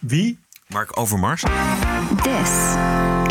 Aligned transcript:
Wie? 0.00 0.38
Mark 0.68 0.98
Overmars. 0.98 1.40
This 2.22 2.50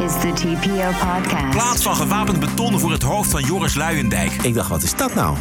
is 0.05 0.13
the 0.21 0.31
TPO 0.33 0.91
podcast. 0.91 1.49
Plaats 1.49 1.83
van 1.83 1.95
gewapend 1.95 2.39
beton 2.39 2.79
voor 2.79 2.91
het 2.91 3.03
hoofd 3.03 3.29
van 3.29 3.43
Joris 3.43 3.75
Luijendijk. 3.75 4.31
Ik 4.31 4.53
dacht, 4.53 4.69
wat 4.69 4.83
is 4.83 4.95
dat 4.95 5.13
nou? 5.13 5.37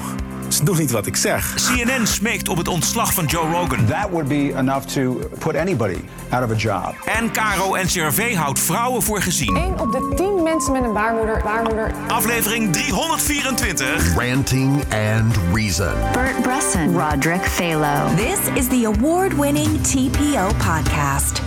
Nog 0.62 0.78
niet 0.78 0.90
wat 0.90 1.06
ik 1.06 1.16
zeg. 1.16 1.54
CNN 1.54 2.06
smeekt 2.06 2.48
op 2.48 2.56
het 2.56 2.68
ontslag 2.68 3.14
van 3.14 3.24
Joe 3.24 3.50
Rogan. 3.50 3.86
That 3.86 4.10
would 4.10 4.28
be 4.28 4.52
enough 4.56 4.86
to 4.86 5.20
put 5.38 5.56
anybody 5.56 5.98
out 6.30 6.44
of 6.44 6.50
a 6.50 6.54
job. 6.54 6.94
En 7.04 7.32
Caro 7.32 7.76
NCRV 7.82 8.34
houdt 8.34 8.60
vrouwen 8.60 9.02
voor 9.02 9.22
gezien. 9.22 9.56
1 9.56 9.80
op 9.80 9.92
de 9.92 10.12
10 10.16 10.42
mensen 10.42 10.72
met 10.72 10.82
een 10.84 10.92
baarmoeder, 10.92 11.42
baarmoeder 11.42 11.92
Aflevering 12.08 12.72
324. 12.72 14.14
Ranting 14.16 14.82
and 14.82 15.36
Reason. 15.52 15.92
Bert 16.12 16.42
Bresson, 16.42 16.98
Roderick 16.98 17.42
Phalo. 17.42 18.14
This 18.16 18.38
is 18.54 18.66
the 18.68 18.92
award 18.94 19.36
winning 19.36 19.82
TPO 19.82 20.46
podcast. 20.56 21.42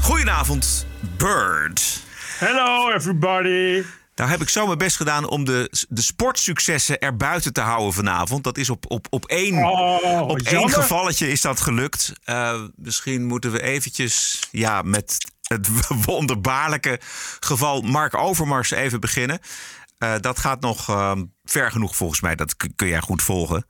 Goedenavond, 0.00 0.86
Bird. 1.16 2.02
Hello 2.38 2.90
everybody. 2.90 3.99
Nou 4.20 4.32
heb 4.32 4.40
ik 4.40 4.48
zo 4.48 4.66
mijn 4.66 4.78
best 4.78 4.96
gedaan 4.96 5.28
om 5.28 5.44
de, 5.44 5.70
de 5.88 6.02
sportsuccessen 6.02 6.98
erbuiten 6.98 7.52
te 7.52 7.60
houden 7.60 7.92
vanavond. 7.92 8.44
Dat 8.44 8.58
is 8.58 8.70
op, 8.70 8.90
op, 8.90 9.06
op 9.10 9.24
één, 9.24 9.64
Oh, 9.64 10.20
op 10.28 10.38
één 10.38 10.70
gevalletje 10.70 11.30
is 11.30 11.40
dat 11.40 11.60
gelukt. 11.60 12.12
Eh, 12.24 12.62
misschien 12.76 13.26
moeten 13.26 13.52
we 13.52 13.62
eventjes 13.62 14.40
ja, 14.50 14.82
met 14.82 15.16
het 15.42 15.68
wonderbaarlijke 16.06 17.00
geval 17.40 17.80
Mark 17.80 18.16
Overmars 18.16 18.70
even 18.70 19.00
beginnen. 19.00 19.38
Eh, 19.98 20.14
dat 20.20 20.38
gaat 20.38 20.60
nog 20.60 20.88
eh, 20.88 21.12
ver 21.44 21.70
genoeg 21.70 21.96
volgens 21.96 22.20
mij. 22.20 22.34
Dat 22.34 22.56
kun 22.56 22.74
kun 22.74 22.88
jij 22.88 23.00
goed 23.00 23.22
volgen. 23.22 23.66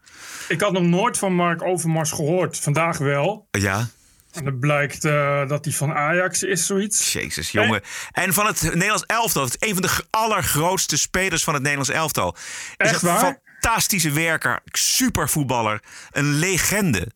Ik 0.48 0.60
had 0.60 0.72
nog 0.72 0.82
nooit 0.82 1.18
van 1.18 1.34
Mark 1.34 1.62
Overmars 1.62 2.10
gehoord. 2.10 2.58
Vandaag 2.58 2.98
wel. 2.98 3.46
Ja, 3.50 3.88
En 4.32 4.44
het 4.46 4.60
blijkt 4.60 5.04
eh, 5.04 5.48
dat 5.48 5.64
hij 5.64 5.74
van 5.74 5.92
Ajax 5.92 6.42
is, 6.42 6.66
zoiets. 6.66 7.12
Jezus, 7.12 7.50
jongen. 7.50 7.80
En 8.12 8.32
van 8.32 8.46
het 8.46 8.62
Nederlands 8.62 9.04
elftal. 9.06 9.44
Het 9.44 9.56
is 9.60 9.68
een 9.68 9.74
van 9.74 9.82
de 9.82 10.04
allergrootste 10.10 10.98
spelers 10.98 11.44
van 11.44 11.54
het 11.54 11.62
Nederlands 11.62 11.90
elftal. 11.92 12.34
Is 12.36 12.74
Echt 12.76 13.02
een 13.02 13.08
waar? 13.08 13.38
fantastische 13.60 14.10
werker. 14.10 14.60
Supervoetballer. 14.64 15.82
Een 16.10 16.32
legende. 16.34 17.06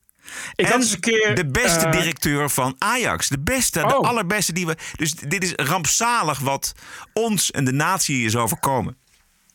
Ik 0.55 0.65
en 0.67 0.73
had 0.73 0.81
eens 0.81 0.93
een 0.93 1.01
keer, 1.01 1.35
de 1.35 1.47
beste 1.47 1.87
eh, 1.87 1.93
directeur 1.93 2.51
van 2.51 2.75
Ajax. 2.79 3.29
De 3.29 3.41
beste, 3.41 3.81
de 3.81 3.99
Oh. 3.99 4.09
allerbeste 4.09 4.53
die 4.53 4.67
we... 4.67 4.77
Dus 4.97 5.13
dit 5.15 5.43
is 5.45 5.53
rampzalig 5.57 6.39
wat 6.39 6.73
ons 7.13 7.51
en 7.51 7.65
de 7.65 7.73
natie 7.73 8.25
is 8.25 8.37
overkomen. 8.37 8.97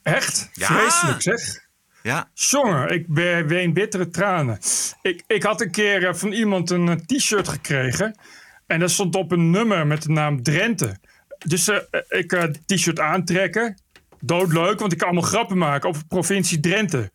Echt? 0.04 0.50
Ja. 0.54 0.66
Vreselijk 0.68 1.22
zeg. 1.22 1.68
Ja, 2.04 2.30
Jongen, 2.34 2.90
ik 2.90 3.06
ween 3.48 3.74
bittere 3.74 4.10
tranen. 4.10 4.60
Ik, 5.02 5.24
ik 5.28 5.44
had 5.44 5.62
een 5.62 5.72
keer 5.72 6.08
eh, 6.08 6.14
van 6.14 6.32
iemand 6.32 6.70
een 6.70 6.90
eh, 6.90 6.96
t-shirt 6.96 7.48
gekregen. 7.48 8.20
En 8.68 8.80
daar 8.80 8.90
stond 8.90 9.16
op 9.16 9.32
een 9.32 9.50
nummer 9.50 9.88
met 9.88 10.02
de 10.02 10.10
naam 10.10 10.44
Drenthe. 10.44 10.98
Dus 11.46 11.68
eh, 11.68 11.78
ik 12.08 12.32
het 12.32 12.60
t-shirt 12.68 13.00
aantrekken. 13.00 13.82
Doodleuk, 14.20 14.80
want 14.80 14.92
ik 14.92 14.98
kan 14.98 15.08
allemaal 15.08 15.30
grappen 15.30 15.58
maken 15.58 15.90
over 15.90 16.06
provincie 16.06 16.60
Drenthe. 16.60 17.12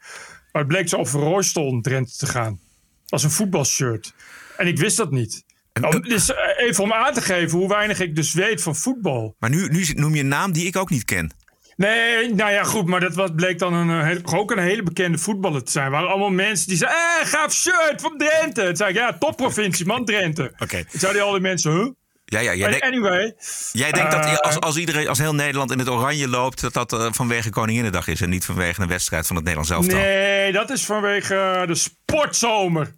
Maar 0.52 0.62
het 0.62 0.68
bleek 0.68 0.88
zo 0.88 0.96
over 0.96 1.20
Royston 1.20 1.82
Drenthe 1.82 2.16
te 2.16 2.26
gaan. 2.26 2.60
Als 3.08 3.22
een 3.24 3.30
voetbalshirt. 3.30 4.14
En 4.56 4.66
ik 4.66 4.78
wist 4.78 4.96
dat 4.96 5.10
niet. 5.10 5.44
Om- 5.80 6.02
dus 6.02 6.32
even 6.56 6.84
om 6.84 6.92
aan 6.92 7.14
te 7.14 7.20
geven 7.22 7.58
hoe 7.58 7.68
weinig 7.68 8.00
ik 8.00 8.16
dus 8.16 8.32
weet 8.32 8.62
van 8.62 8.76
voetbal. 8.76 9.34
maar 9.38 9.50
nu, 9.50 9.68
nu 9.68 9.84
noem 9.84 10.14
je 10.14 10.20
een 10.20 10.28
naam 10.28 10.52
die 10.52 10.66
ik 10.66 10.76
ook 10.76 10.90
niet 10.90 11.04
ken. 11.04 11.32
Nee, 11.76 12.34
nou 12.34 12.50
ja, 12.52 12.64
goed, 12.64 12.86
maar 12.86 13.00
dat 13.00 13.14
was, 13.14 13.30
bleek 13.36 13.58
dan 13.58 13.72
een, 13.74 14.00
eh, 14.00 14.06
hele- 14.06 14.20
ook 14.24 14.50
een 14.50 14.58
hele 14.58 14.82
bekende 14.82 15.18
voetballer 15.18 15.64
te 15.64 15.70
zijn. 15.70 15.84
Er 15.84 15.90
waren 15.90 16.08
allemaal 16.08 16.30
mensen 16.30 16.68
die 16.68 16.76
zeiden, 16.76 17.00
eh, 17.20 17.26
gaaf 17.26 17.52
shirt 17.52 18.00
van 18.00 18.14
Drenthe. 18.16 18.64
Toen 18.66 18.76
zei 18.76 18.90
ik, 18.90 18.96
ja, 18.96 19.16
topprovincie, 19.18 19.86
man, 19.86 20.04
Drenthe. 20.04 20.52
Oké. 20.58 20.84
Toen 20.90 21.00
zeiden 21.00 21.22
al 21.22 21.32
die 21.32 21.40
mensen, 21.40 21.72
huh? 21.72 21.88
Ja, 22.24 22.40
ja, 22.40 22.54
jij, 22.54 22.80
anyway, 22.80 23.34
jij 23.72 23.92
denkt 23.92 24.10
dat 24.10 24.24
eh, 24.24 24.36
als, 24.36 24.60
als 24.60 24.76
iedereen, 24.76 25.08
als 25.08 25.18
heel 25.18 25.34
Nederland 25.34 25.70
in 25.70 25.78
het 25.78 25.88
oranje 25.88 26.28
loopt... 26.28 26.60
dat 26.60 26.72
dat 26.72 26.92
eh, 26.92 27.06
vanwege 27.12 27.50
Koninginnedag 27.50 28.08
is 28.08 28.20
en 28.20 28.30
niet 28.30 28.44
vanwege 28.44 28.82
een 28.82 28.88
wedstrijd 28.88 29.26
van 29.26 29.36
het 29.36 29.44
Nederlands 29.44 29.74
elftal. 29.76 29.98
nee, 29.98 30.52
dat 30.52 30.70
is 30.70 30.84
vanwege 30.84 31.64
de 31.66 31.74
sportzomer. 31.74 32.94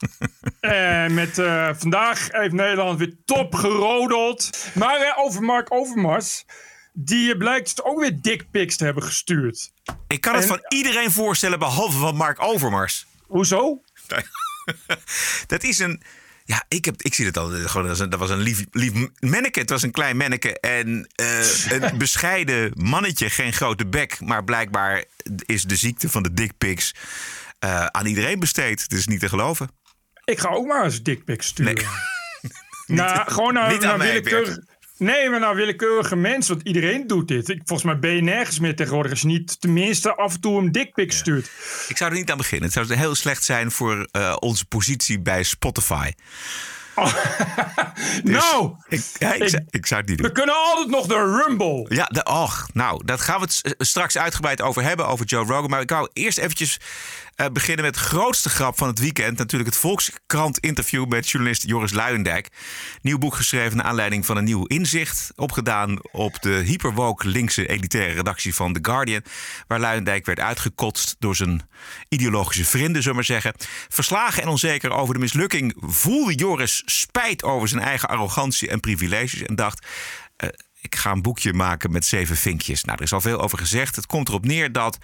en 0.60 1.14
met, 1.14 1.34
vandaag 1.78 2.28
heeft 2.30 2.52
Nederland 2.52 2.98
weer 2.98 3.14
top 3.24 3.54
gerodeld. 3.54 4.50
Maar 4.74 5.14
over 5.16 5.42
Mark 5.42 5.72
Overmars, 5.72 6.44
die 6.92 7.36
blijkt 7.36 7.84
ook 7.84 8.00
weer 8.00 8.20
dickpics 8.20 8.76
te 8.76 8.84
hebben 8.84 9.02
gestuurd. 9.02 9.72
Ik 10.08 10.20
kan 10.20 10.34
het 10.34 10.42
En- 10.42 10.48
van 10.48 10.60
iedereen 10.68 11.10
voorstellen 11.10 11.58
behalve 11.58 11.98
van 11.98 12.16
Mark 12.16 12.42
Overmars. 12.42 13.06
Hoezo? 13.26 13.80
Dat 15.46 15.62
is 15.62 15.78
een. 15.78 16.02
Ja, 16.44 16.64
ik, 16.68 16.84
heb, 16.84 17.02
ik 17.02 17.14
zie 17.14 17.26
het 17.26 17.36
al. 17.36 17.48
Gewoon, 17.48 17.66
dat 17.66 17.82
was 17.88 17.98
een, 17.98 18.10
dat 18.10 18.18
was 18.18 18.30
een 18.30 18.38
lief, 18.40 18.64
lief 18.70 18.92
manneke. 19.20 19.60
Het 19.60 19.70
was 19.70 19.82
een 19.82 19.90
klein 19.90 20.16
manneke. 20.16 20.60
En 20.60 21.06
eh, 21.14 21.70
een 21.70 21.98
bescheiden 22.04 22.72
mannetje. 22.76 23.30
Geen 23.30 23.52
grote 23.52 23.86
bek. 23.86 24.20
Maar 24.20 24.44
blijkbaar 24.44 25.04
is 25.46 25.62
de 25.62 25.76
ziekte 25.76 26.08
van 26.08 26.22
de 26.22 26.32
dickpics 26.32 26.94
eh 27.58 27.86
aan 27.86 28.06
iedereen 28.06 28.38
besteed. 28.40 28.82
Het 28.82 28.92
is 28.92 29.06
niet 29.06 29.20
te 29.20 29.28
geloven. 29.28 29.70
Ik 30.24 30.38
ga 30.38 30.48
ook 30.48 30.66
maar 30.66 30.84
eens 30.84 31.02
dickpics 31.02 31.46
sturen. 31.46 31.74
Nee. 31.74 31.86
Nou, 32.86 33.30
gewoon 33.30 33.54
naar, 33.54 33.72
niet 33.72 33.84
aan 33.84 33.98
naar 33.98 34.06
willekeurige... 34.06 34.64
Nee, 35.02 35.30
maar 35.30 35.40
naar 35.40 35.54
willekeurige 35.54 36.16
mensen, 36.16 36.54
want 36.54 36.66
iedereen 36.66 37.06
doet 37.06 37.28
dit. 37.28 37.48
Ik, 37.48 37.60
volgens 37.64 37.82
mij 37.82 37.98
ben 37.98 38.10
je 38.14 38.22
nergens 38.22 38.58
meer 38.58 38.76
tegenwoordig 38.76 39.10
als 39.10 39.20
je 39.20 39.26
niet 39.26 39.60
tenminste 39.60 40.14
af 40.16 40.34
en 40.34 40.40
toe 40.40 40.58
een 40.60 40.72
dickpic 40.72 41.12
stuurt. 41.12 41.50
Ik 41.88 41.96
zou 41.96 42.10
er 42.10 42.16
niet 42.16 42.30
aan 42.30 42.36
beginnen. 42.36 42.70
Het 42.72 42.86
zou 42.88 42.98
heel 42.98 43.14
slecht 43.14 43.44
zijn 43.44 43.70
voor 43.70 44.08
eh, 44.10 44.36
onze 44.40 44.64
positie 44.64 45.20
bij 45.20 45.42
Spotify. 45.42 46.10
nou, 48.22 48.74
Ik, 48.88 49.02
ja, 49.18 49.32
ik, 49.32 49.42
Ik- 49.42 49.48
zou, 49.48 49.62
ik 49.70 49.86
zou 49.86 50.00
het 50.00 50.08
niet 50.08 50.18
doen. 50.18 50.26
we 50.26 50.32
kunnen 50.32 50.54
altijd 50.54 50.88
nog 50.88 51.06
de 51.06 51.42
Rumble. 51.46 51.86
Ja, 51.88 52.04
de, 52.04 52.24
och, 52.24 52.68
nou, 52.72 53.04
dat 53.04 53.20
gaan 53.20 53.36
we 53.36 53.42
het 53.42 53.52
s- 53.52 53.88
straks 53.88 54.18
uitgebreid 54.18 54.60
over 54.62 54.82
hebben, 54.82 55.06
over 55.06 55.26
Joe 55.26 55.44
Rogan. 55.46 55.70
Maar 55.70 55.80
ik 55.80 55.90
wou 55.90 56.08
eerst 56.12 56.38
eventjes 56.38 56.78
eh, 57.34 57.46
beginnen 57.52 57.84
met 57.84 57.94
de 57.94 58.00
grootste 58.00 58.48
grap 58.48 58.78
van 58.78 58.88
het 58.88 58.98
weekend. 58.98 59.38
Natuurlijk 59.38 59.70
het 59.70 59.80
Volkskrant-interview 59.80 61.06
met 61.06 61.30
journalist 61.30 61.66
Joris 61.66 61.92
Luijendijk. 61.92 62.48
Nieuw 63.02 63.18
boek 63.18 63.34
geschreven 63.34 63.76
naar 63.76 63.86
aanleiding 63.86 64.26
van 64.26 64.36
een 64.36 64.44
nieuw 64.44 64.64
inzicht. 64.64 65.32
Opgedaan 65.36 65.98
op 66.10 66.42
de 66.42 66.50
hyperwoke 66.50 67.28
linkse 67.28 67.66
elitaire 67.66 68.14
redactie 68.14 68.54
van 68.54 68.72
The 68.72 68.78
Guardian. 68.82 69.22
Waar 69.66 69.80
Luijendijk 69.80 70.26
werd 70.26 70.40
uitgekotst 70.40 71.16
door 71.18 71.36
zijn 71.36 71.62
ideologische 72.08 72.64
vrienden, 72.64 73.02
zullen 73.02 73.08
we 73.08 73.14
maar 73.14 73.42
zeggen. 73.42 73.54
Verslagen 73.88 74.42
en 74.42 74.48
onzeker 74.48 74.90
over 74.90 75.14
de 75.14 75.20
mislukking 75.20 75.74
voelde 75.80 76.34
Joris 76.34 76.82
spijt 76.84 77.42
over 77.42 77.68
zijn 77.68 77.82
eigen 77.82 78.08
arrogantie 78.08 78.68
en 78.68 78.80
privileges. 78.80 79.42
En 79.42 79.54
dacht, 79.54 79.86
ik 80.82 80.96
ga 80.96 81.10
een 81.10 81.22
boekje 81.22 81.52
maken 81.52 81.92
met 81.92 82.04
zeven 82.04 82.36
vinkjes. 82.36 82.84
Nou, 82.84 82.98
er 82.98 83.04
is 83.04 83.12
al 83.12 83.20
veel 83.20 83.40
over 83.40 83.58
gezegd. 83.58 83.96
Het 83.96 84.06
komt 84.06 84.28
erop 84.28 84.44
neer 84.44 84.72
dat 84.72 84.98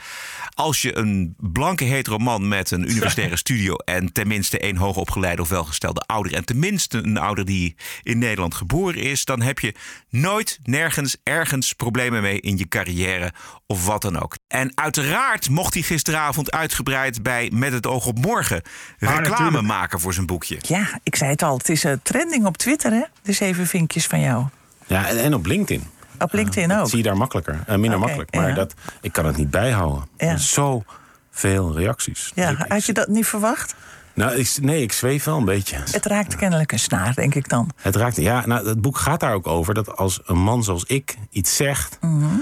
als 0.55 0.83
je 0.83 0.97
een 0.97 1.35
blanke 1.37 1.85
hetero 1.85 2.19
man 2.19 2.49
met 2.49 2.71
een 2.71 2.91
universitaire 2.91 3.37
studio 3.47 3.77
en 3.77 4.13
tenminste 4.13 4.59
één 4.59 4.77
hoogopgeleide 4.77 5.43
of 5.43 5.49
welgestelde 5.49 6.01
ouder 6.01 6.35
en 6.35 6.45
tenminste 6.45 6.99
een 6.99 7.19
ouder 7.19 7.45
die 7.45 7.77
in 8.03 8.19
Nederland 8.19 8.55
geboren 8.55 9.03
is, 9.03 9.25
dan 9.25 9.43
heb 9.43 9.59
je 9.59 9.75
nooit, 10.09 10.59
nergens, 10.63 11.17
ergens 11.23 11.73
problemen 11.73 12.23
mee 12.23 12.41
in 12.41 12.59
je 12.59 12.69
carrière 12.69 13.33
of 13.67 13.87
wat 13.87 14.03
dan 14.03 14.23
ook. 14.23 14.37
En 14.49 14.73
uiteraard 14.75 15.51
mocht 15.51 15.75
hij 15.75 15.83
gisteravond 15.83 16.51
uitgebreid 16.51 17.23
bij 17.23 17.51
Met 17.55 17.73
het 17.73 17.87
oog 17.87 18.07
op 18.07 18.19
morgen 18.19 18.63
reclame 18.99 19.29
natuurlijk. 19.29 19.63
maken 19.63 20.01
voor 20.01 20.15
zijn 20.15 20.27
boekje. 20.27 20.59
Ja, 20.61 21.01
ik 21.03 21.17
zei 21.17 21.31
het 21.31 21.43
al. 21.43 21.57
Het 21.59 21.69
is 21.69 21.85
eh, 21.85 21.93
trending 22.03 22.47
op 22.47 22.57
Twitter, 22.57 22.93
hè? 22.93 23.03
De 23.23 23.33
zeven 23.33 23.67
vinkjes 23.67 24.07
van 24.07 24.21
jou. 24.21 24.47
Ja, 24.89 25.07
en, 25.09 25.19
en 25.19 25.35
op 25.35 25.47
LinkedIn. 25.47 25.87
Op 26.19 26.33
LinkedIn 26.33 26.73
ook. 26.79 26.89
Zie 26.89 26.97
je 26.99 27.05
daar 27.05 27.17
makkelijker. 27.17 27.61
eh, 27.67 27.77
minder 27.77 27.99
makkelijk. 27.99 28.35
Maar 28.35 28.49
ja. 28.49 28.55
dat, 28.55 28.75
ik 29.01 29.13
kan 29.13 29.27
het 29.27 29.37
niet 29.37 29.51
bijhouden. 29.51 30.09
Ja. 30.17 30.37
Zo 30.37 30.83
veel 31.31 31.77
reacties. 31.79 32.33
Ja, 32.35 32.49
ik- 32.49 32.65
had 32.69 32.85
je 32.85 32.93
dat 32.93 33.09
niet 33.09 33.27
verwacht? 33.27 33.75
Nou, 34.15 34.33
ik, 34.37 34.57
nee, 34.61 34.83
ik 34.83 34.93
zweef 34.93 35.25
wel 35.25 35.37
een 35.37 35.45
beetje. 35.45 35.77
Het 35.91 36.07
raakt 36.07 36.37
kennelijk 36.37 36.73
een 36.73 36.79
snaar, 36.79 37.15
denk 37.15 37.35
ik 37.35 37.49
dan. 37.49 37.71
Het 37.77 37.97
raakt. 37.97 38.17
Ja, 38.17 38.47
nou, 38.47 38.69
het 38.69 38.81
boek 38.81 38.99
gaat 38.99 39.21
daar 39.21 39.33
ook 39.35 39.47
over 39.47 39.75
dat 39.75 39.97
als 39.97 40.21
een 40.25 40.39
man 40.39 40.65
zoals 40.65 40.85
ik 40.85 41.17
iets 41.31 41.57
zegt, 41.57 41.99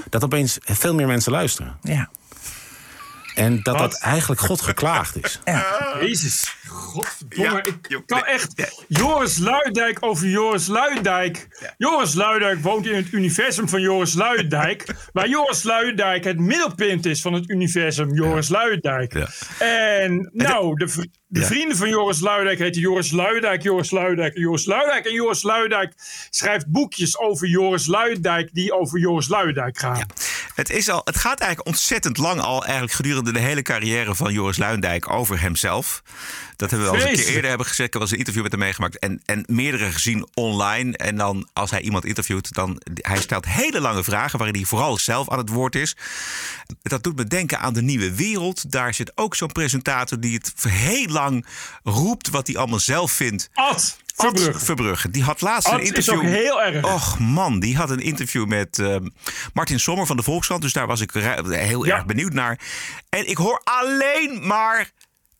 dat 0.08 0.24
opeens 0.24 0.58
veel 0.62 0.94
meer 0.94 1.06
mensen 1.06 1.32
luisteren. 1.32 1.76
Ja. 1.82 2.08
En 3.34 3.60
dat 3.62 3.78
Wat? 3.78 3.90
dat 3.90 4.00
eigenlijk 4.00 4.40
God 4.40 4.60
geklaagd 4.60 5.24
is. 5.24 5.40
Jezus, 6.00 6.55
godverdomme. 6.68 7.62
Ja, 7.88 7.96
ik 7.96 8.02
kan 8.06 8.24
echt... 8.24 8.52
ja. 8.54 8.68
Joris 8.88 9.38
Luijendijk 9.38 9.98
over 10.00 10.28
Joris 10.28 10.66
Luijendijk. 10.66 11.48
Joris 11.78 12.14
Luijendijk 12.14 12.62
woont 12.62 12.86
in 12.86 12.94
het 12.94 13.12
universum 13.12 13.68
van 13.68 13.80
Joris 13.80 14.14
Luijendijk. 14.14 14.94
waar 15.12 15.28
Joris 15.28 15.62
Luijendijk 15.62 16.24
het 16.24 16.38
middelpunt 16.38 17.06
is 17.06 17.20
van 17.20 17.32
het 17.32 17.50
universum 17.50 18.14
Joris 18.14 18.48
Luijendijk. 18.48 19.12
Ja. 19.12 19.28
En 19.58 20.30
nou, 20.32 20.76
de, 21.28 21.44
vrienden 21.44 21.76
van 21.76 21.88
Joris 21.88 22.20
Luijendijk 22.20 22.58
heten 22.58 22.80
Joris 22.80 23.10
Luijendijk, 23.10 23.62
Joris 23.62 23.90
Luijendijk 23.90 24.34
en 24.34 24.40
Joris 24.40 24.66
Luijendijk. 24.66 25.06
En 25.06 25.12
Joris 25.12 25.42
Luijendijk 25.42 25.92
schrijft 26.30 26.66
boekjes 26.66 27.18
over 27.18 27.48
Joris 27.48 27.86
Luijendijk 27.86 28.50
die 28.52 28.72
over 28.72 28.98
Joris 28.98 29.28
Luijendijk 29.28 29.78
gaan. 29.78 30.06
Het, 30.54 30.70
is 30.70 30.88
al, 30.88 31.00
het 31.04 31.16
gaat 31.16 31.40
eigenlijk 31.40 31.68
ontzettend 31.68 32.18
lang 32.18 32.40
al, 32.40 32.62
eigenlijk 32.62 32.92
gedurende 32.92 33.32
de 33.32 33.38
hele 33.38 33.62
carrière 33.62 34.14
van 34.14 34.32
Joris 34.32 34.56
Luindijk 34.56 35.10
over 35.10 35.40
hemzelf. 35.40 36.02
Dat 36.56 36.70
hebben 36.70 36.90
we 36.90 36.96
al 36.96 37.02
eens 37.02 37.10
een 37.18 37.24
keer 37.24 37.34
eerder 37.34 37.48
hebben 37.48 37.66
gezegd. 37.66 37.86
Ik 37.86 37.92
heb 37.92 38.02
eens 38.02 38.10
een 38.10 38.18
interview 38.18 38.42
met 38.42 38.50
hem 38.52 38.60
meegemaakt. 38.60 38.98
En, 38.98 39.20
en 39.24 39.44
meerdere 39.46 39.92
gezien 39.92 40.26
online. 40.34 40.96
En 40.96 41.16
dan 41.16 41.48
als 41.52 41.70
hij 41.70 41.80
iemand 41.80 42.04
interviewt, 42.04 42.52
dan 42.54 42.80
hij 42.94 43.20
stelt 43.20 43.46
hele 43.46 43.80
lange 43.80 44.04
vragen 44.04 44.38
waarin 44.38 44.56
hij 44.56 44.64
vooral 44.66 44.98
zelf 44.98 45.30
aan 45.30 45.38
het 45.38 45.48
woord 45.48 45.74
is. 45.74 45.96
Dat 46.82 47.02
doet 47.02 47.16
me 47.16 47.24
denken 47.24 47.58
aan 47.60 47.74
de 47.74 47.82
nieuwe 47.82 48.14
wereld. 48.14 48.70
Daar 48.72 48.94
zit 48.94 49.12
ook 49.14 49.34
zo'n 49.34 49.52
presentator 49.52 50.20
die 50.20 50.34
het 50.34 50.52
heel 50.68 51.06
lang 51.08 51.46
roept 51.82 52.28
wat 52.28 52.46
hij 52.46 52.56
allemaal 52.56 52.78
zelf 52.80 53.12
vindt. 53.12 53.48
Ad 53.54 53.96
Verbrugge. 54.14 54.64
Verbrugge. 54.64 55.10
Die 55.10 55.22
had 55.22 55.40
laatst 55.40 55.68
Ad 55.68 55.74
een 55.74 55.80
is 55.80 55.88
interview. 55.88 56.14
ook 56.18 56.22
heel 56.22 56.62
erg. 56.62 56.84
Och 56.84 57.18
man, 57.18 57.60
die 57.60 57.76
had 57.76 57.90
een 57.90 58.00
interview 58.00 58.46
met 58.46 58.78
eh, 58.78 58.96
Martin 59.52 59.80
Sommer 59.80 60.06
van 60.06 60.16
de 60.16 60.22
Volkskrant. 60.22 60.62
Dus 60.62 60.72
daar 60.72 60.86
was 60.86 61.00
ik 61.00 61.10
heel 61.12 61.86
Ja. 61.86 61.94
erg 61.96 62.06
benieuwd 62.06 62.32
naar. 62.32 62.60
En 63.08 63.28
ik 63.28 63.36
hoor 63.36 63.60
alleen 63.64 64.46
maar 64.46 64.90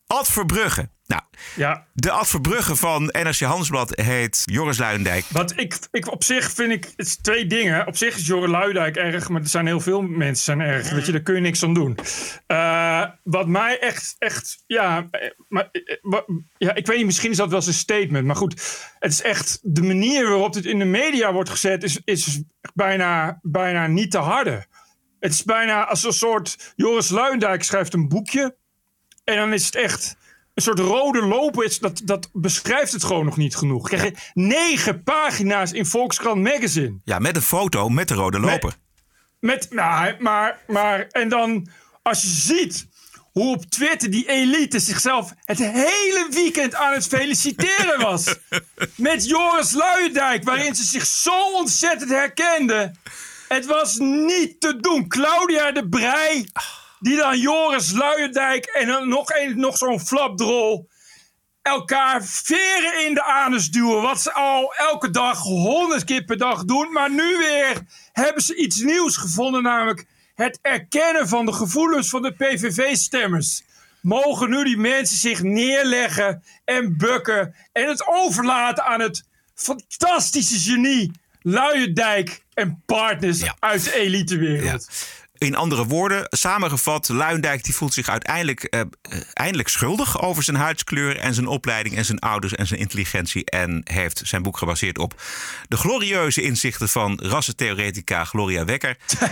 Ad 0.07 0.27
Verbrugge. 0.27 0.89
Nou, 1.07 1.21
Ja, 1.55 1.85
de 1.93 2.11
Ad 2.11 2.27
Verbrugge 2.27 2.75
van 2.75 3.03
NRC 3.03 3.39
Handelsblad 3.39 3.99
heet 3.99 4.41
Joris 4.45 4.77
Luijendijk. 4.77 5.25
Wat 5.29 5.53
ik, 5.55 5.79
ik 5.91 6.11
op 6.11 6.23
zich 6.23 6.51
vind 6.51 6.71
ik, 6.71 6.83
het 6.83 7.07
is 7.07 7.17
twee 7.17 7.45
dingen. 7.45 7.87
Op 7.87 7.97
zich 7.97 8.15
is 8.15 8.27
Jorre 8.27 8.47
Luidijk 8.47 8.95
erg, 8.95 9.29
maar 9.29 9.41
er 9.41 9.47
zijn 9.47 9.65
heel 9.65 9.79
veel 9.79 10.01
mensen 10.01 10.43
zijn 10.43 10.59
erg. 10.59 10.89
Weet 10.89 11.05
je, 11.05 11.11
daar 11.11 11.21
kun 11.21 11.35
je 11.35 11.41
niks 11.41 11.63
aan 11.63 11.73
doen. 11.73 11.97
Eh, 12.47 13.03
wat 13.23 13.47
mij 13.47 13.79
echt, 13.79 14.15
echt, 14.19 14.63
ja, 14.65 15.07
eh, 15.11 15.31
maar, 15.47 15.69
eh, 15.71 16.19
ja, 16.57 16.75
ik 16.75 16.87
weet 16.87 16.97
niet, 16.97 17.05
misschien 17.05 17.31
is 17.31 17.37
dat 17.37 17.49
wel 17.49 17.61
een 17.65 17.73
statement. 17.73 18.25
Maar 18.25 18.35
goed, 18.35 18.81
het 18.99 19.11
is 19.11 19.21
echt, 19.21 19.59
de 19.61 19.83
manier 19.83 20.29
waarop 20.29 20.53
dit 20.53 20.65
in 20.65 20.79
de 20.79 20.85
media 20.85 21.33
wordt 21.33 21.49
gezet, 21.49 21.83
is, 21.83 22.01
is 22.03 22.41
bijna, 22.73 23.39
bijna 23.41 23.87
niet 23.87 24.11
te 24.11 24.17
harde. 24.17 24.65
Het 25.19 25.31
is 25.31 25.43
bijna 25.43 25.87
als 25.87 26.03
een 26.03 26.13
soort, 26.13 26.73
Joris 26.75 27.09
Luijendijk 27.09 27.63
schrijft 27.63 27.93
een 27.93 28.07
boekje. 28.07 28.55
En 29.23 29.35
dan 29.35 29.53
is 29.53 29.65
het 29.65 29.75
echt 29.75 30.17
een 30.57 30.63
soort 30.63 30.79
rode 30.79 31.21
loper. 31.21 31.63
Is, 31.63 31.79
dat, 31.79 32.01
dat 32.03 32.29
beschrijft 32.33 32.91
het 32.91 33.03
gewoon 33.03 33.25
nog 33.25 33.37
niet 33.37 33.55
genoeg. 33.55 33.87
Krijg 33.87 34.03
je 34.03 34.13
negen 34.33 35.03
pagina's 35.03 35.71
in 35.71 35.85
Volkskrant 35.85 36.41
Magazine. 36.41 36.99
Ja, 37.03 37.19
met 37.19 37.35
een 37.35 37.41
foto 37.41 37.89
met 37.89 38.07
de 38.07 38.13
rode 38.13 38.39
loper. 38.39 38.73
Met, 39.39 39.67
nou, 39.69 40.15
maar, 40.19 40.59
maar, 40.67 41.07
en 41.07 41.29
dan 41.29 41.67
als 42.01 42.21
je 42.21 42.27
ziet 42.27 42.87
hoe 43.31 43.55
op 43.55 43.65
Twitter 43.65 44.09
die 44.09 44.29
elite 44.29 44.79
zichzelf 44.79 45.33
het 45.39 45.57
hele 45.57 46.27
weekend 46.29 46.75
aan 46.75 46.93
het 46.93 47.07
feliciteren 47.07 48.01
was. 48.01 48.35
met 48.95 49.27
Joris 49.27 49.71
Luijendijk, 49.71 50.43
waarin 50.43 50.75
ze 50.75 50.83
zich 50.83 51.05
zo 51.05 51.53
ontzettend 51.53 52.09
herkenden. 52.09 52.99
Het 53.47 53.65
was 53.65 53.97
niet 53.97 54.59
te 54.59 54.79
doen. 54.79 55.07
Claudia 55.07 55.71
de 55.71 55.89
Brij, 55.89 56.49
die 56.99 57.17
dan 57.17 57.39
Joris 57.39 57.91
Luijendijk 57.91 58.65
en 58.65 58.87
dan 58.87 59.07
nog, 59.09 59.29
een, 59.29 59.59
nog 59.59 59.77
zo'n 59.77 59.99
flapdrol 59.99 60.89
elkaar 61.61 62.25
veren 62.25 63.05
in 63.05 63.13
de 63.13 63.23
anus 63.23 63.69
duwen. 63.69 64.01
Wat 64.01 64.21
ze 64.21 64.33
al 64.33 64.73
elke 64.73 65.09
dag, 65.09 65.39
honderd 65.39 66.03
keer 66.03 66.23
per 66.23 66.37
dag 66.37 66.63
doen. 66.65 66.91
Maar 66.91 67.11
nu 67.11 67.37
weer 67.37 67.81
hebben 68.13 68.43
ze 68.43 68.55
iets 68.55 68.79
nieuws 68.81 69.17
gevonden. 69.17 69.63
Namelijk 69.63 70.05
het 70.35 70.59
erkennen 70.61 71.27
van 71.27 71.45
de 71.45 71.53
gevoelens 71.53 72.09
van 72.09 72.21
de 72.21 72.31
PVV-stemmers. 72.31 73.63
Mogen 74.01 74.49
nu 74.49 74.63
die 74.63 74.77
mensen 74.77 75.17
zich 75.17 75.41
neerleggen 75.41 76.43
en 76.65 76.97
bukken. 76.97 77.55
En 77.71 77.87
het 77.87 78.07
overlaten 78.07 78.83
aan 78.85 78.99
het 79.01 79.23
fantastische 79.55 80.59
genie. 80.71 81.11
Luijendijk 81.41 82.43
en 82.53 82.83
partners 82.85 83.39
Ja. 83.39 83.55
uit 83.59 83.83
de 83.83 83.93
elitewereld. 83.95 84.87
In 85.37 85.55
andere 85.55 85.85
woorden, 85.85 86.25
samengevat, 86.29 87.09
Luijendijk 87.09 87.63
die 87.63 87.75
voelt 87.75 87.93
zich 87.93 88.09
uiteindelijk 88.09 88.63
eh, 88.63 88.79
eh, 88.79 88.87
eindelijk 89.33 89.69
schuldig 89.69 90.21
over 90.21 90.43
zijn 90.43 90.57
huidskleur 90.57 91.17
en 91.17 91.33
zijn 91.33 91.47
opleiding 91.47 91.95
en 91.95 92.05
zijn 92.05 92.19
ouders 92.19 92.55
en 92.55 92.67
zijn 92.67 92.79
intelligentie. 92.79 93.45
En 93.45 93.81
heeft 93.83 94.21
zijn 94.25 94.41
boek 94.43 94.57
gebaseerd 94.57 94.97
op 94.97 95.21
de 95.67 95.77
glorieuze 95.77 96.41
inzichten 96.41 96.89
van 96.89 97.19
rassentheoretica 97.23 98.23
Gloria 98.23 98.65
Wekker. 98.65 98.97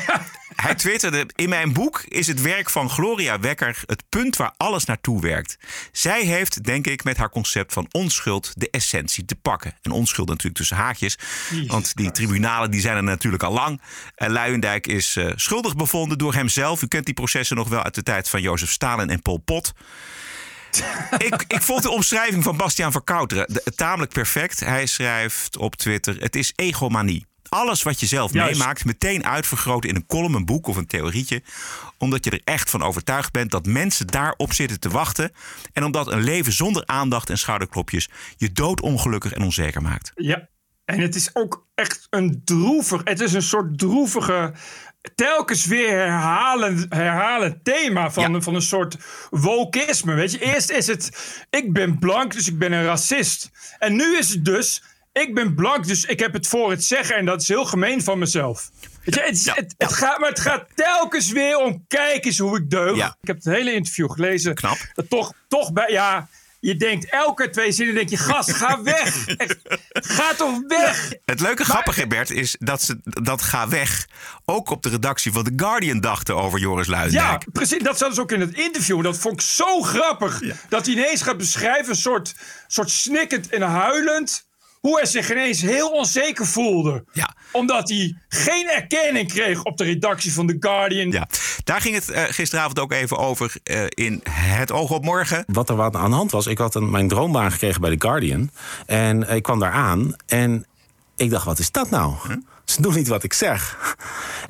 Hij 0.56 0.76
twitterde: 0.76 1.26
In 1.36 1.50
mijn 1.50 1.74
boek 1.74 2.04
is 2.08 2.28
het 2.28 2.42
werk 2.42 2.70
van 2.70 2.90
Gloria 2.90 3.40
Wekker 3.40 3.84
het 3.86 4.04
punt 4.10 4.36
waar 4.36 4.54
alles 4.58 4.86
naartoe 4.86 5.22
werkt. 5.22 5.58
Zij 5.92 6.24
heeft, 6.24 6.64
denk 6.64 6.88
ik, 6.88 7.04
met 7.04 7.18
haar 7.18 7.30
concept 7.30 7.74
van 7.74 7.88
onschuld 7.92 8.54
de 8.56 8.70
essentie 8.70 9.26
te 9.26 9.36
pakken. 9.36 9.78
En 9.82 9.92
onschuld 9.92 10.28
natuurlijk 10.28 10.56
tussen 10.56 10.78
haakjes, 10.78 11.18
want 11.68 11.96
die 11.96 12.12
tribunalen 12.12 12.72
die 12.72 12.82
zijn 12.82 12.96
er 12.96 13.04
natuurlijk 13.04 13.44
al 13.44 13.54
lang. 13.54 13.82
En 14.16 14.32
Luijendijk 14.32 14.88
is 14.88 15.16
eh, 15.16 15.32
schuldig 15.36 15.76
bevonden 15.76 15.94
door 16.04 16.34
hemzelf. 16.34 16.82
U 16.82 16.88
kent 16.88 17.06
die 17.06 17.14
processen 17.14 17.56
nog 17.56 17.70
wel 17.70 17.84
uit 17.84 17.96
de 17.96 18.04
tijd 18.04 18.30
van 18.30 18.42
Jozef 18.42 18.72
Stalin 18.72 19.10
en 19.10 19.22
Pol 19.22 19.38
Pot. 19.38 19.74
ik, 21.18 21.44
ik 21.48 21.62
vond 21.62 21.84
de 21.84 21.90
omschrijving 21.90 22.44
van 22.44 22.58
Bastiaan 22.58 22.92
Verkouteren 22.92 23.54
de- 23.54 23.72
tamelijk 23.76 24.14
perfect. 24.14 24.60
Hij 24.60 24.86
schrijft 24.86 25.58
op 25.58 25.76
Twitter: 25.76 26.16
Het 26.20 26.36
is 26.36 26.54
egomanie. 26.56 27.26
Alles 27.50 27.84
wat 27.84 28.00
je 28.00 28.06
zelf 28.06 28.34
Juist. 28.34 28.58
meemaakt, 28.58 28.86
meteen 28.86 29.26
uitvergroten 29.26 29.90
in 29.90 29.96
een 29.96 30.06
column, 30.06 30.34
een 30.34 30.46
boek 30.46 30.68
of 30.68 30.76
een 30.76 30.88
theorietje. 30.88 31.42
Omdat 31.98 32.24
je 32.26 32.32
er 32.32 32.42
echt 32.44 32.70
van 32.70 32.84
overtuigd 32.84 33.32
bent 33.32 33.52
dat 33.52 33.66
mensen 33.66 34.08
daarop 34.08 34.54
zitten 34.54 34.80
te 34.80 34.90
wachten. 34.90 35.32
En 35.74 35.84
omdat 35.84 36.12
een 36.12 36.24
leven 36.24 36.54
zonder 36.54 36.84
aandacht 36.86 37.30
en 37.30 37.38
schouderklopjes 37.38 38.10
je 38.38 38.52
doodongelukkig 38.52 39.32
en 39.34 39.42
onzeker 39.42 39.82
maakt. 39.82 40.12
Ja, 40.16 40.48
en 40.86 41.00
het 41.00 41.16
is 41.16 41.30
ook 41.34 41.68
echt 41.76 42.08
een 42.10 42.42
droevig. 42.44 43.02
Het 43.04 43.20
is 43.20 43.34
een 43.34 43.42
soort 43.42 43.78
droevige. 43.78 44.54
Telkens 45.16 45.66
weer 45.66 45.90
herhalen, 45.90 46.86
herhalen 46.90 47.60
thema 47.64 48.12
van, 48.12 48.34
Ja. 48.34 48.42
van 48.42 48.56
een 48.56 48.62
soort 48.62 48.98
wokisme. 49.30 50.14
Weet 50.14 50.32
je, 50.32 50.40
eerst 50.40 50.70
is 50.70 50.88
het. 50.88 51.10
Ik 51.50 51.74
ben 51.74 52.00
blank, 52.00 52.34
dus 52.34 52.48
ik 52.48 52.58
ben 52.58 52.72
een 52.72 52.86
racist. 52.86 53.50
En 53.80 53.96
nu 53.96 54.18
is 54.18 54.30
het 54.30 54.46
dus. 54.46 54.84
Ik 55.14 55.34
ben 55.34 55.56
blank, 55.56 55.88
dus 55.88 56.06
ik 56.06 56.20
heb 56.20 56.34
het 56.34 56.48
voor 56.48 56.70
het 56.70 56.84
zeggen. 56.84 57.16
En 57.16 57.26
dat 57.26 57.42
is 57.42 57.48
heel 57.48 57.66
gemeen 57.66 58.04
van 58.04 58.20
mezelf. 58.20 58.70
Weet 59.04 59.16
je, 59.16 59.22
het, 59.22 59.44
Ja, 59.44 59.54
het, 59.54 59.76
het 59.78 59.94
gaat, 59.94 60.20
maar 60.20 60.30
het 60.30 60.40
gaat 60.40 60.66
telkens 60.76 61.32
weer 61.32 61.58
om. 61.58 61.86
Kijk 61.88 62.26
eens 62.26 62.38
hoe 62.38 62.58
ik 62.58 62.70
deug. 62.70 62.96
Ja. 62.96 63.18
Ik 63.22 63.28
heb 63.28 63.36
het 63.36 63.46
hele 63.46 63.74
interview 63.74 64.12
gelezen. 64.12 64.56
Knap. 64.56 64.78
Dat 64.94 65.10
toch, 65.10 65.34
toch 65.48 65.74
bij. 65.74 65.92
Ja, 65.92 66.28
je 66.66 66.76
denkt 66.76 67.10
elke 67.10 67.50
twee 67.50 67.72
zinnen. 67.72 67.96
Denk 67.96 68.10
je, 68.10 68.18
gast, 68.18 68.54
ga 68.54 68.82
weg. 68.82 69.28
Echt, 69.28 69.58
ga 69.92 70.34
toch 70.34 70.60
weg. 70.68 71.14
Het 71.26 71.40
leuke 71.40 71.64
grappige, 71.64 72.08
Bert, 72.08 72.30
is 72.30 72.56
dat 72.60 72.82
ze 72.82 73.00
dat 73.04 73.42
ga 73.42 73.68
weg 73.68 74.08
ook 74.46 74.70
op 74.70 74.84
de 74.84 74.90
redactie 74.90 75.32
van 75.32 75.44
The 75.44 75.54
Guardian 75.56 76.00
dachten 76.00 76.36
over 76.36 76.60
Joris 76.60 76.88
Ja, 76.88 76.92
Luijendijk. 76.94 77.52
precies. 77.52 77.84
Dat 77.84 77.98
zat 77.98 78.10
dus 78.10 78.20
ook 78.20 78.32
in 78.32 78.40
het 78.40 78.54
interview. 78.54 79.04
Dat 79.04 79.18
vond 79.18 79.34
ik 79.42 79.48
zo 79.48 79.82
grappig. 79.82 80.42
Dat 80.70 80.86
hij 80.86 80.96
ineens 80.96 81.22
gaat 81.22 81.38
beschrijven, 81.38 81.90
een 81.90 81.96
soort, 81.96 82.36
soort 82.68 82.90
snikkend 82.90 83.50
en 83.50 83.62
huilend. 83.62 84.46
Hoe 84.86 84.98
hij 84.98 85.06
zich 85.06 85.32
ineens 85.32 85.62
heel 85.62 85.90
onzeker 85.90 86.46
voelde. 86.46 87.04
Ja. 87.12 87.36
Omdat 87.52 87.90
hij 87.90 88.18
geen 88.30 88.70
erkenning 88.70 89.28
kreeg 89.28 89.64
op 89.64 89.78
de 89.78 89.84
redactie 89.84 90.34
van 90.34 90.48
The 90.48 90.56
Guardian. 90.60 91.12
Ja, 91.12 91.28
daar 91.64 91.82
ging 91.82 91.96
het 91.96 92.10
eh, 92.10 92.24
gisteravond 92.24 92.80
ook 92.80 92.92
even 92.92 93.18
over 93.18 93.56
eh, 93.64 93.84
in 93.90 94.22
Het 94.30 94.72
Oog 94.72 94.92
op 94.92 95.04
Morgen. 95.04 95.44
Wat 95.48 95.70
er 95.70 95.76
wat 95.76 95.96
aan 95.96 96.10
de 96.10 96.16
hand 96.16 96.32
was, 96.32 96.48
ik 96.48 96.58
had 96.58 96.76
een, 96.76 96.90
mijn 96.90 97.08
droombaan 97.08 97.52
gekregen 97.52 97.82
bij 97.82 97.98
The 97.98 98.08
Guardian. 98.08 98.50
En 98.86 99.30
ik 99.30 99.44
kwam 99.44 99.60
daar 99.60 99.72
aan 99.72 100.16
en 100.26 100.66
ik 101.16 101.30
dacht, 101.30 101.46
wat 101.46 101.60
is 101.60 101.72
dat 101.72 101.90
nou? 101.90 102.14
Ze 102.66 102.82
doen 102.82 102.94
niet 102.96 103.08
wat 103.08 103.24
ik 103.24 103.34
zeg. 103.34 103.78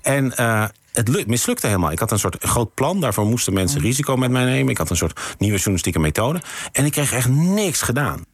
En 0.01 0.37
eh, 0.37 0.65
het 0.93 1.07
lu- 1.07 1.23
mislukte 1.27 1.67
helemaal. 1.67 1.91
Ik 1.91 1.99
had 1.99 2.11
een 2.11 2.19
soort 2.19 2.43
groot 2.43 2.73
plan, 2.73 2.99
daarvoor 2.99 3.25
moesten 3.25 3.53
mensen 3.53 3.81
risico 3.81 4.15
met 4.15 4.31
mij 4.31 4.45
nemen. 4.45 4.71
Ik 4.71 4.77
had 4.77 4.89
een 4.89 4.97
soort 4.97 5.19
nieuwe 5.37 5.55
journalistieke 5.55 5.99
methode. 5.99 6.41
En 6.71 6.85
ik 6.85 6.91
kreeg 6.91 7.13
echt 7.13 7.29
niks 7.29 7.81
gedaan. 7.81 8.25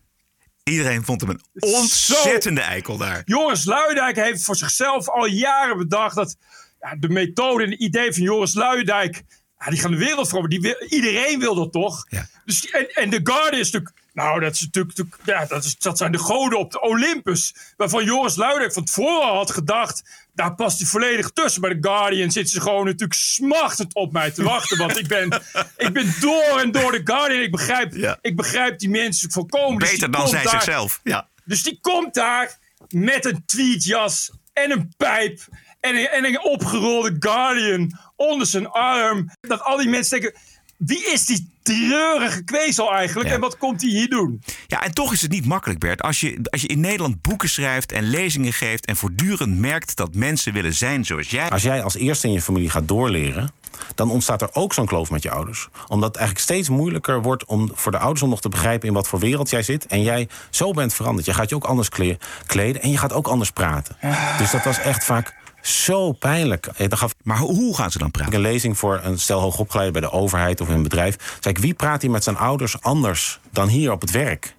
Iedereen 0.63 1.03
vond 1.03 1.21
hem 1.21 1.29
een 1.29 1.41
ontzettende 1.59 2.61
eikel 2.61 2.97
daar. 2.97 3.21
Joris 3.25 3.65
Luijendijk 3.65 4.15
heeft 4.15 4.43
voor 4.43 4.55
zichzelf 4.55 5.09
al 5.09 5.25
jaren 5.25 5.77
bedacht 5.77 6.15
dat 6.15 6.37
ja, 6.79 6.95
de 6.95 7.09
methode 7.09 7.63
en 7.63 7.71
het 7.71 7.79
idee 7.79 8.13
van 8.13 8.23
Joris 8.23 8.53
Luijendijk. 8.53 9.23
Ja, 9.57 9.69
die 9.69 9.79
gaan 9.79 9.91
de 9.91 9.97
wereld 9.97 10.29
voor. 10.29 10.49
Die 10.49 10.89
iedereen 10.89 11.39
wil 11.39 11.55
dat 11.55 11.71
toch? 11.71 12.05
Ja. 12.09 12.27
Dus, 12.45 12.69
en, 12.69 12.93
en 12.93 13.09
de 13.09 13.19
Guardian 13.23 13.59
is 13.59 13.71
natuurlijk. 13.71 13.99
Nou, 14.13 14.39
dat, 14.39 14.53
is 14.53 14.61
natuurlijk, 14.71 15.17
ja, 15.23 15.45
dat, 15.45 15.63
is, 15.63 15.77
dat 15.77 15.97
zijn 15.97 16.11
de 16.11 16.17
goden 16.17 16.59
op 16.59 16.71
de 16.71 16.81
Olympus. 16.81 17.55
Waarvan 17.77 18.03
Joris 18.03 18.35
Luijendijk 18.35 18.73
van 18.73 18.83
tevoren 18.83 19.27
had 19.27 19.51
gedacht. 19.51 20.20
Daar 20.33 20.55
past 20.55 20.79
hij 20.79 20.87
volledig 20.87 21.29
tussen. 21.29 21.61
Bij 21.61 21.73
de 21.73 21.87
Guardian 21.87 22.31
zitten 22.31 22.53
ze 22.53 22.61
gewoon 22.61 22.85
natuurlijk 22.85 23.13
smachtend 23.19 23.93
op 23.93 24.11
mij 24.11 24.31
te 24.31 24.43
wachten. 24.43 24.77
Want 24.77 24.97
ik 24.97 25.07
ben, 25.07 25.41
ik 25.77 25.93
ben 25.93 26.13
door 26.19 26.59
en 26.59 26.71
door 26.71 26.91
de 26.91 27.01
Guardian. 27.03 27.41
Ik 27.41 27.51
begrijp, 27.51 27.93
Ja. 27.95 28.17
ik 28.21 28.35
begrijp 28.35 28.79
die 28.79 28.89
mensen 28.89 29.31
volkomen. 29.31 29.79
Dus 29.79 29.91
Beter 29.91 30.11
dan 30.11 30.19
komt 30.21 30.33
zij 30.33 30.43
daar- 30.43 30.51
zichzelf. 30.51 30.99
Ja. 31.03 31.29
dus 31.45 31.63
die 31.63 31.77
komt 31.81 32.13
daar 32.13 32.59
met 32.89 33.25
een 33.25 33.43
tweetjas 33.45 34.31
en 34.53 34.71
een 34.71 34.93
pijp 34.97 35.39
en 35.79 35.95
een, 35.95 36.07
en 36.07 36.25
een 36.25 36.41
opgerolde 36.43 37.15
Guardian 37.19 37.99
onder 38.15 38.47
zijn 38.47 38.67
arm. 38.69 39.29
Dat 39.39 39.61
al 39.61 39.77
die 39.77 39.89
mensen 39.89 40.19
denken, 40.21 40.39
wie 40.77 41.05
is 41.11 41.25
die 41.25 41.50
treurige 41.63 42.43
kwezel 42.43 42.93
eigenlijk. 42.93 43.29
Ja. 43.29 43.35
En 43.35 43.41
wat 43.41 43.57
komt 43.57 43.81
hij 43.81 43.89
hier 43.89 44.09
doen? 44.09 44.41
Ja, 44.67 44.83
en 44.83 44.93
toch 44.93 45.13
is 45.13 45.21
het 45.21 45.31
niet 45.31 45.45
makkelijk, 45.45 45.79
Bert. 45.79 46.01
Als 46.01 46.19
je, 46.19 46.39
als 46.43 46.61
je 46.61 46.67
in 46.67 46.79
Nederland 46.79 47.21
boeken 47.21 47.49
schrijft 47.49 47.91
en 47.91 48.03
lezingen 48.03 48.53
geeft... 48.53 48.85
en 48.85 48.95
voortdurend 48.95 49.57
merkt 49.57 49.95
dat 49.95 50.15
mensen 50.15 50.53
willen 50.53 50.73
zijn 50.73 51.05
zoals 51.05 51.29
jij... 51.29 51.49
Als 51.49 51.61
jij 51.61 51.83
als 51.83 51.95
eerste 51.95 52.27
in 52.27 52.33
je 52.33 52.41
familie 52.41 52.69
gaat 52.69 52.87
doorleren, 52.87 53.51
dan 53.95 54.09
ontstaat 54.09 54.41
er 54.41 54.49
ook 54.53 54.73
zo'n 54.73 54.85
kloof 54.85 55.09
met 55.11 55.23
je 55.23 55.31
ouders. 55.31 55.69
Omdat 55.87 56.07
het 56.07 56.17
eigenlijk 56.17 56.47
steeds 56.47 56.69
moeilijker 56.69 57.21
wordt 57.21 57.45
om 57.45 57.71
voor 57.73 57.91
de 57.91 57.97
ouders 57.97 58.21
om 58.21 58.29
nog 58.29 58.41
te 58.41 58.49
begrijpen 58.49 58.87
in 58.87 58.93
wat 58.93 59.07
voor 59.07 59.19
wereld 59.19 59.49
jij 59.49 59.63
zit. 59.63 59.85
En 59.85 60.01
jij 60.01 60.27
zo 60.49 60.71
bent 60.71 60.93
veranderd. 60.93 61.25
Je 61.25 61.33
gaat 61.33 61.49
je 61.49 61.55
ook 61.55 61.63
anders 61.63 61.89
kle- 61.89 62.17
kleden 62.45 62.81
en 62.81 62.91
je 62.91 62.97
gaat 62.97 63.13
ook 63.13 63.27
anders 63.27 63.51
praten. 63.51 63.97
Dus 64.37 64.51
dat 64.51 64.63
was 64.63 64.79
echt 64.79 65.03
vaak 65.03 65.39
zo 65.61 66.11
pijnlijk. 66.11 66.65
Eh, 66.65 66.87
gaf 66.89 67.13
Maar 67.23 67.37
hoe- 67.37 67.75
gaan 67.75 67.91
ze 67.91 67.97
dan 67.97 68.07
ik 68.07 68.13
praten? 68.13 68.33
een 68.33 68.39
lezing 68.41 68.77
voor 68.77 68.99
een 69.03 69.19
stel 69.19 69.39
hoogopgeleiden 69.39 70.01
bij 70.01 70.09
de 70.09 70.15
overheid 70.17 70.61
of 70.61 70.67
in 70.67 70.73
een 70.75 70.83
bedrijf. 70.83 71.37
Zei 71.39 71.55
ik, 71.55 71.61
wie 71.61 71.73
praat 71.73 72.01
hier 72.01 72.11
met 72.11 72.23
zijn 72.23 72.37
ouders 72.37 72.81
anders 72.81 73.39
dan 73.51 73.67
hier 73.67 73.91
op 73.91 74.01
het 74.01 74.11
werk? 74.11 74.55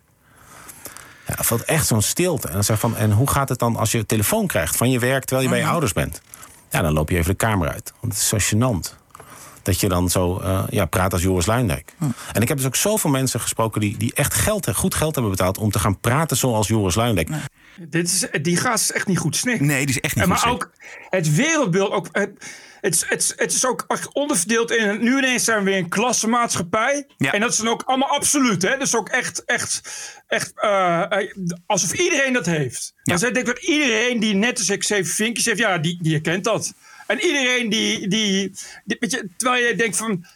Ja, 1.26 1.38
er 1.38 1.44
valt 1.44 1.64
echt 1.64 1.86
zo'n 1.86 2.02
stilte. 2.02 2.46
En 2.48 2.52
dan 2.54 2.64
zeg 2.64 2.74
ik 2.76 2.82
van, 2.82 2.96
en 2.96 3.12
hoe 3.12 3.30
gaat 3.30 3.48
het 3.48 3.58
dan 3.58 3.76
als 3.76 3.92
je 3.92 4.06
telefoon 4.06 4.46
krijgt 4.46 4.76
van 4.76 4.90
je 4.90 4.98
werk 4.98 5.24
terwijl 5.24 5.48
je 5.48 5.54
bij 5.54 5.62
je 5.64 5.70
ouders 5.70 5.92
bent? 5.92 6.20
Ja, 6.70 6.82
dan 6.82 6.92
loop 6.92 7.10
je 7.10 7.16
even 7.16 7.30
de 7.30 7.36
kamer 7.36 7.68
uit. 7.68 7.92
Want 8.00 8.12
het 8.12 8.22
is 8.22 8.28
zo 8.28 8.56
gênant. 8.56 9.00
Dat 9.62 9.80
je 9.80 9.88
dan 9.88 10.08
zo 10.10 10.38
eh, 10.38 10.62
ja, 10.70 10.84
praat 10.84 11.12
als 11.12 11.22
Joris 11.22 11.46
Luindijk. 11.46 11.94
En 12.32 12.42
ik 12.42 12.48
heb 12.48 12.56
dus 12.56 12.66
ook 12.66 12.76
zoveel 12.76 13.10
mensen 13.10 13.40
gesproken 13.40 13.80
die, 13.80 13.96
die 13.96 14.14
echt 14.14 14.34
geld, 14.34 14.74
goed 14.76 14.94
geld 14.94 15.14
hebben 15.14 15.32
betaald 15.32 15.58
om 15.58 15.70
te 15.70 15.78
gaan 15.78 16.00
praten 16.00 16.36
zoals 16.36 16.68
Joris 16.68 16.94
Luindijk. 16.94 17.28
Dit 17.78 18.06
is, 18.08 18.26
die 18.42 18.56
gast 18.56 18.84
is 18.90 18.92
echt 18.96 19.06
niet 19.06 19.18
goed 19.18 19.36
snik. 19.36 19.60
Nee, 19.60 19.86
die 19.86 19.94
is 19.94 20.00
echt 20.00 20.14
niet 20.16 20.24
En 20.24 20.30
goed 20.30 20.44
maar 20.44 20.52
snik. 20.52 20.52
ook 20.64 20.72
het 21.10 21.34
wereldbeeld. 21.34 21.90
Ook, 21.92 22.08
het, 22.12 22.30
het, 22.80 22.94
is- 22.94 23.04
het, 23.08 23.20
is- 23.22 23.32
het 23.36 23.52
is 23.52 23.66
ook 23.66 23.86
onderverdeeld 24.12 24.70
in. 24.70 25.02
Nu 25.02 25.18
ineens 25.18 25.44
zijn 25.44 25.58
we 25.58 25.64
weer 25.70 25.78
een 25.78 25.88
klassenmaatschappij. 25.88 27.06
Ja. 27.16 27.32
En 27.32 27.40
dat 27.40 27.50
is 27.50 27.56
dan 27.56 27.68
ook 27.68 27.82
allemaal 27.82 28.08
absoluut. 28.08 28.62
Hè? 28.62 28.76
Dus 28.78 28.96
ook 28.96 29.08
echt, 29.08 29.44
echt, 29.44 29.80
echt 30.26 30.52
eh, 30.56 31.02
eh, 31.08 31.30
alsof 31.66 31.92
iedereen 31.92 32.32
dat 32.32 32.46
heeft. 32.46 32.92
Ja. 33.02 33.12
Dus 33.14 33.22
ik 33.22 33.34
denk 33.34 33.46
dat 33.46 33.58
iedereen 33.62 34.20
die 34.20 34.34
net 34.34 34.58
als 34.58 34.68
ik 34.70 34.82
zeven 34.84 35.14
vinkjes 35.14 35.44
heeft, 35.44 35.58
ja, 35.58 35.78
die, 35.78 35.98
die 36.02 36.12
herkent 36.12 36.44
dat. 36.44 36.74
En 37.06 37.20
iedereen 37.20 37.68
die, 37.68 38.08
die, 38.08 38.52
die 38.84 38.96
weet 39.00 39.10
je, 39.10 39.28
terwijl 39.36 39.66
je 39.66 39.74
denkt 39.74 39.96
van. 39.96 40.26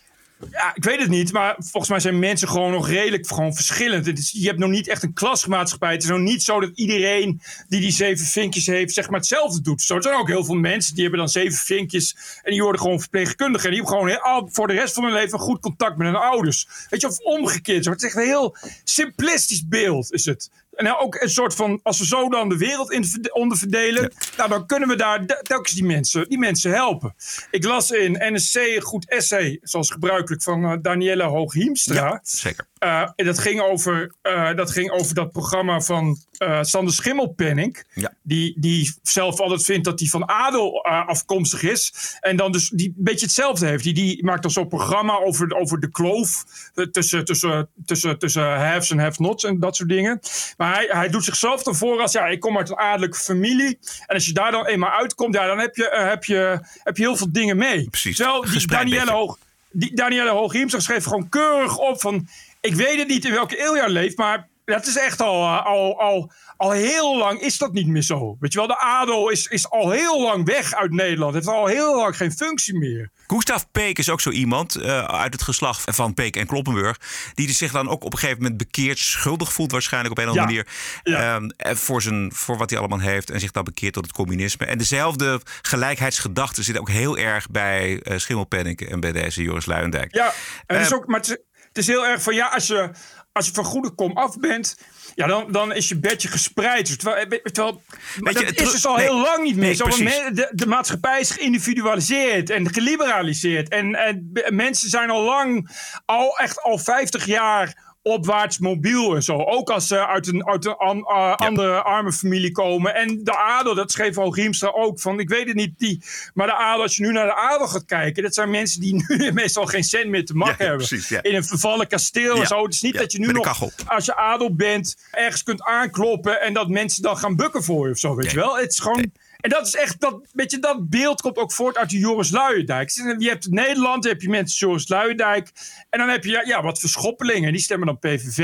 Ja, 0.50 0.74
ik 0.74 0.84
weet 0.84 1.00
het 1.00 1.08
niet, 1.08 1.32
maar 1.32 1.56
volgens 1.58 1.88
mij 1.88 2.00
zijn 2.00 2.18
mensen 2.18 2.48
gewoon 2.48 2.72
nog 2.72 2.88
redelijk 2.88 3.26
gewoon 3.26 3.54
verschillend. 3.54 4.30
Je 4.32 4.46
hebt 4.46 4.58
nog 4.58 4.70
niet 4.70 4.88
echt 4.88 5.02
een 5.02 5.12
klasmaatschappij. 5.12 5.92
Het 5.92 6.02
is 6.02 6.08
nog 6.08 6.18
niet 6.18 6.42
zo 6.42 6.60
dat 6.60 6.70
iedereen 6.74 7.40
die 7.68 7.80
die 7.80 7.90
zeven 7.90 8.26
vinkjes 8.26 8.66
heeft, 8.66 8.94
zeg 8.94 9.10
maar 9.10 9.18
hetzelfde 9.18 9.60
doet. 9.60 9.82
Zo, 9.82 9.96
er 9.96 10.02
zijn 10.02 10.14
ook 10.14 10.28
heel 10.28 10.44
veel 10.44 10.54
mensen 10.54 10.92
die 10.94 11.02
hebben 11.02 11.20
dan 11.20 11.28
zeven 11.28 11.58
vinkjes 11.58 12.16
en 12.42 12.50
die 12.50 12.62
worden 12.62 12.80
gewoon 12.80 13.00
verpleegkundige. 13.00 13.64
En 13.64 13.70
die 13.70 13.80
hebben 13.82 13.98
gewoon 13.98 14.32
heel, 14.34 14.48
voor 14.52 14.66
de 14.66 14.72
rest 14.72 14.94
van 14.94 15.04
hun 15.04 15.12
leven 15.12 15.38
goed 15.38 15.60
contact 15.60 15.96
met 15.96 16.06
hun 16.06 16.16
ouders. 16.16 16.68
Weet 16.90 17.00
je, 17.00 17.06
of 17.06 17.18
omgekeerd. 17.18 17.84
Zo, 17.84 17.90
Het 17.90 18.02
is 18.02 18.06
echt 18.06 18.16
een 18.16 18.26
heel 18.26 18.56
simplistisch 18.84 19.68
beeld, 19.68 20.12
is 20.12 20.24
het. 20.24 20.50
En 20.76 20.85
nou 20.85 21.00
ook 21.00 21.14
een 21.14 21.30
soort 21.30 21.54
van, 21.54 21.80
als 21.83 21.99
we 21.99 22.06
zo 22.06 22.28
dan 22.28 22.49
de 22.49 22.56
wereld 22.56 22.90
in 22.90 23.04
onderverdelen, 23.33 24.12
nou, 24.37 24.49
dan 24.49 24.66
kunnen 24.66 24.88
we 24.88 24.97
daar 24.97 25.26
telkens 25.26 25.73
die 25.73 25.85
mensen, 25.85 26.28
die 26.28 26.38
mensen 26.38 26.71
helpen. 26.71 27.14
Ik 27.50 27.64
las 27.64 27.90
in 27.90 28.16
NSC 28.33 28.54
een 28.54 28.80
goed 28.83 29.09
essay, 29.09 29.59
zoals 29.62 29.90
gebruikelijk, 29.90 30.42
van 30.42 30.64
eh, 30.64 30.73
Danielle 30.83 31.23
Hooghiemstra. 31.23 31.95
Ja, 31.95 32.21
zeker. 32.23 32.66
Eh, 32.78 33.11
en 33.16 33.25
dat 33.25 33.38
ging, 33.38 33.61
over, 33.61 34.12
eh, 34.23 34.54
dat 34.54 34.71
ging 34.71 34.90
over 34.90 35.14
dat 35.14 35.33
programma 35.33 35.80
van 35.80 36.18
Sander 36.61 36.95
Schimmelpenning. 36.95 37.85
Ja. 37.95 38.12
Die, 38.23 38.61
die 38.61 38.95
zelf 39.02 39.40
altijd 39.40 39.64
vindt 39.64 39.85
dat 39.85 40.00
hij 40.00 40.09
van 40.09 40.28
adel 40.28 40.85
afkomstig 40.85 41.62
is. 41.62 41.92
En 42.21 42.37
dan 42.37 42.52
dus 42.52 42.68
die 42.68 42.88
een 42.88 43.04
beetje 43.04 43.26
hetzelfde 43.26 43.66
heeft. 43.66 43.85
Die, 43.85 43.95
die 43.95 44.25
maakt 44.25 44.42
dan 44.42 44.50
zo'n 44.50 44.68
programma 44.68 45.18
over, 45.18 45.54
over 45.54 45.80
de 45.80 45.90
kloof 45.90 46.45
tussen, 46.90 47.25
tussen, 47.25 47.68
tussen, 47.87 48.18
tussen 48.18 48.42
haves 48.42 48.90
en 48.90 48.99
have-nots 48.99 49.45
en 49.45 49.61
dat 49.61 49.76
soort 49.76 49.88
dingen. 49.88 50.21
Maar 50.56 50.65
hij, 50.75 50.87
hij 50.88 51.08
doet 51.08 51.25
zichzelf 51.25 51.62
dan 51.62 51.75
voor 51.75 52.00
als, 52.00 52.12
ja, 52.12 52.26
ik 52.26 52.40
kom 52.40 52.56
uit 52.56 52.70
een 52.70 52.78
adellijke 52.78 53.18
familie. 53.18 53.78
En 54.06 54.14
als 54.14 54.26
je 54.26 54.32
daar 54.32 54.50
dan 54.50 54.66
eenmaal 54.66 54.90
uitkomt, 54.90 55.35
ja, 55.35 55.46
dan 55.46 55.58
heb 55.58 55.76
je, 55.76 55.88
eh, 55.88 56.08
heb 56.08 56.25
je, 56.25 56.61
heb 56.82 56.96
je 56.96 57.02
heel 57.02 57.16
veel 57.16 57.32
dingen 57.32 57.56
mee. 57.56 57.90
Precies. 57.90 58.16
Terwijl 58.16 58.42
die 58.42 58.66
Danielle. 58.66 59.11
Hoog, 59.11 59.38
die 59.70 59.94
Danielle 59.94 60.30
Hooghiemstra 60.30 60.80
schreef 60.80 61.04
gewoon 61.04 61.28
keurig 61.28 61.78
op 61.78 62.00
van... 62.00 62.28
Ik 62.61 62.75
weet 62.75 62.99
het 62.99 63.08
niet 63.08 63.25
in 63.25 63.32
welke 63.32 63.64
eeuw 63.64 63.75
jij 63.75 63.88
leeft, 63.88 64.16
maar 64.16 64.49
dat 64.64 64.87
is 64.87 64.96
echt 64.96 65.20
al, 65.20 65.42
eh, 65.42 65.66
al, 65.66 66.00
al, 66.00 66.32
al 66.56 66.70
heel 66.70 67.18
lang 67.18 67.40
is 67.40 67.58
dat 67.58 67.72
niet 67.72 67.86
meer 67.86 68.02
zo. 68.02 68.36
Weet 68.40 68.52
je 68.52 68.58
wel, 68.58 68.68
de 68.68 68.78
adel 68.78 69.28
is, 69.30 69.46
is 69.46 69.70
al 69.70 69.90
heel 69.90 70.22
lang 70.22 70.44
weg 70.44 70.75
uit 70.75 70.90
Nederland. 70.90 71.34
Het 71.34 71.44
heeft 71.44 71.56
al 71.56 71.66
heel 71.66 71.96
lang 71.96 72.16
geen 72.16 72.32
functie 72.32 72.78
meer. 72.78 73.10
Gustav 73.26 73.62
Peek 73.72 73.98
is 73.98 74.10
ook 74.10 74.20
zo 74.20 74.30
iemand 74.30 74.75
eh, 74.75 75.04
uit 75.04 75.32
het 75.32 75.42
geslacht 75.42 75.82
van 75.94 76.14
Peek 76.14 76.36
en 76.36 76.46
Kloppenburg. 76.46 76.96
Die 77.34 77.52
zich 77.52 77.72
dan 77.72 77.88
ook 77.88 78.04
op 78.04 78.12
een 78.12 78.18
gegeven 78.18 78.42
moment 78.42 78.58
bekeerd, 78.58 78.98
schuldig 78.98 79.52
voelt 79.52 79.72
waarschijnlijk 79.72 80.12
op 80.12 80.18
een 80.25 80.30
of 80.30 80.36
andere 80.38 80.54
Ja. 80.54 80.62
manier. 81.04 81.20
Ja. 81.20 81.34
ehm, 81.34 81.48
eh, 81.56 81.75
voor, 81.76 82.02
zijn, 82.02 82.30
voor 82.34 82.56
wat 82.56 82.70
hij 82.70 82.78
allemaal 82.78 82.98
heeft. 83.00 83.30
En 83.30 83.40
zich 83.40 83.50
dan 83.50 83.64
bekeert 83.64 83.92
tot 83.92 84.04
het 84.04 84.14
communisme. 84.14 84.66
En 84.66 84.78
dezelfde 84.78 85.40
gelijkheidsgedachte 85.62 86.62
zit 86.62 86.78
ook 86.78 86.88
heel 86.90 87.18
erg 87.18 87.50
bij 87.50 88.00
uh, 88.02 88.18
Schimmelpenninck 88.18 88.80
en 88.80 89.00
bij 89.00 89.12
deze 89.12 89.42
Joris 89.42 89.66
Luijendijk. 89.66 90.14
Ja, 90.14 90.32
en 90.66 90.80
is 90.80 90.90
Eh, 90.90 90.96
ook, 90.96 91.06
maar 91.06 91.20
het 91.20 91.28
is, 91.28 91.36
het 91.68 91.78
is 91.78 91.86
heel 91.86 92.06
erg 92.06 92.22
van 92.22 92.34
ja, 92.34 92.46
als 92.46 92.66
je, 92.66 92.90
als 93.36 93.46
je 93.46 93.52
van 93.52 93.64
goede 93.64 93.90
kom 93.90 94.12
af 94.12 94.38
bent, 94.38 94.76
ja, 95.14 95.26
dan, 95.26 95.52
dan 95.52 95.74
is 95.74 95.88
je 95.88 95.98
bedje 95.98 96.28
gespreid. 96.28 96.86
Dus 96.86 96.96
terwijl, 96.96 97.26
eh, 97.26 97.38
terwijl, 97.42 97.82
maar 98.20 98.32
Weet 98.32 98.38
je, 98.38 98.52
dat 98.54 98.66
is 98.66 98.72
dus 98.72 98.86
al 98.86 98.96
nee, 98.96 99.04
heel 99.04 99.20
lang 99.20 99.42
niet 99.42 99.56
meer. 99.56 99.98
nee, 99.98 100.32
de, 100.32 100.50
de 100.52 100.66
maatschappij 100.66 101.20
is 101.20 101.30
geïndividualiseerd 101.30 102.50
en 102.50 102.72
geliberaliseerd. 102.72 103.68
En, 103.68 103.94
en 103.94 104.32
mensen 104.48 104.88
zijn 104.88 105.10
al 105.10 105.22
lang, 105.22 105.70
al 106.04 106.38
echt 106.38 106.62
al 106.62 106.78
50 106.78 107.26
jaar 107.26 107.85
opwaarts 108.06 108.58
mobiel 108.58 109.14
en 109.14 109.22
zo. 109.22 109.44
Ook 109.44 109.70
als 109.70 109.86
ze 109.86 110.06
uit 110.06 110.26
een, 110.26 110.46
uit 110.46 110.64
een 110.64 110.76
an- 110.76 111.04
eh, 111.06 111.34
andere 111.34 111.82
arme 111.82 112.12
familie 112.12 112.52
komen. 112.52 112.94
En 112.94 113.20
de 113.25 113.36
adel, 113.36 113.75
dat 113.75 113.90
schreef 113.92 114.14
Hoog 114.14 114.36
Riemstra 114.36 114.68
ook 114.68 115.00
van, 115.00 115.20
ik 115.20 115.28
weet 115.28 115.46
het 115.46 115.56
niet, 115.56 115.78
die, 115.78 116.04
maar 116.34 116.46
de 116.46 116.54
adel, 116.54 116.82
als 116.82 116.96
je 116.96 117.02
nu 117.02 117.12
naar 117.12 117.26
de 117.26 117.34
adel 117.34 117.66
gaat 117.68 117.84
kijken, 117.84 118.22
dat 118.22 118.34
zijn 118.34 118.50
mensen 118.50 118.80
die 118.80 118.94
nu 119.18 119.32
meestal 119.32 119.66
geen 119.66 119.84
cent 119.84 120.08
meer 120.08 120.25
te 120.25 120.34
mak 120.34 120.48
Ja, 120.48 120.54
ja, 120.58 120.64
hebben. 120.64 120.86
precies, 120.86 121.08
ja. 121.08 121.22
In 121.22 121.34
een 121.34 121.44
vervallen 121.44 121.86
kasteel 121.88 122.40
en 122.40 122.46
zo. 122.46 122.62
Het 122.64 122.75
is 122.75 122.80
niet 122.82 122.98
dat 122.98 123.12
je 123.12 123.18
nu 123.18 123.26
nog, 123.26 123.68
als 123.86 124.04
je 124.04 124.16
adel 124.16 124.54
bent, 124.54 124.96
ergens 125.10 125.42
kunt 125.42 125.62
aankloppen 125.62 126.40
en 126.40 126.52
dat 126.52 126.68
mensen 126.68 127.02
dan 127.02 127.16
gaan 127.16 127.36
bukken 127.36 127.62
voor 127.64 127.86
je 127.86 127.92
of 127.92 127.98
zo, 127.98 128.14
weet 128.14 128.30
je 128.30 128.36
wel. 128.36 128.56
Het 128.56 128.70
is 128.70 128.78
gewoon... 128.78 129.12
En 129.46 129.52
dat 129.52 129.66
is 129.66 129.74
echt, 129.74 130.00
dat, 130.00 130.20
weet 130.32 130.50
je, 130.50 130.58
dat 130.58 130.88
beeld 130.88 131.20
komt 131.20 131.36
ook 131.36 131.52
voort 131.52 131.76
uit 131.76 131.90
de 131.90 131.98
Joris 131.98 132.30
Luijendijk. 132.30 132.90
Je 132.90 133.28
hebt 133.28 133.50
Nederland, 133.50 134.02
dan 134.02 134.12
heb 134.12 134.22
je 134.22 134.28
mensen 134.28 134.58
zoals 134.58 134.82
Joris 134.82 134.88
Luijendijk. 134.88 135.50
En 135.90 135.98
dan 135.98 136.08
heb 136.08 136.24
je 136.24 136.30
ja, 136.30 136.42
ja, 136.42 136.62
wat 136.62 136.80
verschoppelingen. 136.80 137.52
Die 137.52 137.60
stemmen 137.60 137.86
dan 137.86 137.98
PVV. 137.98 138.40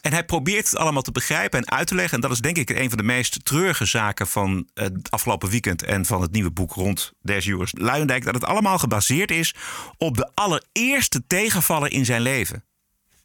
En 0.00 0.12
hij 0.12 0.24
probeert 0.24 0.70
het 0.70 0.78
allemaal 0.78 1.02
te 1.02 1.12
begrijpen 1.12 1.58
en 1.58 1.70
uit 1.70 1.86
te 1.86 1.94
leggen. 1.94 2.14
En 2.14 2.20
dat 2.20 2.30
is 2.30 2.40
denk 2.40 2.56
ik 2.56 2.70
een 2.70 2.88
van 2.88 2.98
de 2.98 3.04
meest 3.04 3.44
treurige 3.44 3.84
zaken 3.84 4.26
van 4.26 4.68
het 4.74 5.10
afgelopen 5.10 5.50
weekend 5.50 5.82
en 5.82 6.06
van 6.06 6.22
het 6.22 6.32
nieuwe 6.32 6.50
boek 6.50 6.72
rond 6.72 7.12
deze 7.22 7.48
Joris 7.48 7.72
Luijendijk. 7.78 8.24
Dat 8.24 8.34
het 8.34 8.44
allemaal 8.44 8.78
gebaseerd 8.78 9.30
is 9.30 9.54
op 9.96 10.16
de 10.16 10.30
allereerste 10.34 11.26
tegenvaller 11.26 11.92
in 11.92 12.04
zijn 12.04 12.22
leven. 12.22 12.64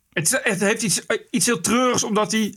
Het, 0.10 0.42
het 0.44 0.60
heeft 0.60 0.84
iets, 0.84 1.02
iets 1.30 1.46
heel 1.46 1.62
treurigs, 1.62 2.04
omdat 2.04 2.32
hij 2.32 2.56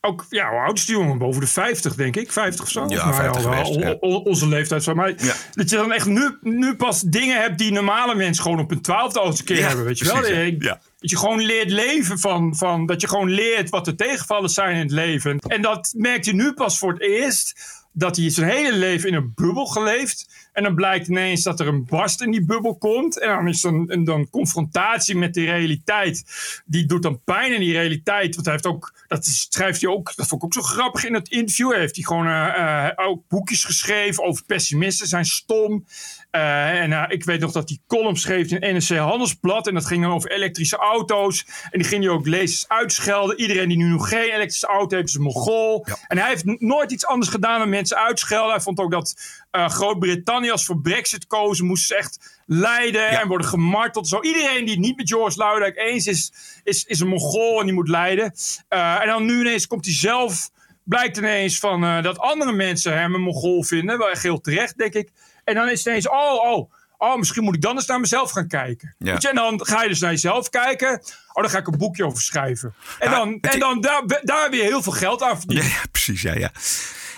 ook, 0.00 0.26
ja, 0.30 0.50
hoe 0.50 0.58
oud 0.58 0.78
is 0.78 0.86
die 0.86 0.96
jongen? 0.96 1.18
Boven 1.18 1.40
de 1.40 1.46
50, 1.46 1.94
denk 1.94 2.16
ik. 2.16 2.32
50 2.32 2.64
of 2.64 2.70
zo. 2.70 2.84
Ja, 2.88 3.04
Maar 3.04 3.14
50 3.14 3.44
al 3.46 3.52
geweest, 3.52 3.80
ja. 3.80 3.92
onze 4.00 4.48
leeftijd. 4.48 4.82
Zo. 4.82 4.94
Maar 4.94 5.08
Ja. 5.16 5.34
dat 5.52 5.70
je 5.70 5.76
dan 5.76 5.92
echt 5.92 6.06
nu, 6.06 6.36
nu 6.40 6.74
pas 6.76 7.00
dingen 7.00 7.40
hebt 7.40 7.58
die 7.58 7.72
normale 7.72 8.14
mensen 8.14 8.42
gewoon 8.42 8.58
op 8.60 8.70
een 8.70 8.80
twaalfde 8.80 9.20
al 9.20 9.34
keer 9.44 9.58
Ja, 9.58 9.66
hebben. 9.66 9.84
Weet 9.84 9.98
je 9.98 10.04
wel? 10.04 10.14
precies. 10.20 10.58
Dat 10.98 11.10
je 11.10 11.16
gewoon 11.16 11.40
leert 11.40 11.70
leven 11.70 12.18
van, 12.18 12.56
van. 12.56 12.86
Dat 12.86 13.00
je 13.00 13.08
gewoon 13.08 13.30
leert 13.30 13.70
wat 13.70 13.84
de 13.84 13.94
tegenvallers 13.94 14.54
zijn 14.54 14.74
in 14.74 14.80
het 14.82 14.90
leven. 14.90 15.38
En 15.38 15.62
dat 15.62 15.92
merkt 15.96 16.24
je 16.24 16.34
nu 16.34 16.52
pas 16.52 16.78
voor 16.78 16.92
het 16.92 17.02
eerst. 17.02 17.78
Dat 17.92 18.16
hij 18.16 18.30
zijn 18.30 18.50
hele 18.50 18.72
leven 18.76 19.08
in 19.08 19.14
een 19.14 19.32
bubbel 19.34 19.66
geleefd. 19.66 20.48
En 20.52 20.62
dan 20.62 20.74
blijkt 20.74 21.08
ineens 21.08 21.42
dat 21.42 21.60
er 21.60 21.68
een 21.68 21.84
barst 21.84 22.22
in 22.22 22.30
die 22.30 22.44
bubbel 22.44 22.76
komt. 22.76 23.18
En 23.18 23.28
dan 23.28 23.48
is 23.48 23.64
er 23.64 23.72
een, 23.86 24.04
dan 24.04 24.30
confrontatie 24.30 25.16
met 25.16 25.34
die 25.34 25.46
realiteit. 25.46 26.24
Die 26.66 26.86
doet 26.86 27.02
dan 27.02 27.20
pijn 27.24 27.54
in 27.54 27.60
die 27.60 27.72
realiteit. 27.72 28.34
Want 28.34 28.46
hij 28.46 28.54
heeft 28.54 28.66
ook, 28.66 28.94
dat 29.06 29.24
schrijft 29.24 29.80
hij 29.80 29.90
ook, 29.90 30.16
dat 30.16 30.26
vond 30.26 30.42
ik 30.42 30.46
ook 30.46 30.64
zo 30.64 30.70
grappig 30.72 31.04
in 31.04 31.14
het 31.14 31.28
interview. 31.28 31.70
Hij 31.70 31.80
heeft 31.80 31.94
hij 31.94 32.04
gewoon 32.04 32.26
eh, 32.26 32.86
eh, 32.86 33.08
ook 33.08 33.28
boekjes 33.28 33.64
geschreven 33.64 34.24
over 34.24 34.44
pessimisten 34.44 35.06
zijn 35.06 35.24
stom. 35.24 35.84
Eh, 36.30 36.80
en 36.80 37.10
ik 37.10 37.24
weet 37.24 37.40
nog 37.40 37.52
dat 37.52 37.68
hij 37.68 37.78
column 37.86 38.16
schreef 38.16 38.50
in 38.50 38.74
NRC 38.74 38.88
Handelsblad. 38.96 39.66
En 39.66 39.74
dat 39.74 39.86
ging 39.86 40.02
dan 40.02 40.12
over 40.12 40.30
elektrische 40.30 40.76
auto's. 40.76 41.46
En 41.70 41.78
die 41.78 41.88
ging 41.88 42.04
hij 42.04 42.12
ook 42.12 42.26
lezers 42.26 42.68
uitschelden. 42.68 43.40
Iedereen 43.40 43.68
die 43.68 43.76
nu 43.76 43.84
nog 43.84 44.08
geen 44.08 44.30
elektrische 44.30 44.66
auto 44.66 44.96
heeft, 44.96 45.08
is 45.08 45.14
een 45.14 45.22
mongool. 45.22 45.86
Ja. 45.86 45.96
En 46.08 46.18
hij 46.18 46.28
heeft 46.28 46.60
nooit 46.60 46.92
iets 46.92 47.06
anders 47.06 47.30
gedaan 47.30 47.58
dan 47.58 47.68
mensen 47.68 47.96
uitschelden. 47.96 48.50
Hij 48.50 48.60
vond 48.60 48.78
ook 48.78 48.90
dat 48.90 49.38
Groot-Brittannië 49.50 50.39
als 50.48 50.64
voor 50.64 50.80
Brexit 50.80 51.26
kozen, 51.26 51.66
moesten 51.66 51.86
ze 51.86 51.96
echt 52.02 52.40
lijden 52.46 53.02
Ja. 53.02 53.20
en 53.20 53.28
worden 53.28 53.46
gemarteld. 53.46 54.08
Zo 54.08 54.20
iedereen 54.22 54.64
die 54.64 54.74
het 54.74 54.84
niet 54.84 54.96
met 54.96 55.08
George 55.08 55.38
Luidijk 55.38 55.76
eens 55.76 56.06
is, 56.06 56.32
is, 56.64 56.84
is 56.84 57.00
een 57.00 57.08
mongool 57.08 57.58
en 57.60 57.64
die 57.66 57.74
moet 57.74 57.88
lijden. 57.88 58.34
Eh, 58.68 59.00
en 59.00 59.06
dan 59.06 59.24
nu 59.24 59.40
ineens 59.40 59.66
komt 59.66 59.84
hij 59.84 59.94
zelf, 59.94 60.50
blijkt 60.84 61.16
ineens 61.16 61.58
van 61.58 61.84
eh, 61.84 62.02
dat 62.02 62.18
andere 62.18 62.52
mensen 62.52 62.98
hem 62.98 63.14
een 63.14 63.20
mongool 63.20 63.62
vinden. 63.62 63.98
Wel 63.98 64.10
echt 64.10 64.22
heel 64.22 64.40
terecht, 64.40 64.78
denk 64.78 64.94
ik. 64.94 65.08
En 65.44 65.54
dan 65.54 65.68
is 65.68 65.78
het 65.78 65.86
ineens, 65.86 66.08
oh, 66.08 66.34
oh, 66.52 66.72
Oh, 67.02 67.16
misschien 67.16 67.42
moet 67.44 67.54
ik 67.54 67.60
dan 67.60 67.74
eens 67.76 67.86
naar 67.86 68.00
mezelf 68.00 68.30
gaan 68.30 68.48
kijken. 68.48 68.94
Ja. 68.98 69.12
Weet 69.12 69.22
je, 69.22 69.28
en 69.28 69.34
dan 69.34 69.66
ga 69.66 69.82
je 69.82 69.88
dus 69.88 70.00
naar 70.00 70.10
jezelf 70.10 70.48
kijken. 70.48 71.02
Oh, 71.32 71.42
dan 71.42 71.50
ga 71.50 71.58
ik 71.58 71.66
een 71.66 71.78
boekje 71.78 72.04
over 72.04 72.22
schrijven. 72.22 72.74
En 72.98 73.10
Ja, 73.10 73.16
dan, 73.16 73.38
en 73.40 73.58
dan 73.58 73.80
daar, 73.80 74.02
daar 74.22 74.50
weer 74.50 74.64
heel 74.64 74.82
veel 74.82 74.92
geld 74.92 75.22
aan 75.22 75.38
verdienen. 75.38 75.66
Ja, 75.66 75.72
ja, 75.72 75.82
precies, 75.90 76.22
ja, 76.22 76.34
ja. 76.34 76.52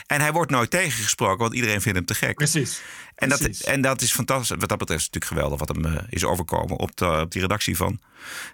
En 0.07 0.21
hij 0.21 0.33
wordt 0.33 0.51
nooit 0.51 0.71
tegengesproken, 0.71 1.39
want 1.39 1.55
iedereen 1.55 1.81
vindt 1.81 1.99
hem 1.99 2.07
te 2.07 2.15
gek. 2.15 2.35
Precies. 2.35 2.81
En 3.15 3.29
dat, 3.29 3.41
en 3.41 3.81
dat 3.81 4.01
is 4.01 4.13
fantastisch. 4.13 4.57
Wat 4.59 4.69
dat 4.69 4.79
betreft 4.79 5.01
is 5.01 5.07
het 5.07 5.15
natuurlijk 5.15 5.41
geweldig 5.43 5.67
wat 5.67 5.77
hem 5.77 5.97
eh, 5.97 6.05
is 6.09 6.25
overkomen 6.25 6.79
op, 6.79 6.97
de, 6.97 7.21
op 7.21 7.31
die 7.33 7.41
redactie 7.41 7.77
van 7.77 8.01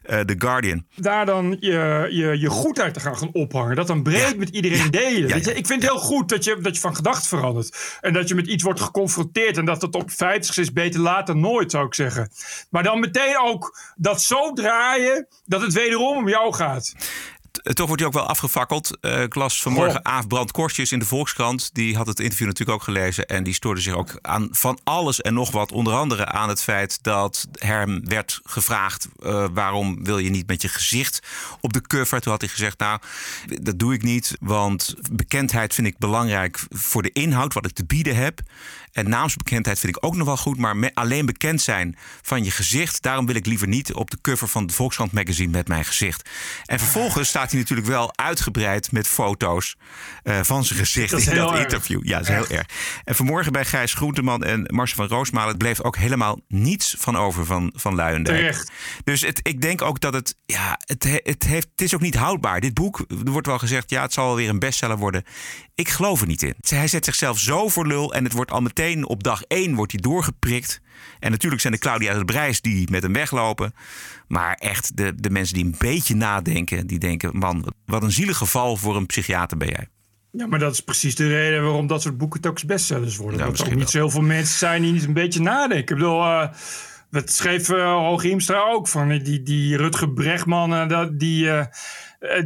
eh, 0.02 0.20
The 0.20 0.34
Guardian. 0.38 0.86
daar 0.96 1.26
dan 1.26 1.56
je, 1.60 2.08
je, 2.10 2.38
je 2.38 2.48
goedheid 2.48 2.94
te 2.94 3.00
gaan, 3.00 3.16
gaan 3.16 3.32
ophangen. 3.32 3.76
Dat 3.76 3.86
dan 3.86 4.02
breed 4.02 4.36
met 4.36 4.48
iedereen 4.48 4.90
delen. 4.90 5.28
Ja, 5.28 5.34
Weet 5.34 5.44
je? 5.44 5.50
ja. 5.50 5.56
Ik 5.56 5.66
vind 5.66 5.82
het 5.82 5.90
heel 5.90 6.00
goed 6.00 6.28
dat 6.28 6.44
je, 6.44 6.58
dat 6.60 6.74
je 6.74 6.80
van 6.80 6.96
gedachten 6.96 7.28
verandert. 7.28 7.98
En 8.00 8.12
dat 8.12 8.28
je 8.28 8.34
met 8.34 8.46
iets 8.46 8.62
wordt 8.62 8.80
geconfronteerd. 8.80 9.56
En 9.56 9.64
dat 9.64 9.82
het 9.82 9.94
op 9.94 10.10
50 10.10 10.56
is 10.56 10.72
beter 10.72 11.00
laat 11.00 11.26
dan 11.26 11.40
nooit, 11.40 11.70
zou 11.70 11.86
ik 11.86 11.94
zeggen. 11.94 12.30
Maar 12.70 12.82
dan 12.82 13.00
meteen 13.00 13.38
ook 13.38 13.78
dat 13.96 14.22
zo 14.22 14.52
draaien 14.52 15.26
dat 15.44 15.60
het 15.60 15.72
wederom 15.72 16.16
om 16.16 16.28
jou 16.28 16.54
gaat. 16.54 16.94
Eh, 17.62 17.72
Toch 17.72 17.86
wordt 17.86 18.02
hij 18.02 18.10
ook 18.10 18.16
wel 18.16 18.26
afgefakkeld. 18.28 18.98
Eh, 19.00 19.22
ik 19.22 19.34
las 19.34 19.62
vanmorgen 19.62 20.00
Goh. 20.04 20.12
Aaf 20.14 20.26
Brand 20.26 20.50
Korstjes 20.52 20.92
in 20.92 20.98
de 20.98 21.04
Volkskrant. 21.04 21.70
Die 21.74 21.96
had 21.96 22.06
het 22.06 22.20
interview 22.20 22.46
natuurlijk 22.46 22.78
ook 22.78 22.84
gelezen. 22.84 23.26
En 23.26 23.44
die 23.44 23.54
stoorde 23.54 23.80
zich 23.80 23.94
ook 23.94 24.18
aan 24.22 24.48
van 24.50 24.78
alles 24.84 25.20
en 25.20 25.34
nog 25.34 25.50
wat. 25.50 25.72
Onder 25.72 25.92
andere 25.94 26.24
aan 26.26 26.48
het 26.48 26.62
feit 26.62 27.02
dat 27.02 27.48
hem 27.58 28.08
werd 28.08 28.40
gevraagd... 28.44 29.08
eh, 29.22 29.46
waarom 29.52 30.04
wil 30.04 30.18
je 30.18 30.30
niet 30.30 30.46
met 30.46 30.62
je 30.62 30.68
gezicht 30.68 31.20
op 31.60 31.72
de 31.72 31.80
cover? 31.82 32.20
Toen 32.20 32.32
had 32.32 32.40
hij 32.40 32.50
gezegd, 32.50 32.78
nou, 32.78 33.00
dat 33.62 33.78
doe 33.78 33.94
ik 33.94 34.02
niet. 34.02 34.36
Want 34.40 34.94
bekendheid 35.12 35.74
vind 35.74 35.86
ik 35.86 35.98
belangrijk 35.98 36.60
voor 36.70 37.02
de 37.02 37.12
inhoud, 37.12 37.54
wat 37.54 37.66
ik 37.66 37.72
te 37.72 37.84
bieden 37.84 38.16
heb. 38.16 38.40
En 38.98 39.08
naamsbekendheid 39.08 39.78
vind 39.78 39.96
ik 39.96 40.04
ook 40.04 40.16
nog 40.16 40.26
wel 40.26 40.36
goed. 40.36 40.58
Maar 40.58 40.90
alleen 40.94 41.26
bekend 41.26 41.60
zijn 41.60 41.96
van 42.22 42.44
je 42.44 42.50
gezicht... 42.50 43.02
daarom 43.02 43.26
wil 43.26 43.34
ik 43.34 43.46
liever 43.46 43.68
niet 43.68 43.92
op 43.94 44.10
de 44.10 44.18
cover 44.22 44.48
van 44.48 44.62
het 44.62 44.74
Volkskrant 44.74 45.12
magazine 45.12 45.50
met 45.50 45.68
mijn 45.68 45.84
gezicht. 45.84 46.28
En 46.64 46.78
vervolgens 46.78 47.28
staat 47.28 47.50
hij 47.50 47.60
natuurlijk 47.60 47.88
wel 47.88 48.16
uitgebreid 48.16 48.92
met 48.92 49.08
foto's 49.08 49.76
eh, 50.22 50.40
van 50.42 50.64
zijn 50.64 50.78
gezicht 50.78 51.10
Dat 51.10 51.20
in 51.20 51.34
dat 51.34 51.50
erg. 51.52 51.62
interview. 51.62 52.04
Ja, 52.04 52.18
dat 52.18 52.28
is 52.28 52.34
heel 52.34 52.48
erg. 52.58 52.66
En 53.04 53.14
vanmorgen 53.14 53.52
bij 53.52 53.64
Gijs 53.64 53.94
Groenteman 53.94 54.44
en 54.44 54.66
Marcel 54.74 54.96
van 54.96 55.16
Roosmalen 55.16 55.56
bleef 55.56 55.80
ook 55.82 55.96
helemaal 55.96 56.40
niets 56.48 56.94
van 56.98 57.16
over 57.16 57.46
van, 57.46 57.72
van 57.76 57.94
Luijendijk. 57.94 58.38
Terecht. 58.38 58.70
Dus 59.04 59.20
het, 59.20 59.40
ik 59.42 59.60
denk 59.60 59.82
ook 59.82 60.00
dat 60.00 60.14
het, 60.14 60.34
ja, 60.46 60.78
het, 60.84 61.04
he- 61.04 61.20
het, 61.22 61.42
heeft, 61.44 61.68
het 61.70 61.80
is 61.80 61.94
ook 61.94 62.00
niet 62.00 62.14
houdbaar. 62.16 62.60
Dit 62.60 62.74
boek, 62.74 62.98
er 63.24 63.30
wordt 63.32 63.46
wel 63.46 63.58
gezegd, 63.58 63.90
ja, 63.90 64.02
het 64.02 64.12
zal 64.12 64.26
wel 64.26 64.36
weer 64.36 64.48
een 64.48 64.58
bestseller 64.58 64.96
worden. 64.96 65.24
Ik 65.74 65.88
geloof 65.88 66.20
er 66.20 66.26
niet 66.26 66.42
in. 66.42 66.54
Hij 66.68 66.88
zet 66.88 67.04
zichzelf 67.04 67.38
zo 67.38 67.68
voor 67.68 67.86
lul 67.86 68.14
en 68.14 68.24
het 68.24 68.32
wordt 68.32 68.50
al 68.50 68.60
meteen 68.60 68.87
op 68.96 69.22
dag 69.22 69.42
één 69.42 69.74
wordt 69.74 69.92
hij 69.92 70.00
doorgeprikt. 70.00 70.80
En 71.18 71.30
natuurlijk 71.30 71.60
zijn 71.60 71.72
de 71.72 71.78
Claudia 71.78 72.18
de 72.18 72.24
Brijs 72.24 72.60
die 72.60 72.90
met 72.90 73.02
hem 73.02 73.12
weglopen. 73.12 73.72
Maar 74.28 74.54
echt, 74.54 74.96
de, 74.96 75.14
de 75.14 75.30
mensen 75.30 75.54
die 75.54 75.64
een 75.64 75.74
beetje 75.78 76.14
nadenken, 76.14 76.86
die 76.86 76.98
denken, 76.98 77.38
man, 77.38 77.72
wat 77.86 78.02
een 78.02 78.12
zielig 78.12 78.36
geval 78.36 78.76
voor 78.76 78.96
een 78.96 79.06
psychiater 79.06 79.56
ben 79.56 79.68
jij. 79.68 79.88
Ja, 80.30 80.46
maar 80.46 80.58
dat 80.58 80.72
is 80.72 80.80
precies 80.80 81.14
de 81.14 81.28
reden 81.28 81.62
waarom 81.62 81.86
dat 81.86 82.02
soort 82.02 82.18
boeken 82.18 82.40
telkens 82.40 82.64
bestsellers 82.64 83.16
worden. 83.16 83.38
Ja, 83.38 83.46
dat 83.46 83.58
er 83.58 83.66
ook 83.66 83.74
niet 83.74 83.90
zo 83.90 83.98
heel 83.98 84.10
veel 84.10 84.22
mensen 84.22 84.58
zijn 84.58 84.82
die 84.82 84.92
niet 84.92 85.04
een 85.04 85.12
beetje 85.12 85.40
nadenken. 85.40 85.78
Ik 85.78 85.86
bedoel, 85.86 86.22
eh 86.22 86.48
dat 87.10 87.30
schreef 87.30 87.68
uh, 87.68 88.70
ook 88.72 88.88
van. 88.88 89.10
eh, 89.10 89.24
Die, 89.24 89.42
die 89.42 89.76
Rutger 89.76 90.12
Bregman, 90.12 90.74
eh, 90.74 90.88
dat, 90.88 91.18
die, 91.18 91.50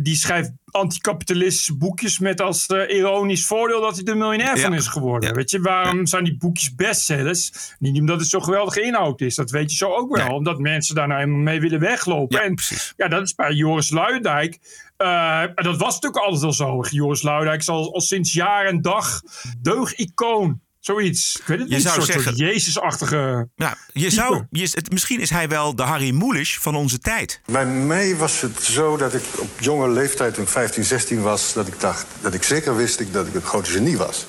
die 0.00 0.16
schrijft 0.16 0.52
anticapitalistische 0.70 1.76
boekjes 1.76 2.18
met 2.18 2.40
als 2.40 2.66
ironisch 2.66 3.46
voordeel 3.46 3.80
dat 3.80 3.96
hij 3.96 4.04
er 4.04 4.16
miljonair 4.16 4.58
van 4.58 4.74
is 4.74 4.86
geworden. 4.86 5.28
Ja. 5.28 5.34
Weet 5.34 5.50
je, 5.50 5.60
waarom 5.60 6.06
zijn 6.06 6.24
die 6.24 6.36
boekjes 6.36 6.74
bestsellers? 6.74 7.52
Niet 7.78 8.00
omdat 8.00 8.20
het 8.20 8.28
zo'n 8.28 8.44
geweldige 8.44 8.82
inhoud 8.82 9.20
is. 9.20 9.34
Dat 9.34 9.50
weet 9.50 9.70
je 9.70 9.76
zo 9.76 9.90
ook 9.94 10.16
wel. 10.16 10.34
Omdat 10.34 10.58
mensen 10.58 10.94
daar 10.94 11.06
nou 11.06 11.20
helemaal 11.20 11.42
mee 11.42 11.60
willen 11.60 11.80
weglopen. 11.80 12.38
Ja, 12.38 12.44
en 12.44 12.54
precies. 12.54 12.92
ja, 12.96 13.08
dat 13.08 13.22
is 13.22 13.34
bij 13.34 13.52
Joris 13.52 13.90
Luijendijk. 13.90 14.58
Eh, 14.96 15.40
en 15.40 15.52
dat 15.54 15.76
was 15.76 15.94
natuurlijk 15.94 16.22
altijd 16.24 16.42
al 16.42 16.52
zo. 16.52 16.84
Joris 16.90 17.22
Luijendijk 17.22 17.60
is 17.60 17.68
al, 17.68 17.94
al 17.94 18.00
sinds 18.00 18.32
jaar 18.32 18.66
en 18.66 18.82
dag 18.82 19.20
deugicoon. 19.60 20.60
Zoiets. 20.86 21.36
Ik 21.40 21.46
weet 21.46 21.58
het 21.58 21.68
Je 21.68 21.74
niet. 21.74 21.82
zou 21.84 21.96
een 21.96 22.02
soort, 22.02 22.14
zeggen- 22.14 22.36
soort 22.36 22.50
Jezus-achtige... 22.52 23.48
Ja, 23.56 23.76
je 23.92 24.10
zou, 24.10 24.42
je, 24.50 24.62
het, 24.62 24.90
misschien 24.92 25.20
is 25.20 25.30
hij 25.30 25.48
wel 25.48 25.74
de 25.76 25.82
Harry 25.82 26.10
Mulisch 26.10 26.58
van 26.58 26.74
onze 26.74 26.98
tijd. 26.98 27.40
Bij 27.46 27.66
mij 27.66 28.16
was 28.16 28.40
het 28.40 28.62
zo 28.62 28.96
dat 28.96 29.14
ik 29.14 29.22
op 29.38 29.60
jonge 29.60 29.88
leeftijd, 29.88 30.34
toen 30.34 30.42
ik 30.42 30.48
15, 30.48 30.84
16 30.84 31.22
was... 31.22 31.52
dat 31.52 31.66
ik 31.68 31.80
dacht, 31.80 32.06
dat 32.20 32.34
ik 32.34 32.42
zeker 32.42 32.76
wist 32.76 33.00
ik 33.00 33.12
dat 33.12 33.26
ik 33.26 33.34
een 33.34 33.42
grote 33.42 33.70
genie 33.70 33.96
was. 33.96 34.26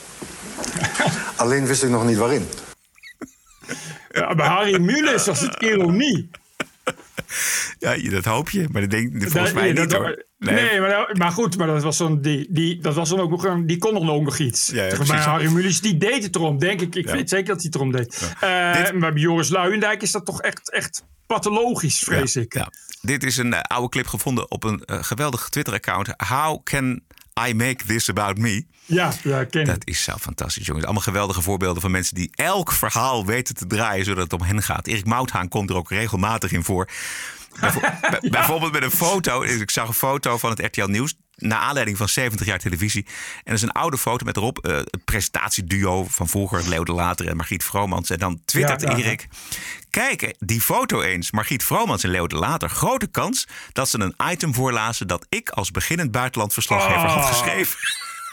Alleen 1.35 1.65
wist 1.65 1.83
ik 1.83 1.89
nog 1.89 2.05
niet 2.05 2.17
waarin. 2.17 2.47
Ja, 4.11 4.35
bij 4.35 4.47
Harry 4.47 4.79
Mulisch 4.81 5.25
was 5.25 5.39
het 5.39 5.61
ironie. 5.71 6.29
Ja, 7.79 8.09
dat 8.09 8.25
hoop 8.25 8.49
je, 8.49 8.67
maar 8.71 8.81
dat 8.81 8.89
denk 8.89 9.11
volgens 9.11 9.33
Dat- 9.33 9.53
mij 9.53 9.71
niet 9.73 9.91
hoor. 9.93 10.25
Nee, 10.39 10.79
maar, 10.79 11.09
maar 11.17 11.31
goed, 11.31 11.57
maar 11.57 11.67
dat 11.67 11.83
was 11.83 11.97
dan 11.97 12.21
die, 12.21 12.47
die, 12.49 12.79
dat 12.81 12.93
was 12.95 13.09
dan 13.09 13.19
ook 13.19 13.29
nog 13.29 13.45
een, 13.45 13.65
die 13.67 13.77
kon 13.77 13.93
nog, 13.93 14.03
nog 14.23 14.37
iets. 14.37 14.67
Ja, 14.69 14.83
ja, 14.83 14.97
maar. 15.07 15.17
Harry 15.19 15.51
Mulisch, 15.51 15.81
die 15.81 15.97
deed 15.97 16.23
het 16.23 16.35
erom, 16.35 16.59
denk 16.59 16.81
ik. 16.81 16.95
Ik 16.95 17.05
Ja. 17.05 17.11
weet 17.13 17.29
zeker 17.29 17.45
dat 17.47 17.55
hij 17.55 17.65
het 17.65 17.75
erom 17.75 17.91
deed. 17.91 18.33
Eh, 18.39 18.73
Dit- 18.83 18.93
Maar 18.99 19.13
bij 19.13 19.21
Joris 19.21 19.49
Luijendijk 19.49 20.01
is 20.01 20.11
dat 20.11 20.25
toch 20.25 20.41
echt, 20.41 20.71
echt 20.71 21.03
pathologisch, 21.27 21.99
vrees 21.99 22.35
ik. 22.35 22.53
ja. 22.53 22.71
Dit 23.01 23.23
is 23.23 23.37
een 23.37 23.53
eh, 23.53 23.59
oude 23.61 23.89
clip 23.89 24.07
gevonden 24.07 24.51
op 24.51 24.63
een 24.63 24.83
eh, 24.85 25.03
geweldig 25.03 25.49
Twitter-account. 25.49 26.13
How 26.27 26.63
can 26.63 27.01
I 27.49 27.53
make 27.53 27.85
this 27.85 28.09
about 28.09 28.37
me? 28.37 28.65
Ja, 28.85 29.13
ja, 29.23 29.43
ken. 29.43 29.65
Dat 29.65 29.81
is 29.87 30.03
zo 30.03 30.13
fantastisch, 30.19 30.65
jongens. 30.65 30.85
Allemaal 30.85 31.03
geweldige 31.03 31.41
voorbeelden 31.41 31.81
van 31.81 31.91
mensen 31.91 32.15
die 32.15 32.29
elk 32.35 32.71
verhaal 32.71 33.25
weten 33.25 33.55
te 33.55 33.67
draaien 33.67 34.05
zodat 34.05 34.23
het 34.31 34.33
om 34.41 34.47
hen 34.47 34.63
gaat. 34.63 34.87
Erik 34.87 35.05
Mouthaan 35.05 35.47
komt 35.47 35.69
er 35.69 35.75
ook 35.75 35.89
regelmatig 35.89 36.51
in 36.51 36.63
voor. 36.63 36.89
Bijvo- 37.59 37.79
bij- 37.79 38.29
Bijvoorbeeld 38.29 38.71
met 38.71 38.83
een 38.83 38.91
foto. 38.91 39.41
Ik 39.41 39.69
zag 39.71 39.87
een 39.87 39.93
foto 39.93 40.37
van 40.37 40.49
het 40.49 40.59
RTL 40.59 40.85
Nieuws. 40.89 41.13
Naar 41.35 41.59
aanleiding 41.59 41.97
van 41.97 42.09
70 42.09 42.47
jaar 42.47 42.59
televisie. 42.59 43.05
En 43.05 43.41
dat 43.45 43.53
is 43.53 43.61
een 43.61 43.71
oude 43.71 43.97
foto 43.97 44.25
met 44.25 44.37
erop 44.37 44.57
eh, 44.57 44.75
het 44.75 45.05
presentatieduo 45.05 46.05
van 46.09 46.27
vroeger. 46.29 46.67
Leo 46.69 46.83
de 46.83 46.91
Later 46.91 47.27
en 47.27 47.35
Margriet 47.35 47.63
Vromans. 47.63 48.09
En 48.09 48.19
dan 48.19 48.41
twittert 48.45 48.81
Ja, 48.81 48.89
ja, 48.91 48.97
ja. 48.97 49.03
Erik. 49.03 49.27
Kijk, 49.89 50.33
die 50.39 50.61
foto 50.61 51.01
eens. 51.01 51.31
Margriet 51.31 51.63
Vromans 51.63 52.03
en 52.03 52.09
Leo 52.09 52.27
de 52.27 52.35
Later. 52.35 52.69
Grote 52.69 53.07
kans 53.07 53.47
dat 53.71 53.89
ze 53.89 53.99
een 53.99 54.15
item 54.31 54.53
voorlazen 54.53 55.07
dat 55.07 55.25
ik 55.29 55.49
als 55.49 55.71
beginnend 55.71 56.11
buitenlandverslaggever 56.11 57.07
had 57.09 57.17
Oh. 57.23 57.27
geschreven. 57.27 57.77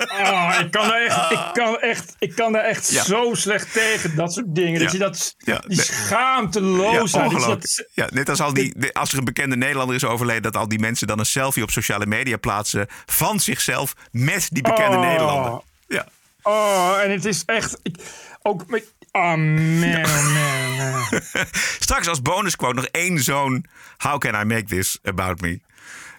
Oh, 0.08 0.54
ik 0.60 0.70
kan 0.70 0.88
daar 0.88 1.02
echt, 1.06 1.30
ik 1.30 1.50
kan 1.52 1.78
echt, 1.80 2.14
ik 2.18 2.34
kan 2.34 2.52
daar 2.52 2.64
echt 2.64 2.90
Ja. 2.90 3.04
zo 3.04 3.34
slecht 3.34 3.72
tegen, 3.72 4.16
dat 4.16 4.32
soort 4.32 4.54
dingen. 4.54 4.80
Dat 4.80 4.92
Ja. 4.92 4.98
je 4.98 5.04
dat, 5.04 5.34
Ja, 5.38 5.62
die 5.66 5.82
schaamteloosheid. 5.82 7.24
ongelooflijk. 7.24 7.60
dat- 7.60 7.86
Ja, 7.92 8.08
net 8.12 8.28
als 8.28 8.40
al 8.40 8.54
die, 8.54 8.72
de- 8.76 8.94
als 8.94 9.12
er 9.12 9.18
een 9.18 9.24
bekende 9.24 9.56
Nederlander 9.56 9.96
is 9.96 10.04
overleden, 10.04 10.42
dat 10.42 10.56
al 10.56 10.68
die 10.68 10.78
mensen 10.78 11.06
dan 11.06 11.18
een 11.18 11.26
selfie 11.26 11.62
op 11.62 11.70
sociale 11.70 12.06
media 12.06 12.36
plaatsen 12.36 12.86
van 13.06 13.40
zichzelf 13.40 13.94
met 14.10 14.48
die 14.50 14.62
bekende 14.62 14.96
Oh. 14.96 15.02
Nederlander. 15.02 15.60
Ja. 15.88 16.06
Oh, 16.42 16.98
en 17.02 17.10
het 17.10 17.24
is 17.24 17.42
echt, 17.46 17.78
ik, 17.82 17.96
ook 18.42 18.66
met, 18.66 18.84
oh 19.12 19.22
man, 19.22 20.04
oh 20.04 20.32
man, 20.32 20.90
man. 20.90 21.20
Straks 21.80 22.08
als 22.08 22.22
bonusquote 22.22 22.74
nog 22.74 22.84
één 22.84 23.18
zo'n 23.22 23.66
How 23.98 24.18
can 24.18 24.34
I 24.40 24.44
make 24.44 24.64
this 24.64 24.98
about 25.02 25.40
me? 25.40 25.60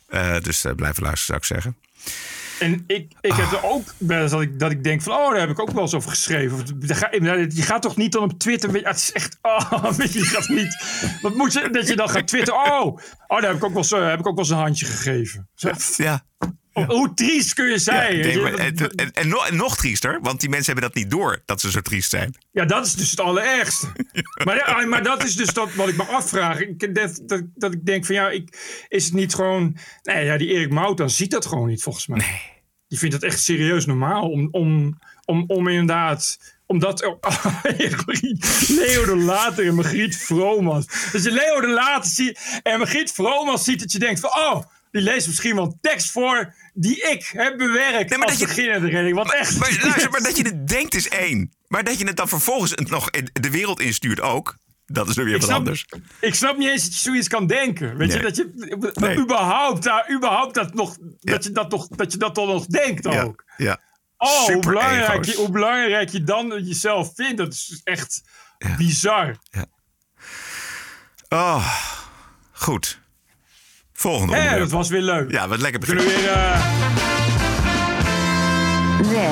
Eh, 0.07 0.35
dus 0.41 0.63
eh, 0.65 0.71
blijven 0.75 1.03
luisteren, 1.03 1.45
zou 1.45 1.59
ik 1.59 1.63
zeggen. 1.63 1.75
En 2.61 2.83
ik, 2.87 3.11
ik 3.21 3.33
heb 3.33 3.51
er 3.51 3.63
ook 3.63 3.93
wel 3.97 4.21
eens 4.21 4.31
dat 4.31 4.41
ik, 4.41 4.59
dat 4.59 4.71
ik 4.71 4.83
denk 4.83 5.01
van, 5.01 5.13
oh, 5.13 5.29
daar 5.31 5.39
heb 5.39 5.49
ik 5.49 5.59
ook 5.59 5.71
wel 5.71 5.81
eens 5.81 5.93
over 5.93 6.09
geschreven. 6.09 6.57
Of, 6.57 6.63
ga- 6.97 7.09
Je 7.11 7.61
gaat 7.61 7.81
toch 7.81 7.95
niet 7.95 8.11
dan 8.11 8.23
op 8.23 8.39
Twitter, 8.39 8.71
weet 8.71 8.85
het 8.85 8.95
is 8.95 9.11
echt, 9.11 9.37
oh, 9.41 9.83
weet 9.97 10.13
je, 10.13 10.19
je 10.19 10.25
gaat 10.25 10.47
niet, 10.49 10.83
wat 11.21 11.35
moet 11.35 11.53
je, 11.53 11.69
dat 11.71 11.87
je 11.87 11.95
dan 11.95 12.09
gaat 12.09 12.27
twitteren, 12.27 12.59
oh, 12.71 12.85
oh 13.27 13.41
daar 13.41 13.41
heb 13.49 13.55
ik 13.55 13.63
ook 13.63 13.69
wel 13.73 13.77
eens, 13.81 13.91
eh, 13.91 14.09
heb 14.09 14.19
ik 14.19 14.27
ook 14.27 14.35
wel 14.35 14.43
eens 14.43 14.49
een 14.53 14.57
handje 14.59 14.85
gegeven. 14.85 15.49
Zo, 15.55 15.71
Ja. 15.97 16.21
Hoe 16.73 17.13
triest 17.13 17.53
kun 17.53 17.69
je 17.69 17.77
zijn? 17.77 18.21
en, 18.21 18.75
en, 18.95 19.11
en 19.11 19.27
nog, 19.27 19.47
en 19.47 19.55
nog 19.55 19.77
triester, 19.77 20.19
want 20.21 20.39
die 20.39 20.49
mensen 20.49 20.73
hebben 20.73 20.91
dat 20.91 21.03
niet 21.03 21.11
door 21.11 21.41
dat 21.45 21.61
ze 21.61 21.71
zo 21.71 21.81
triest 21.81 22.09
zijn. 22.09 22.35
Ja, 22.51 22.65
dat 22.65 22.85
is 22.85 22.93
dus 22.93 23.11
het 23.11 23.19
allerergste. 23.19 23.87
Maar, 24.45 24.55
ja, 24.55 24.85
maar 24.85 25.03
dat 25.03 25.23
is 25.23 25.35
dus 25.35 25.53
dat 25.53 25.73
wat 25.73 25.87
ik 25.87 25.97
me 25.97 26.03
afvraag. 26.03 26.59
Ik, 26.59 26.95
dat, 26.95 27.21
dat, 27.25 27.43
dat 27.55 27.73
ik 27.73 27.85
denk 27.85 28.05
van 28.05 28.15
ja, 28.15 28.29
ik, 28.29 28.57
is 28.87 29.05
het 29.05 29.13
niet 29.13 29.35
gewoon... 29.35 29.77
Nee, 30.03 30.25
ja, 30.25 30.37
die 30.37 30.47
Erik 30.47 30.71
Mout 30.71 31.11
ziet 31.11 31.31
dat 31.31 31.45
gewoon 31.45 31.67
niet 31.67 31.83
volgens 31.83 32.07
mij. 32.07 32.17
Nee. 32.19 32.41
Die 32.87 32.99
vindt 32.99 33.15
het 33.15 33.23
echt 33.23 33.43
serieus 33.43 33.85
normaal 33.85 34.29
om, 34.29 34.47
om, 34.51 34.99
om, 35.25 35.43
om 35.47 35.67
inderdaad... 35.67 36.39
Omdat 36.65 37.05
oh, 37.05 37.19
Leo 38.67 39.05
de 39.05 39.15
Later 39.15 39.67
en 39.67 39.75
Margriet 39.75 40.17
Vromans. 40.17 41.11
Dat 41.11 41.23
je 41.23 41.31
Leo 41.31 41.61
de 41.61 41.67
Later 41.67 42.09
ziet 42.09 42.59
en 42.63 42.77
Margriet 42.77 43.11
Vromans 43.11 43.63
ziet 43.63 43.79
dat 43.79 43.91
je 43.91 43.99
denkt 43.99 44.19
van... 44.19 44.29
Oh, 44.29 44.63
die 44.91 45.01
leest 45.01 45.27
misschien 45.27 45.55
wel 45.55 45.77
tekst 45.81 46.11
voor 46.11 46.53
die 46.73 47.01
ik 47.11 47.29
heb 47.33 47.57
bewerkt 47.57 48.09
Nee, 48.09 48.19
maar 48.19 48.27
als 48.27 48.37
dat 48.39 48.49
je- 48.49 48.55
beginnende 48.55 48.89
redding. 48.89 49.15
Want 49.15 49.33
echt... 49.33 49.57
Maar, 49.59 49.77
luister, 49.83 50.09
maar 50.11 50.21
dat 50.23 50.37
je 50.37 50.43
het 50.43 50.67
denkt 50.67 50.95
is 50.95 51.09
één. 51.09 51.53
Maar 51.67 51.83
dat 51.83 51.99
je 51.99 52.05
het 52.07 52.15
dan 52.17 52.27
vervolgens 52.27 52.73
nog 52.75 53.09
de 53.33 53.49
wereld 53.51 53.79
instuurt 53.79 54.21
ook. 54.21 54.57
Dat 54.85 55.09
is 55.09 55.15
weer 55.15 55.27
Ik 55.27 55.33
wat 55.33 55.43
snap, 55.43 55.57
anders. 55.57 55.85
ik 56.19 56.35
snap 56.35 56.57
niet 56.57 56.67
eens 56.69 56.83
dat 56.83 56.93
je 56.93 56.99
zoiets 56.99 57.27
kan 57.27 57.47
denken. 57.47 57.97
Weet 57.97 58.07
Nee. 58.07 58.17
je, 58.17 58.23
dat 58.23 58.35
je 58.35 58.91
Nee. 58.93 59.17
überhaupt, 59.17 59.83
daar, 59.83 60.11
überhaupt 60.15 60.55
dat, 60.55 60.73
nog, 60.73 60.97
Ja. 61.19 61.31
dat, 61.31 61.43
je 61.43 61.51
dat, 61.51 61.71
nog, 61.71 61.87
dat 61.87 62.11
je 62.11 62.17
dat 62.17 62.35
dan 62.35 62.47
nog 62.47 62.65
denkt 62.65 63.03
Ja, 63.03 63.21
ook. 63.21 63.43
ja. 63.57 63.79
Oh, 64.17 64.29
hoe 64.37 64.45
Super 64.45 64.59
belangrijk, 64.71 65.09
ego's. 65.13 65.27
je, 65.27 65.35
hoe 65.35 65.51
belangrijk 65.51 66.09
je 66.09 66.23
dan 66.23 66.63
jezelf 66.63 67.11
vindt, 67.15 67.37
dat 67.37 67.53
is 67.53 67.81
echt 67.83 68.21
Ja. 68.57 68.75
bizar. 68.75 69.35
Ja. 69.49 69.65
Oh, 71.29 71.75
goed. 72.51 72.99
Volgende 74.01 74.33
Hé, 74.33 74.37
onderwerp. 74.39 74.63
dat 74.69 74.71
was 74.71 74.89
weer 74.89 75.01
leuk. 75.01 75.31
Ja, 75.31 75.47
wat 75.47 75.59
lekker 75.61 75.81
Kunnen 75.85 76.03
begin. 76.05 76.19
we 76.21 76.25
weer... 76.25 76.33
eh, 76.33 76.61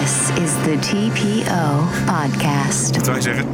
This 0.02 0.30
is 0.44 0.52
the 0.64 0.78
TPO 0.80 1.88
podcast. 2.06 2.96
Wat 2.96 3.06
zou 3.06 3.18
je 3.18 3.22
zeggen? 3.24 3.48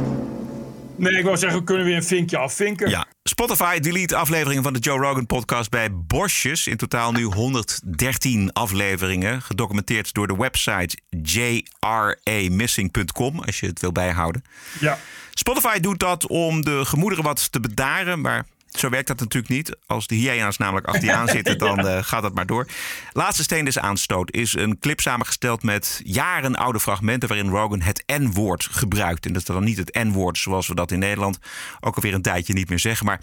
nee, 0.96 1.12
ik 1.12 1.24
wou 1.24 1.36
zeggen, 1.36 1.58
we 1.58 1.64
kunnen 1.64 1.84
weer 1.84 1.96
een 1.96 2.04
vinkje 2.04 2.38
afvinken. 2.38 2.90
Ja. 2.90 3.06
Spotify 3.22 3.78
delete 3.78 4.16
afleveringen 4.16 4.62
van 4.62 4.72
de 4.72 4.78
Joe 4.78 4.98
Rogan 4.98 5.26
podcast 5.26 5.70
bij 5.70 5.88
Bosjes. 5.92 6.66
In 6.66 6.76
totaal 6.76 7.12
nu 7.12 7.22
113 7.22 8.52
afleveringen. 8.52 9.42
Gedocumenteerd 9.42 10.14
door 10.14 10.26
de 10.26 10.36
website 10.36 10.96
jramissing.com. 11.22 13.40
Als 13.40 13.60
je 13.60 13.66
het 13.66 13.80
wil 13.80 13.92
bijhouden. 13.92 14.44
Ja. 14.80 14.98
Spotify 15.34 15.78
doet 15.80 15.98
dat 15.98 16.26
om 16.26 16.64
de 16.64 16.84
gemoederen 16.84 17.24
wat 17.24 17.52
te 17.52 17.60
bedaren. 17.60 18.20
Maar 18.20 18.46
zo 18.78 18.88
werkt 18.88 19.08
dat 19.08 19.18
natuurlijk 19.18 19.52
niet. 19.52 19.76
Als 19.86 20.06
de 20.06 20.14
hyena's 20.14 20.56
namelijk 20.56 20.86
achter 20.86 21.04
je 21.04 21.12
aan 21.12 21.28
zitten, 21.28 21.58
dan 21.68 21.88
eh, 21.88 21.98
gaat 22.02 22.22
dat 22.22 22.34
maar 22.34 22.46
door. 22.46 22.66
Laatste 23.12 23.42
steen 23.42 23.64
des 23.64 23.78
aanstoot 23.78 24.32
is 24.32 24.54
een 24.54 24.78
clip 24.78 25.00
samengesteld 25.00 25.62
met 25.62 26.00
jaren 26.04 26.54
oude 26.54 26.80
fragmenten... 26.80 27.28
waarin 27.28 27.48
Rogan 27.48 27.80
het 27.80 28.02
N-woord 28.06 28.68
gebruikt. 28.70 29.26
En 29.26 29.32
dat 29.32 29.40
is 29.40 29.48
dan 29.48 29.64
niet 29.64 29.78
het 29.78 29.94
N-woord 29.94 30.38
zoals 30.38 30.68
we 30.68 30.74
dat 30.74 30.90
in 30.90 30.98
Nederland 30.98 31.38
ook 31.80 31.96
alweer 31.96 32.14
een 32.14 32.22
tijdje 32.22 32.54
niet 32.54 32.68
meer 32.68 32.78
zeggen. 32.78 33.06
Maar 33.06 33.20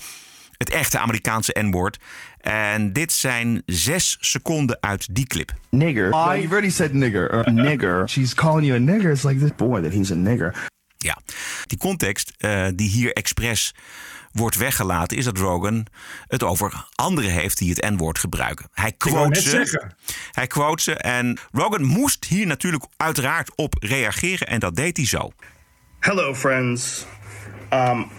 het 0.57 0.69
echte 0.69 0.99
Amerikaanse 0.99 1.55
N-woord. 1.59 1.99
En 2.39 2.93
dit 2.93 3.11
zijn 3.11 3.61
zes 3.65 4.17
seconden 4.19 4.77
uit 4.79 5.15
die 5.15 5.27
clip. 5.27 5.53
nigger. 5.69 6.09
Well, 6.09 6.39
you've 6.39 6.49
already 6.49 6.69
said 6.69 6.93
nigger. 6.93 7.31
Or 7.31 7.53
nigger. 7.53 8.09
She's 8.09 8.33
calling 8.33 8.65
you 8.65 8.79
a 8.79 8.83
nigger. 8.83 9.11
It's 9.11 9.23
like 9.23 9.39
this 9.39 9.55
boy 9.55 9.81
that 9.81 9.93
he's 9.93 10.11
a 10.11 10.15
nigger. 10.15 10.71
Ja, 10.97 11.17
die 11.67 11.77
context 11.77 12.33
eh, 12.37 12.67
die 12.75 12.89
hier 12.89 13.13
expres 13.13 13.73
wordt 14.33 14.57
weggelaten, 14.57 15.17
is 15.17 15.25
dat 15.25 15.37
Rogan 15.37 15.85
het 16.27 16.43
over 16.43 16.85
anderen 16.95 17.31
heeft 17.31 17.57
die 17.57 17.69
het 17.69 17.89
N-woord 17.89 18.19
gebruiken. 18.19 18.69
Hij 18.73 18.91
quote 18.91 19.41
ze. 19.41 19.49
zeggen. 19.49 19.95
Hij 20.31 20.47
quote 20.47 20.83
ze 20.83 20.95
en 20.95 21.37
Rogan 21.51 21.83
moest 21.83 22.25
hier 22.25 22.47
natuurlijk 22.47 22.85
uiteraard 22.97 23.55
op 23.55 23.75
reageren 23.79 24.47
en 24.47 24.59
dat 24.59 24.75
deed 24.75 24.97
hij 24.97 25.05
zo. 25.05 25.31
Hello, 25.99 26.35
friends. 26.35 27.05
Um, 27.73 28.09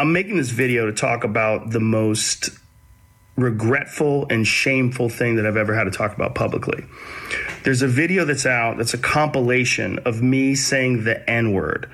I'm 0.00 0.12
making 0.12 0.36
this 0.36 0.52
video 0.52 0.86
to 0.86 0.92
talk 0.92 1.24
about 1.24 1.70
the 1.70 1.80
most 1.80 2.50
regretful 3.34 4.26
and 4.28 4.46
shameful 4.46 5.08
thing 5.08 5.36
that 5.36 5.46
I've 5.46 5.56
ever 5.56 5.74
had 5.74 5.84
to 5.84 5.98
talk 5.98 6.12
about 6.12 6.34
publicly. 6.34 6.84
There's 7.62 7.82
a 7.82 7.88
video 7.88 8.24
that's 8.24 8.46
out 8.46 8.76
that's 8.76 8.94
a 8.94 8.98
compilation 8.98 9.98
of 10.04 10.20
me 10.20 10.54
saying 10.54 11.04
the 11.04 11.28
N 11.30 11.52
word. 11.52 11.86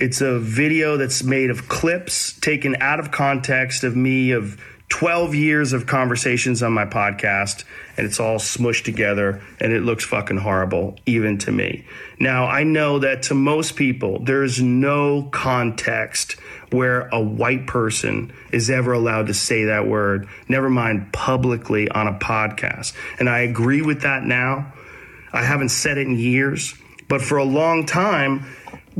It's 0.00 0.22
a 0.22 0.38
video 0.38 0.96
that's 0.96 1.22
made 1.22 1.50
of 1.50 1.68
clips 1.68 2.32
taken 2.40 2.74
out 2.80 3.00
of 3.00 3.10
context 3.10 3.84
of 3.84 3.94
me 3.94 4.30
of 4.30 4.58
12 4.88 5.34
years 5.34 5.74
of 5.74 5.86
conversations 5.86 6.62
on 6.62 6.72
my 6.72 6.86
podcast, 6.86 7.64
and 7.98 8.06
it's 8.06 8.18
all 8.18 8.38
smushed 8.38 8.84
together, 8.84 9.42
and 9.60 9.74
it 9.74 9.82
looks 9.82 10.02
fucking 10.02 10.38
horrible, 10.38 10.96
even 11.04 11.36
to 11.36 11.52
me. 11.52 11.84
Now, 12.18 12.46
I 12.46 12.62
know 12.64 13.00
that 13.00 13.24
to 13.24 13.34
most 13.34 13.76
people, 13.76 14.24
there's 14.24 14.62
no 14.62 15.24
context 15.32 16.32
where 16.70 17.06
a 17.08 17.20
white 17.20 17.66
person 17.66 18.32
is 18.52 18.70
ever 18.70 18.94
allowed 18.94 19.26
to 19.26 19.34
say 19.34 19.64
that 19.64 19.86
word, 19.86 20.26
never 20.48 20.70
mind 20.70 21.12
publicly 21.12 21.90
on 21.90 22.08
a 22.08 22.18
podcast. 22.18 22.94
And 23.18 23.28
I 23.28 23.40
agree 23.40 23.82
with 23.82 24.00
that 24.00 24.22
now. 24.22 24.72
I 25.30 25.42
haven't 25.42 25.68
said 25.68 25.98
it 25.98 26.06
in 26.06 26.18
years, 26.18 26.74
but 27.06 27.20
for 27.20 27.36
a 27.36 27.44
long 27.44 27.84
time, 27.84 28.46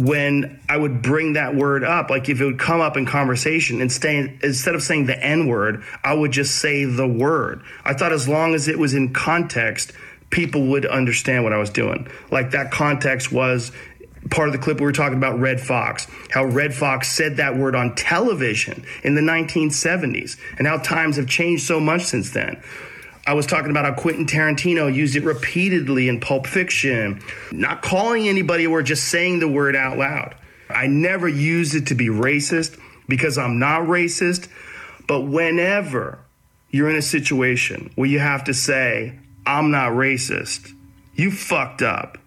when 0.04 0.60
I 0.68 0.76
would 0.76 1.02
bring 1.02 1.34
that 1.34 1.54
word 1.54 1.84
up, 1.84 2.08
like 2.08 2.28
if 2.28 2.40
it 2.40 2.44
would 2.44 2.58
come 2.58 2.80
up 2.80 2.96
in 2.96 3.04
conversation, 3.04 3.86
stay, 3.90 4.38
instead 4.42 4.74
of 4.74 4.82
saying 4.82 5.06
the 5.06 5.18
N 5.22 5.46
word, 5.46 5.84
I 6.02 6.14
would 6.14 6.30
just 6.32 6.56
say 6.56 6.84
the 6.84 7.06
word. 7.06 7.62
I 7.84 7.92
thought 7.92 8.12
as 8.12 8.26
long 8.26 8.54
as 8.54 8.66
it 8.66 8.78
was 8.78 8.94
in 8.94 9.12
context, 9.12 9.92
people 10.30 10.68
would 10.68 10.86
understand 10.86 11.44
what 11.44 11.52
I 11.52 11.58
was 11.58 11.70
doing. 11.70 12.08
Like 12.30 12.52
that 12.52 12.70
context 12.70 13.30
was 13.30 13.72
part 14.30 14.48
of 14.48 14.52
the 14.52 14.58
clip 14.58 14.80
we 14.80 14.86
were 14.86 14.92
talking 14.92 15.18
about 15.18 15.38
Red 15.38 15.60
Fox, 15.60 16.06
how 16.30 16.44
Red 16.44 16.74
Fox 16.74 17.10
said 17.10 17.36
that 17.36 17.56
word 17.56 17.74
on 17.74 17.94
television 17.94 18.84
in 19.02 19.14
the 19.14 19.22
1970s, 19.22 20.38
and 20.58 20.66
how 20.66 20.78
times 20.78 21.16
have 21.16 21.26
changed 21.26 21.64
so 21.64 21.78
much 21.78 22.04
since 22.04 22.30
then. 22.30 22.62
I 23.26 23.34
was 23.34 23.46
talking 23.46 23.70
about 23.70 23.84
how 23.84 23.94
Quentin 23.94 24.26
Tarantino 24.26 24.92
used 24.92 25.14
it 25.14 25.24
repeatedly 25.24 26.08
in 26.08 26.20
Pulp 26.20 26.46
Fiction, 26.46 27.22
not 27.52 27.82
calling 27.82 28.28
anybody 28.28 28.66
or 28.66 28.82
just 28.82 29.08
saying 29.08 29.40
the 29.40 29.48
word 29.48 29.76
out 29.76 29.98
loud. 29.98 30.34
I 30.68 30.86
never 30.86 31.28
used 31.28 31.74
it 31.74 31.88
to 31.88 31.94
be 31.94 32.08
racist 32.08 32.78
because 33.08 33.36
I'm 33.38 33.58
not 33.58 33.82
racist, 33.82 34.48
but 35.06 35.22
whenever 35.22 36.18
you're 36.70 36.88
in 36.88 36.96
a 36.96 37.02
situation 37.02 37.90
where 37.96 38.08
you 38.08 38.20
have 38.20 38.44
to 38.44 38.54
say, 38.54 39.18
I'm 39.46 39.70
not 39.70 39.92
racist, 39.92 40.72
you 41.14 41.30
fucked 41.30 41.82
up. 41.82 42.18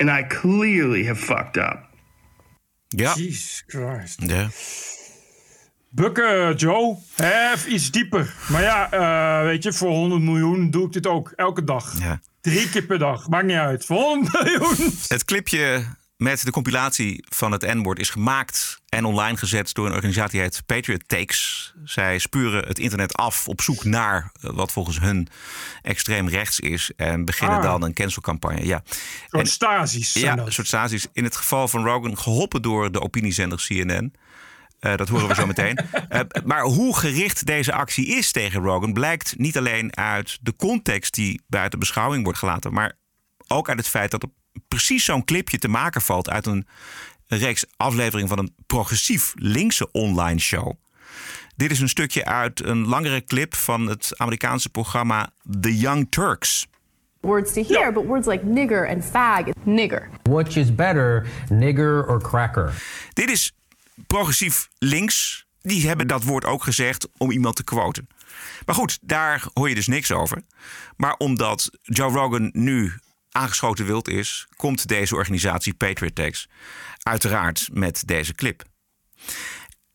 And 0.00 0.10
I 0.10 0.22
clearly 0.22 1.04
have 1.04 1.18
fucked 1.18 1.58
up. 1.58 1.92
Yeah. 2.92 3.14
Jesus 3.16 3.62
Christ. 3.62 4.22
ja. 4.22 4.48
Bukken, 5.98 6.54
Joe. 6.56 6.96
Even 7.16 7.72
iets 7.72 7.90
dieper. 7.90 8.34
Maar 8.48 8.62
ja, 8.62 8.90
eh, 8.90 9.44
weet 9.44 9.62
je, 9.62 9.72
voor 9.72 9.90
100 9.90 10.22
miljoen 10.22 10.70
doe 10.70 10.86
ik 10.86 10.92
dit 10.92 11.06
ook. 11.06 11.32
Elke 11.36 11.64
dag. 11.64 11.94
Ja. 12.00 12.20
Drie 12.40 12.68
keer 12.70 12.82
per 12.82 12.98
dag. 12.98 13.28
Maakt 13.28 13.46
niet 13.46 13.56
uit. 13.56 13.84
Voor 13.84 13.96
100 13.96 14.44
miljoen. 14.44 14.92
Het 15.08 15.24
clipje 15.24 15.84
met 16.16 16.44
de 16.44 16.50
compilatie 16.50 17.24
van 17.28 17.52
het 17.52 17.62
N-woord 17.74 17.98
is 17.98 18.10
gemaakt 18.10 18.80
en 18.88 19.04
online 19.04 19.36
gezet 19.36 19.74
door 19.74 19.86
een 19.86 19.92
organisatie 19.94 20.30
die 20.30 20.40
heet 20.40 20.62
Patriot 20.66 21.02
Takes. 21.08 21.74
Zij 21.84 22.18
spuren 22.18 22.66
het 22.68 22.78
internet 22.78 23.14
af 23.14 23.48
op 23.48 23.60
zoek 23.60 23.84
naar 23.84 24.30
eh, 24.40 24.50
wat 24.50 24.72
volgens 24.72 25.00
hun 25.00 25.28
extreem 25.82 26.28
rechts 26.28 26.60
is 26.60 26.90
en 26.96 27.24
beginnen 27.24 27.56
Ah. 27.56 27.62
dan 27.62 27.82
een 27.82 27.94
cancelcampagne. 27.94 28.64
Ja. 28.66 28.82
Soort 29.30 29.42
En- 29.42 29.46
stasies 29.50 30.12
zijn 30.12 30.24
Ja, 30.24 30.38
een 30.46 30.52
soort 30.52 30.66
stasies. 30.66 31.06
In 31.12 31.24
het 31.24 31.36
geval 31.36 31.68
van 31.68 31.84
Rogan 31.84 32.18
geholpen 32.18 32.62
door 32.62 32.92
de 32.92 33.00
opiniezender 33.00 33.64
CNN. 33.66 34.12
Eh, 34.78 34.96
dat 34.96 35.08
horen 35.08 35.28
we 35.28 35.34
zo 35.34 35.46
meteen. 35.56 35.76
Eh, 36.08 36.20
maar 36.44 36.62
hoe 36.62 36.96
gericht 36.96 37.46
deze 37.46 37.72
actie 37.72 38.06
is 38.06 38.32
tegen 38.32 38.62
Rogan 38.62 38.92
blijkt 38.92 39.38
niet 39.38 39.58
alleen 39.58 39.96
uit 39.96 40.38
de 40.40 40.56
context 40.56 41.14
die 41.14 41.40
buiten 41.46 41.78
beschouwing 41.78 42.24
wordt 42.24 42.38
gelaten, 42.38 42.72
maar 42.72 42.96
ook 43.46 43.68
uit 43.68 43.78
het 43.78 43.88
feit 43.88 44.10
dat 44.10 44.22
er 44.22 44.28
precies 44.68 45.04
zo'n 45.04 45.24
clipje 45.24 45.58
te 45.58 45.68
maken 45.68 46.00
valt 46.00 46.30
uit 46.30 46.46
een, 46.46 46.66
een 47.26 47.38
reeks 47.38 47.64
afleveringen 47.76 48.28
van 48.28 48.38
een 48.38 48.54
progressief 48.66 49.32
linkse 49.34 49.90
online 49.90 50.40
show. 50.40 50.72
Dit 51.56 51.70
is 51.70 51.80
een 51.80 51.88
stukje 51.88 52.24
uit 52.24 52.64
een 52.64 52.86
langere 52.86 53.24
clip 53.24 53.54
van 53.54 53.86
het 53.86 54.12
Amerikaanse 54.16 54.68
programma 54.68 55.30
The 55.60 55.76
Young 55.76 56.06
Turks. 56.10 56.66
Words 57.20 57.52
to 57.52 57.62
hear, 57.68 57.92
but 57.92 58.04
words 58.04 58.26
like 58.26 58.44
nigger 58.44 58.88
and 58.88 59.04
fag, 59.04 59.44
nigger. 59.64 60.08
Which 60.22 60.56
is 60.56 60.74
better, 60.74 61.26
nigger 61.48 62.06
or 62.08 62.22
cracker? 62.22 62.72
Dit 63.12 63.30
is 63.30 63.52
progressief 64.06 64.68
links. 64.78 65.46
Die 65.60 65.86
hebben 65.88 66.06
dat 66.06 66.22
woord 66.22 66.44
ook 66.44 66.62
gezegd 66.62 67.08
om 67.16 67.30
iemand 67.30 67.56
te 67.56 67.64
quoten. 67.64 68.08
Maar 68.66 68.74
goed, 68.74 68.98
daar 69.02 69.44
hoor 69.54 69.68
je 69.68 69.74
dus 69.74 69.86
niks 69.86 70.12
over. 70.12 70.42
Maar 70.96 71.14
omdat 71.14 71.70
Joe 71.82 72.12
Rogan 72.12 72.50
nu 72.52 72.92
aangeschoten 73.30 73.86
wild 73.86 74.08
is, 74.08 74.46
komt 74.56 74.88
deze 74.88 75.14
organisatie 75.14 75.74
Patriot 75.74 76.14
Takes 76.14 76.48
uiteraard 77.02 77.68
met 77.72 78.02
deze 78.06 78.34
clip. 78.34 78.64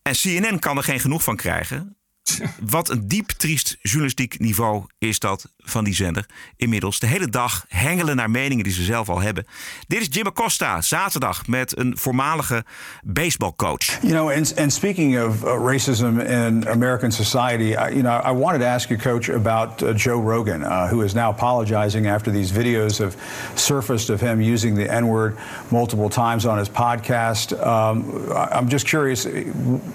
En 0.02 0.14
CNN 0.14 0.58
kan 0.58 0.76
er 0.76 0.82
geen 0.82 1.00
genoeg 1.00 1.22
van 1.22 1.36
krijgen. 1.36 1.96
Wat 2.70 2.90
een 2.90 3.08
diep 3.08 3.28
triest 3.28 3.76
journalistiek 3.80 4.38
niveau 4.38 4.84
is 4.98 5.18
dat 5.18 5.52
van 5.58 5.84
die 5.84 5.94
zender. 5.94 6.26
Inmiddels 6.56 6.98
de 6.98 7.06
hele 7.06 7.28
dag 7.28 7.64
hengelen 7.68 8.16
naar 8.16 8.30
meningen 8.30 8.64
die 8.64 8.72
ze 8.72 8.82
zelf 8.82 9.08
al 9.08 9.20
hebben. 9.20 9.46
Dit 9.86 10.00
is 10.00 10.06
Jim 10.10 10.26
Acosta, 10.26 10.80
zaterdag 10.80 11.46
met 11.46 11.78
een 11.78 11.96
voormalige 11.98 12.64
baseballcoach. 13.02 14.00
You 14.00 14.12
know, 14.12 14.30
and, 14.30 14.58
and 14.58 14.72
speaking 14.72 15.22
of 15.22 15.44
uh, 15.44 15.66
racism 15.66 16.18
in 16.18 16.68
American 16.68 17.12
society, 17.12 17.74
I, 17.74 17.88
you 17.88 18.02
know, 18.02 18.26
I 18.26 18.38
wanted 18.38 18.60
to 18.60 18.66
ask 18.66 18.88
you, 18.88 19.00
Coach, 19.00 19.28
about 19.28 19.82
uh, 19.82 19.94
Joe 19.96 20.20
Rogan, 20.22 20.62
uh, 20.62 20.88
who 20.88 21.02
is 21.02 21.12
now 21.12 21.30
apologizing 21.30 22.06
after 22.06 22.32
these 22.32 22.52
videos 22.52 22.98
have 22.98 23.16
surfaced 23.54 24.10
of 24.10 24.20
him 24.20 24.40
using 24.40 24.76
the 24.76 24.92
N-word 24.92 25.36
multiple 25.70 26.08
times 26.08 26.46
on 26.46 26.58
his 26.58 26.68
podcast. 26.68 27.52
Um, 27.66 28.04
I'm 28.32 28.68
just 28.68 28.86
curious 28.86 29.26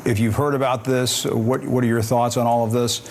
if 0.04 0.20
you've 0.20 0.38
heard 0.38 0.54
about 0.54 0.84
this. 0.84 1.26
What 1.26 1.64
What 1.64 1.84
are 1.84 1.88
your 1.88 2.02
thoughts 2.02 2.19
on 2.20 2.48
all 2.48 2.64
of 2.64 2.72
this? 2.72 3.02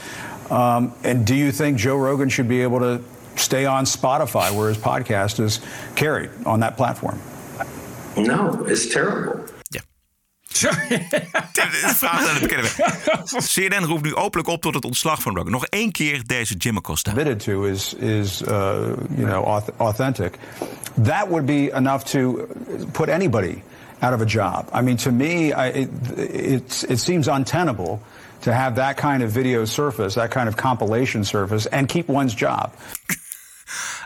Um, 0.50 0.92
and 1.04 1.26
do 1.26 1.34
you 1.34 1.52
think 1.52 1.78
Joe 1.78 1.96
Rogan 1.96 2.28
should 2.28 2.48
be 2.48 2.62
able 2.62 2.78
to 2.80 3.02
stay 3.36 3.66
on 3.66 3.84
Spotify, 3.84 4.50
where 4.56 4.68
his 4.68 4.78
podcast 4.78 5.40
is 5.40 5.60
carried 5.94 6.30
on 6.44 6.60
that 6.60 6.76
platform? 6.76 7.20
No, 8.16 8.64
it's 8.66 8.88
terrible. 8.92 9.44
De 10.60 11.92
vraag 11.94 12.28
aan 12.28 12.34
het 12.34 12.40
bekende 12.40 12.62
weg. 12.62 12.76
CNN 13.52 13.84
roept 13.84 14.02
nu 14.02 14.14
openlijk 14.14 14.48
op 14.48 14.62
tot 14.62 14.74
het 14.74 14.84
ontslag 14.84 15.22
van 15.22 15.36
Rogan. 15.36 15.50
Nog 15.50 15.66
één 15.66 15.92
keer 15.92 16.22
deze 16.26 16.54
Jim 16.54 16.76
Acosta. 16.76 17.10
admitted 17.10 17.44
to 17.44 17.64
is 17.64 17.94
is 17.94 18.42
uh, 18.42 18.48
you 19.16 19.26
know 19.28 19.62
authentic, 19.76 20.38
that 21.02 21.28
would 21.28 21.46
be 21.46 21.70
enough 21.72 22.04
to 22.04 22.46
put 22.92 23.08
anybody 23.08 23.62
out 24.00 24.14
of 24.14 24.20
a 24.20 24.24
job. 24.24 24.68
I 24.74 24.82
mean, 24.82 24.96
to 24.96 25.10
me, 25.10 25.52
I, 25.52 25.66
it, 25.68 25.88
it 26.16 26.84
it 26.88 27.00
seems 27.00 27.28
untenable 27.28 28.00
to 28.42 28.52
have 28.52 28.76
that 28.76 28.96
kind 28.96 29.22
of 29.22 29.30
video 29.30 29.64
surface, 29.64 30.14
that 30.14 30.30
kind 30.30 30.48
of 30.48 30.56
compilation 30.56 31.24
surface, 31.24 31.66
and 31.66 31.88
keep 31.88 32.08
one's 32.08 32.34
job. 32.34 32.74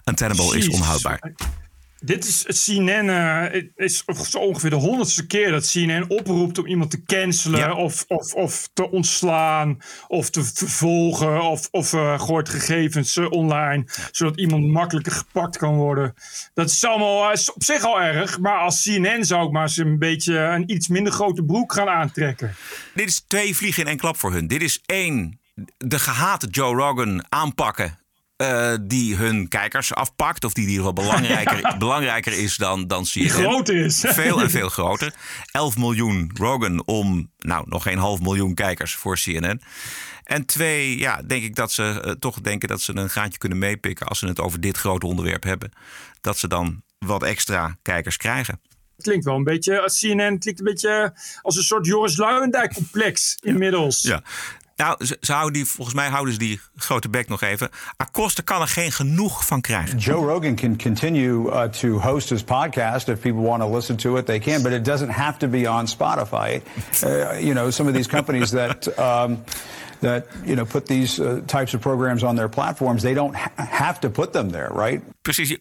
Untenable 0.06 0.52
is 0.52 0.66
Jezus. 0.68 0.80
onhoudbaar. 0.80 1.61
Dit 2.04 2.24
is 2.26 2.64
CNN, 2.64 3.08
eh, 3.08 3.62
is 3.76 4.04
zo 4.28 4.38
ongeveer 4.38 4.70
de 4.70 4.76
honderdste 4.76 5.26
keer 5.26 5.50
dat 5.50 5.70
CNN 5.70 6.04
oproept 6.08 6.58
om 6.58 6.66
iemand 6.66 6.90
te 6.90 7.02
cancelen 7.02 7.58
Ja. 7.58 7.74
of, 7.74 8.04
of, 8.08 8.34
of 8.34 8.68
te 8.72 8.90
ontslaan 8.90 9.78
of 10.08 10.30
te 10.30 10.44
vervolgen 10.44 11.42
of, 11.42 11.68
of 11.70 11.92
eh, 11.92 12.20
gooit 12.20 12.48
gegevens 12.48 13.16
eh, 13.16 13.30
online 13.30 13.84
zodat 14.10 14.38
iemand 14.38 14.66
makkelijker 14.66 15.12
gepakt 15.12 15.56
kan 15.56 15.74
worden. 15.74 16.14
Dat 16.54 16.70
is 16.70 16.84
allemaal 16.84 17.32
is 17.32 17.52
op 17.52 17.62
zich 17.62 17.84
al 17.84 18.00
erg, 18.02 18.38
maar 18.38 18.58
als 18.58 18.82
CNN 18.82 19.24
zou 19.24 19.46
ik 19.46 19.52
maar 19.52 19.62
eens 19.62 19.76
een 19.76 19.98
beetje 19.98 20.38
een 20.38 20.70
iets 20.72 20.88
minder 20.88 21.12
grote 21.12 21.44
broek 21.44 21.72
gaan 21.72 21.88
aantrekken. 21.88 22.54
Dit 22.94 23.08
is 23.08 23.24
twee 23.26 23.56
vliegen 23.56 23.82
in 23.82 23.88
één 23.88 23.98
klap 23.98 24.16
voor 24.16 24.32
hun. 24.32 24.46
Dit 24.46 24.62
is 24.62 24.80
één, 24.86 25.40
de 25.78 25.98
gehate 25.98 26.46
Joe 26.46 26.74
Rogan 26.74 27.24
aanpakken. 27.28 28.00
Eh, 28.42 28.74
die 28.82 29.16
hun 29.16 29.48
kijkers 29.48 29.94
afpakt. 29.94 30.44
Of 30.44 30.52
die 30.52 30.64
in 30.64 30.70
ieder 30.70 30.86
geval 30.86 31.04
belangrijker, 31.04 31.74
belangrijker 31.78 32.32
is 32.32 32.56
dan, 32.56 32.86
dan 32.86 33.04
CNN. 33.04 33.22
Die 33.22 33.30
groter 33.30 33.76
is. 33.76 34.04
Veel 34.06 34.40
en 34.40 34.50
veel 34.50 34.68
groter. 34.68 35.14
11 35.50 35.76
miljoen 35.76 36.30
Rogan 36.34 36.86
om, 36.86 37.30
nou, 37.38 37.64
nog 37.68 37.82
geen 37.82 37.98
half 37.98 38.20
miljoen 38.20 38.54
kijkers 38.54 38.94
voor 38.94 39.16
CNN. 39.16 39.60
En 40.24 40.46
twee, 40.46 40.98
ja, 40.98 41.22
denk 41.26 41.42
ik 41.42 41.54
dat 41.54 41.72
ze 41.72 42.00
eh, 42.04 42.10
toch 42.10 42.40
denken 42.40 42.68
dat 42.68 42.80
ze 42.80 42.96
een 42.96 43.10
gaatje 43.10 43.38
kunnen 43.38 43.58
meepikken. 43.58 44.06
als 44.06 44.18
ze 44.18 44.26
het 44.26 44.40
over 44.40 44.60
dit 44.60 44.76
grote 44.76 45.06
onderwerp 45.06 45.42
hebben. 45.42 45.72
Dat 46.20 46.38
ze 46.38 46.48
dan 46.48 46.82
wat 46.98 47.22
extra 47.22 47.76
kijkers 47.82 48.16
krijgen. 48.16 48.60
Het 48.96 49.04
klinkt 49.04 49.24
wel 49.24 49.36
een 49.36 49.44
beetje, 49.44 49.80
als 49.80 49.98
CNN 49.98 50.38
klinkt 50.38 50.58
een 50.58 50.66
beetje 50.66 51.14
als 51.42 51.56
een 51.56 51.62
soort 51.62 51.86
Joris 51.86 52.16
Luijendijk 52.16 52.74
complex 52.74 53.36
inmiddels. 53.40 54.02
Ja. 54.02 54.22
Nou, 54.82 55.04
ze, 55.04 55.16
ze 55.20 55.32
houden 55.32 55.52
die, 55.52 55.66
volgens 55.66 55.96
mij 55.96 56.08
houden 56.08 56.32
ze 56.32 56.38
die 56.38 56.60
grote 56.76 57.08
bek 57.08 57.28
nog 57.28 57.42
even. 57.42 57.70
Acosta 57.96 58.42
kan 58.42 58.60
er 58.60 58.68
geen 58.68 58.92
genoeg 58.92 59.46
van 59.46 59.60
krijgen. 59.60 59.98
Joe 59.98 60.26
Rogan 60.26 60.54
can 60.54 60.76
continue 60.76 61.50
uh, 61.50 61.62
to 61.62 61.88
host 61.88 62.28
his 62.28 62.42
podcast 62.42 63.08
if 63.08 63.20
people 63.20 63.42
want 63.42 63.62
to 63.62 63.74
listen 63.74 63.96
to 63.96 64.16
it. 64.16 64.26
They 64.26 64.38
can, 64.38 64.62
but 64.62 64.72
it 64.72 64.84
doesn't 64.84 65.10
have 65.10 65.38
to 65.38 65.48
be 65.48 65.70
on 65.70 65.88
Spotify. 65.88 66.62
Uh, 67.04 67.40
you 67.40 67.52
know, 67.52 67.70
some 67.70 67.88
of 67.88 67.94
these 67.94 68.08
companies 68.08 68.50
that 68.60 68.98
um, 68.98 69.44
that 70.02 70.26
you 70.44 70.54
know 70.54 70.64
put 70.64 70.86
these 70.86 71.22
uh, 71.22 71.40
types 71.46 71.74
of 71.74 71.80
programs 71.80 72.22
on 72.22 72.36
their 72.36 72.48
platforms, 72.48 73.02
they 73.02 73.14
don't 73.14 73.34
ha- 73.34 73.66
have 73.70 74.00
to 74.00 74.10
put 74.10 74.32
them 74.32 74.50
there, 74.50 74.70
right? 74.74 75.02
Precies. 75.22 75.56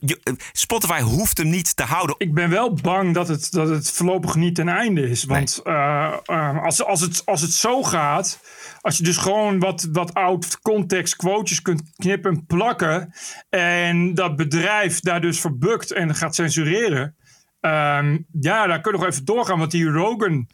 Spotify 0.51 1.01
hoeft 1.01 1.38
hem 1.38 1.49
niet 1.49 1.75
te 1.75 1.84
houden. 1.84 2.15
Ik 2.17 2.34
ben 2.34 2.49
wel 2.49 2.73
bang 2.73 3.13
dat 3.13 3.27
het, 3.27 3.51
dat 3.51 3.69
het 3.69 3.91
voorlopig 3.91 4.36
niet 4.36 4.55
ten 4.55 4.67
einde 4.67 5.10
is. 5.10 5.23
Want 5.23 5.62
eh, 5.63 6.13
eh, 6.25 6.63
als, 6.63 6.84
als, 6.84 7.01
het, 7.01 7.21
als 7.25 7.41
het 7.41 7.53
zo 7.53 7.84
gaat, 7.84 8.39
als 8.82 8.98
je 8.98 9.04
dus 9.04 9.17
gewoon 9.17 9.60
wat, 9.60 9.88
wat 9.91 10.13
oud 10.13 10.62
context 10.62 11.15
quotes 11.15 11.62
kunt 11.62 11.91
knippen 11.96 12.32
en 12.32 12.46
plakken. 12.46 13.13
En 13.50 14.13
dat 14.13 14.36
bedrijf 14.36 15.00
daar 15.00 15.22
dus 15.22 15.39
verbukt 15.39 15.91
en 15.91 16.15
gaat 16.15 16.36
censureren. 16.36 17.15
ehm, 17.60 18.17
ja, 18.39 18.67
daar 18.67 18.82
kun 18.82 18.91
je 18.91 18.98
nog 18.98 19.08
even 19.08 19.26
doorgaan. 19.26 19.60
Want 19.60 19.72
die 19.72 19.89
Rogan, 19.89 20.48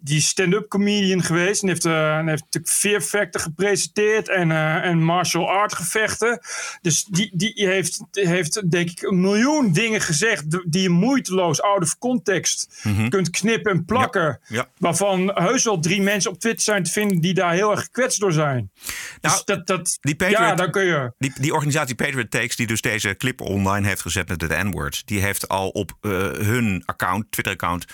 die 0.00 0.20
stand-up 0.20 0.68
comedian 0.68 1.22
geweest. 1.22 1.62
En 1.62 1.68
heeft, 1.68 1.84
eh, 1.84 2.16
en 2.16 2.28
heeft 2.28 2.42
natuurlijk 2.42 2.72
Fear 2.74 3.00
Factor 3.00 3.40
gepresenteerd. 3.40 4.28
En, 4.28 4.50
eh, 4.50 4.84
en 4.84 5.02
martial 5.02 5.50
art 5.50 5.74
gevechten. 5.74 6.40
Dus 6.80 7.04
die, 7.04 7.30
die 7.34 7.52
heeft, 7.54 8.00
heeft 8.10 8.70
denk 8.70 8.90
ik 8.90 9.02
een 9.02 9.20
miljoen 9.20 9.72
dingen 9.72 10.00
gezegd. 10.00 10.44
Die 10.72 10.82
je 10.82 10.88
moeiteloos 10.88 11.62
out 11.62 11.82
of 11.82 11.98
context 11.98 12.80
Mhm. 12.82 13.08
kunt 13.08 13.30
knippen 13.30 13.72
en 13.72 13.84
plakken. 13.84 14.40
Ja. 14.46 14.68
Waarvan 14.78 15.30
heus 15.34 15.64
wel 15.64 15.80
drie 15.80 16.02
mensen 16.02 16.30
op 16.30 16.40
Twitter 16.40 16.62
zijn 16.62 16.82
te 16.82 16.90
vinden 16.90 17.20
die 17.20 17.34
daar 17.34 17.52
heel 17.52 17.70
erg 17.70 17.80
gekwetst 17.80 18.20
door 18.20 18.32
zijn. 18.32 18.70
dus 19.20 19.44
dat, 19.44 19.66
dat, 19.66 19.66
Nou, 19.76 19.86
Die 20.00 20.16
Patriot, 20.16 20.40
ja, 20.40 20.54
dan 20.54 20.70
kun 20.70 20.84
je. 20.84 21.12
Die, 21.18 21.32
die 21.40 21.52
organisatie 21.54 21.94
Patriot 21.94 22.30
Takes, 22.30 22.56
die 22.56 22.66
dus 22.66 22.80
deze 22.80 23.14
clip 23.16 23.40
online 23.40 23.86
heeft 23.86 24.00
gezet 24.00 24.28
met 24.28 24.40
het 24.40 24.62
N-word, 24.62 25.02
die 25.06 25.20
heeft 25.20 25.48
al 25.48 25.68
op 25.68 25.92
eh, 26.00 26.10
hun 26.32 26.82
account, 26.86 27.26
Twitter-account, 27.30 27.84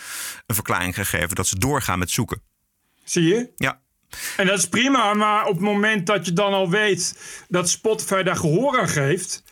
een 0.46 0.54
verklaring 0.54 0.94
gegeven 0.94 1.34
dat 1.34 1.46
ze 1.46 1.58
doorgaan 1.58 1.93
met 1.96 2.11
zoeken. 2.11 2.42
Zie 3.04 3.24
je? 3.24 3.52
Ja. 3.57 3.83
En 4.37 4.46
dat 4.46 4.59
is 4.59 4.68
prima, 4.68 5.14
maar 5.14 5.46
op 5.46 5.52
het 5.52 5.62
moment 5.62 6.07
dat 6.07 6.26
je 6.26 6.33
dan 6.33 6.52
al 6.52 6.70
weet 6.70 7.18
dat 7.48 7.68
Spotify 7.68 8.22
daar 8.22 8.37
gehoor 8.37 8.78
aan 8.78 8.88
geeft, 8.88 9.42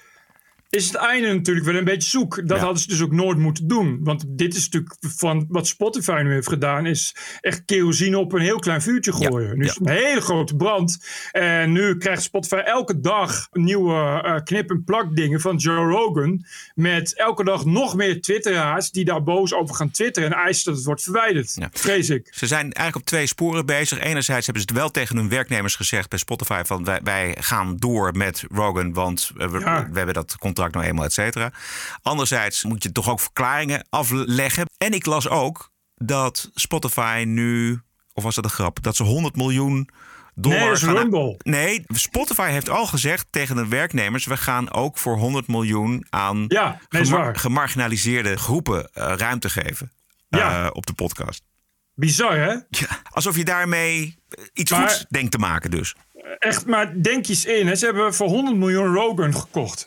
is 0.76 0.86
het 0.86 0.94
einde 0.94 1.32
natuurlijk 1.34 1.66
wel 1.66 1.74
een 1.74 1.84
beetje 1.84 2.08
zoek. 2.08 2.48
Dat 2.48 2.58
hadden 2.58 2.78
ze 2.82 2.88
dus 2.88 3.02
ook 3.02 3.12
nooit 3.12 3.38
moeten 3.38 3.68
doen. 3.68 3.98
Want 4.02 4.24
dit 4.28 4.54
is 4.54 4.64
natuurlijk 4.68 4.94
van 5.00 5.46
wat 5.48 5.66
Spotify 5.66 6.20
nu 6.24 6.32
heeft 6.32 6.48
gedaan, 6.48 6.86
is 6.86 7.14
echt 7.40 7.62
kerosine 7.64 8.18
op 8.18 8.32
een 8.32 8.40
heel 8.40 8.58
klein 8.58 8.82
vuurtje 8.82 9.12
gooien. 9.12 9.58
Nu 9.58 9.64
is 9.64 9.74
het 9.74 9.80
een 9.80 9.92
hele 9.94 10.20
grote 10.20 10.56
brand. 10.56 11.04
En 11.32 11.72
nu 11.72 11.96
krijgt 11.98 12.22
Spotify 12.22 12.54
elke 12.54 13.00
dag 13.00 13.48
nieuwe 13.50 14.20
eh, 14.22 14.42
knip- 14.44 14.70
en 14.70 14.84
plak 14.84 15.16
dingen 15.16 15.40
van 15.40 15.56
Joe 15.56 15.90
Rogan. 15.90 16.44
Met 16.74 17.16
elke 17.16 17.44
dag 17.44 17.64
nog 17.64 17.94
meer 17.96 18.20
twitteraars 18.20 18.90
die 18.90 19.04
daar 19.04 19.22
boos 19.22 19.54
over 19.54 19.74
gaan 19.74 19.90
twitteren 19.90 20.32
en 20.32 20.38
eisen 20.38 20.64
dat 20.64 20.74
het 20.76 20.84
wordt 20.84 21.02
verwijderd. 21.02 21.56
Vrees 21.72 22.10
ik. 22.10 22.28
Ze 22.30 22.46
zijn 22.46 22.62
eigenlijk 22.62 22.96
op 22.96 23.04
twee 23.04 23.26
sporen 23.26 23.66
bezig. 23.66 23.98
Enerzijds 23.98 24.46
hebben 24.46 24.62
ze 24.64 24.68
het 24.70 24.78
wel 24.78 24.90
tegen 24.90 25.16
hun 25.16 25.28
werknemers 25.28 25.76
gezegd 25.76 26.08
bij 26.08 26.18
Spotify 26.18 26.62
van 26.64 26.84
wij, 26.84 27.00
wij 27.04 27.36
gaan 27.40 27.76
door 27.76 28.16
met 28.16 28.44
Rogan, 28.50 28.92
want 28.92 29.30
eh, 29.36 29.48
we, 29.48 29.58
Ja. 29.58 29.88
we 29.90 29.96
hebben 29.96 30.14
dat 30.14 30.36
contract 30.38 30.60
nou 30.70 30.84
eenmaal, 30.84 31.04
et 31.04 31.12
cetera. 31.12 31.52
Anderzijds 32.02 32.64
moet 32.64 32.82
je 32.82 32.92
toch 32.92 33.10
ook 33.10 33.20
verklaringen 33.20 33.86
afleggen. 33.90 34.66
En 34.78 34.92
ik 34.92 35.06
las 35.06 35.28
ook 35.28 35.70
dat 35.94 36.50
Spotify 36.54 37.24
nu, 37.26 37.80
of 38.12 38.22
was 38.22 38.34
dat 38.34 38.44
een 38.44 38.50
grap, 38.50 38.82
dat 38.82 38.96
ze 38.96 39.02
100 39.02 39.36
miljoen 39.36 39.88
dollar 40.34 40.58
Nee, 40.66 40.76
gaan- 40.76 40.96
Rumble. 40.96 41.36
Nee, 41.42 41.84
Spotify 41.88 42.50
heeft 42.50 42.68
al 42.68 42.86
gezegd 42.86 43.26
tegen 43.30 43.56
de 43.56 43.68
werknemers: 43.68 44.24
we 44.26 44.36
gaan 44.36 44.72
ook 44.72 44.98
voor 44.98 45.16
100 45.18 45.46
miljoen 45.48 46.06
aan 46.10 46.44
Ja, 46.48 46.80
waar. 46.88 47.36
gemarginaliseerde 47.36 48.36
groepen 48.36 48.88
eh, 48.92 49.12
ruimte 49.16 49.50
geven 49.50 49.92
eh, 50.28 50.40
Ja. 50.40 50.68
op 50.68 50.86
de 50.86 50.92
podcast. 50.92 51.42
Bizar, 51.94 52.36
hè? 52.36 52.52
Ja, 52.68 53.00
alsof 53.10 53.36
je 53.36 53.44
daarmee 53.44 54.16
eh, 54.28 54.44
iets 54.52 54.70
Maar- 54.70 54.80
goeds 54.80 55.04
denkt 55.08 55.30
te 55.32 55.38
maken, 55.38 55.70
dus. 55.70 55.94
Echt, 56.38 56.66
maar 56.66 57.02
denk 57.02 57.26
eens 57.26 57.44
in. 57.44 57.66
Hè? 57.66 57.74
Ze 57.74 57.84
hebben 57.84 58.14
voor 58.14 58.28
100 58.28 58.56
miljoen 58.56 58.94
Rogan 58.94 59.34
gekocht. 59.34 59.86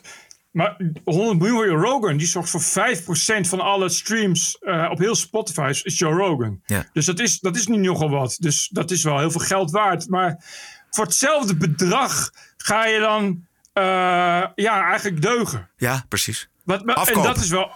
Maar 0.56 0.76
100 1.04 1.38
miljoen 1.38 1.80
Rogan, 1.80 2.16
die 2.16 2.26
zorgt 2.26 2.50
voor 2.50 2.62
5% 2.62 3.48
van 3.48 3.60
alle 3.60 3.88
streams 3.88 4.58
eh, 4.58 4.88
op 4.90 4.98
heel 4.98 5.14
Spotify, 5.14 5.70
is 5.82 5.98
Joe 5.98 6.14
Rogan. 6.14 6.60
Ja. 6.66 6.86
Dus 6.92 7.06
dat 7.06 7.20
is, 7.20 7.40
dat 7.40 7.56
is 7.56 7.66
niet 7.66 7.80
nogal 7.80 8.10
wat. 8.10 8.36
Dus 8.40 8.68
dat 8.72 8.90
is 8.90 9.02
wel 9.02 9.18
heel 9.18 9.30
veel 9.30 9.40
geld 9.40 9.70
waard. 9.70 10.08
Maar 10.08 10.44
voor 10.90 11.04
hetzelfde 11.04 11.56
bedrag 11.56 12.30
ga 12.56 12.86
je 12.86 12.98
dan 12.98 13.46
eh, 13.72 13.84
ja, 14.54 14.84
eigenlijk 14.88 15.22
deugen. 15.22 15.70
Ja, 15.76 16.04
precies. 16.08 16.48
Wat, 16.64 16.84
maar- 16.84 17.08
en 17.08 17.22
dat 17.22 17.36
is 17.36 17.48
wel 17.50 17.70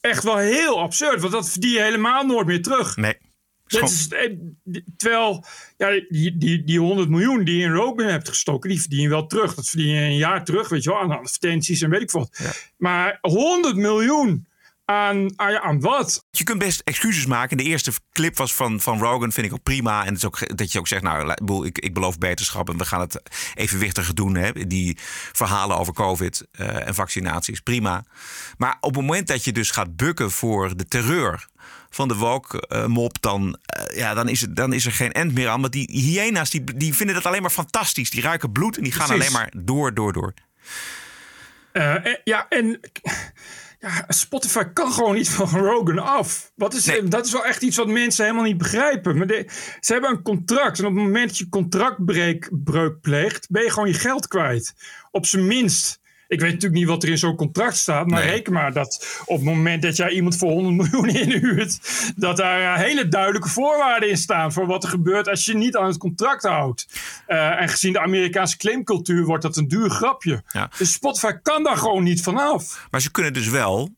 echt 0.00 0.22
wel 0.24 0.36
heel 0.36 0.80
absurd. 0.80 1.20
Want 1.20 1.32
dat 1.32 1.50
verdien 1.50 1.70
je 1.70 1.82
helemaal 1.82 2.24
nooit 2.26 2.46
meer 2.46 2.62
terug. 2.62 2.96
Nee. 2.96 3.18
Dat 3.80 3.90
is, 3.90 4.08
eh, 4.08 4.30
terwijl 4.96 5.44
ja, 5.76 5.90
die, 6.08 6.36
die, 6.36 6.64
die 6.64 6.78
100 6.78 7.08
miljoen 7.08 7.44
die 7.44 7.56
je 7.56 7.64
in 7.64 7.72
Rogan 7.72 8.06
hebt 8.06 8.28
gestoken, 8.28 8.70
die 8.70 8.80
verdien 8.80 9.00
je 9.00 9.08
wel 9.08 9.26
terug. 9.26 9.54
Dat 9.54 9.68
verdien 9.68 9.88
je 9.88 10.00
een 10.00 10.16
jaar 10.16 10.44
terug, 10.44 10.68
weet 10.68 10.82
je 10.82 10.90
wel, 10.90 11.00
aan 11.00 11.10
advertenties 11.10 11.82
en 11.82 11.90
weet 11.90 12.02
ik 12.02 12.10
wat. 12.10 12.38
Maar 12.76 13.18
100 13.20 13.76
miljoen 13.76 14.46
aan, 14.84 15.32
aan, 15.36 15.58
aan 15.58 15.80
wat? 15.80 16.24
Je 16.30 16.44
kunt 16.44 16.58
best 16.58 16.80
excuses 16.84 17.26
maken. 17.26 17.56
De 17.56 17.62
eerste 17.62 17.92
clip 18.12 18.36
was 18.36 18.54
van, 18.54 18.80
van 18.80 18.98
Rogan, 18.98 19.32
vind 19.32 19.46
ik 19.46 19.52
ook 19.52 19.62
prima. 19.62 20.00
En 20.00 20.08
het 20.08 20.16
is 20.16 20.24
ook, 20.24 20.56
dat 20.56 20.72
je 20.72 20.78
ook 20.78 20.88
zegt, 20.88 21.02
nou, 21.02 21.34
ik 21.64 21.78
ik, 21.78 21.94
beloof 21.94 22.18
beterschap... 22.18 22.68
en 22.68 22.78
we 22.78 22.84
gaan 22.84 23.00
het 23.00 23.22
evenwichtiger 23.54 24.14
doen. 24.14 24.34
Hè? 24.34 24.66
Die 24.66 24.96
verhalen 25.32 25.76
over 25.76 25.92
covid 25.92 26.46
eh, 26.52 26.86
en 26.86 26.94
vaccinaties, 26.94 27.60
prima. 27.60 28.04
Maar 28.56 28.76
op 28.80 28.94
het 28.94 29.00
moment 29.00 29.26
dat 29.26 29.44
je 29.44 29.52
dus 29.52 29.70
gaat 29.70 29.96
bukken 29.96 30.30
voor 30.30 30.76
de 30.76 30.84
terreur 30.84 31.48
van 31.94 32.08
de 32.08 32.14
woke-mop... 32.14 33.16
dan, 33.22 33.58
eh, 33.66 33.96
ja, 33.96 34.14
dan, 34.14 34.28
is 34.28 34.40
het, 34.40 34.56
dan 34.56 34.72
is 34.72 34.86
er 34.86 34.92
geen 34.92 35.12
end 35.12 35.34
meer 35.34 35.48
aan. 35.48 35.60
Want 35.60 35.72
die 35.72 35.88
hyena's 35.90 36.50
die, 36.50 36.64
die 36.76 36.94
vinden 36.94 37.14
dat 37.14 37.26
alleen 37.26 37.42
maar 37.42 37.50
fantastisch. 37.50 38.10
Die 38.10 38.22
ruiken 38.22 38.52
bloed 38.52 38.76
en 38.76 38.82
die 38.82 38.92
gaan 38.92 39.06
Precies. 39.06 39.34
alleen 39.34 39.38
maar 39.52 39.64
door, 39.64 39.94
door, 39.94 40.12
door. 40.12 40.34
Eh, 41.72 42.06
en- 42.06 42.20
ja, 42.24 42.46
en 42.48 42.80
ja, 43.80 44.04
Spotify 44.08 44.62
kan 44.64 44.92
gewoon 44.92 45.14
niet 45.14 45.28
van 45.30 45.48
Rogan 45.48 45.98
af. 45.98 46.52
Wat 46.54 46.74
is, 46.74 46.84
Dat 47.04 47.26
is 47.26 47.32
wel 47.32 47.44
echt 47.44 47.62
iets 47.62 47.76
wat 47.76 47.86
mensen 47.88 48.24
helemaal 48.24 48.44
niet 48.46 48.58
begrijpen. 48.58 49.16
Maar 49.18 49.26
de- 49.26 49.46
ze 49.80 49.92
hebben 49.92 50.10
een 50.10 50.22
contract. 50.22 50.78
En 50.78 50.84
op 50.86 50.94
het 50.94 51.02
moment 51.02 51.28
dat 51.28 51.38
je 51.38 51.48
contractbreuk 51.48 53.00
pleegt, 53.00 53.50
ben 53.50 53.62
je 53.62 53.70
gewoon 53.70 53.88
je 53.88 53.94
geld 53.94 54.28
kwijt. 54.28 54.74
Op 55.10 55.26
zijn 55.26 55.46
minst. 55.46 56.00
Ik 56.32 56.40
weet 56.40 56.52
natuurlijk 56.52 56.80
niet 56.80 56.88
wat 56.88 57.02
er 57.02 57.08
in 57.08 57.18
zo'n 57.18 57.36
contract 57.36 57.76
staat. 57.76 58.06
Maar 58.06 58.22
reken 58.22 58.52
maar 58.52 58.72
dat 58.72 59.22
op 59.24 59.36
het 59.36 59.44
moment 59.44 59.82
dat 59.82 59.96
jij 59.96 60.10
iemand 60.10 60.36
voor 60.36 60.50
100 60.50 60.76
miljoen 60.76 61.08
inhuurt. 61.22 61.78
dat 62.16 62.36
daar 62.36 62.74
eh, 62.74 62.82
hele 62.82 63.08
duidelijke 63.08 63.48
voorwaarden 63.48 64.08
in 64.08 64.16
staan. 64.16 64.52
voor 64.52 64.66
wat 64.66 64.82
er 64.82 64.88
gebeurt 64.88 65.28
als 65.28 65.44
je 65.44 65.54
niet 65.54 65.76
aan 65.76 65.86
het 65.86 65.96
contract 65.96 66.42
houdt. 66.42 66.86
Eh, 67.26 67.60
en 67.60 67.68
gezien 67.68 67.92
de 67.92 68.00
Amerikaanse 68.00 68.56
claimcultuur 68.56 69.24
wordt 69.24 69.42
dat 69.42 69.56
een 69.56 69.68
duur 69.68 69.90
grapje. 69.90 70.42
Ja. 70.48 70.70
Dus 70.78 70.92
Spotify 70.92 71.32
kan 71.42 71.62
daar 71.62 71.76
gewoon 71.76 72.02
niet 72.02 72.22
vanaf. 72.22 72.86
Maar 72.90 73.00
ze 73.00 73.10
kunnen 73.10 73.32
dus 73.32 73.48
wel 73.48 73.90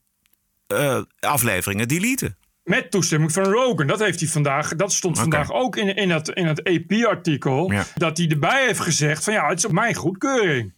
eh, 0.67 1.03
afleveringen 1.21 1.89
deleten. 1.89 2.37
Met 2.63 2.91
toestemming 2.91 3.33
van 3.33 3.45
Rogan. 3.45 3.87
Dat 3.87 3.99
heeft 3.99 4.21
hij 4.21 4.29
vandaag. 4.29 4.77
Dat 4.77 4.93
stond 4.93 5.19
vandaag 5.19 5.53
ook 5.53 5.77
in, 5.77 5.97
in 5.97 6.09
dat, 6.09 6.31
in 6.31 6.47
het 6.47 6.65
AP-artikel. 6.65 7.73
Ja. 7.73 7.85
Dat 7.95 8.19
hij 8.19 8.29
erbij 8.29 8.67
heeft 8.67 8.81
gezegd: 8.81 9.25
van 9.25 9.33
ja, 9.33 9.49
het 9.49 9.59
is 9.59 9.65
op 9.65 9.73
mijn 9.73 9.95
goedkeuring. 9.95 10.73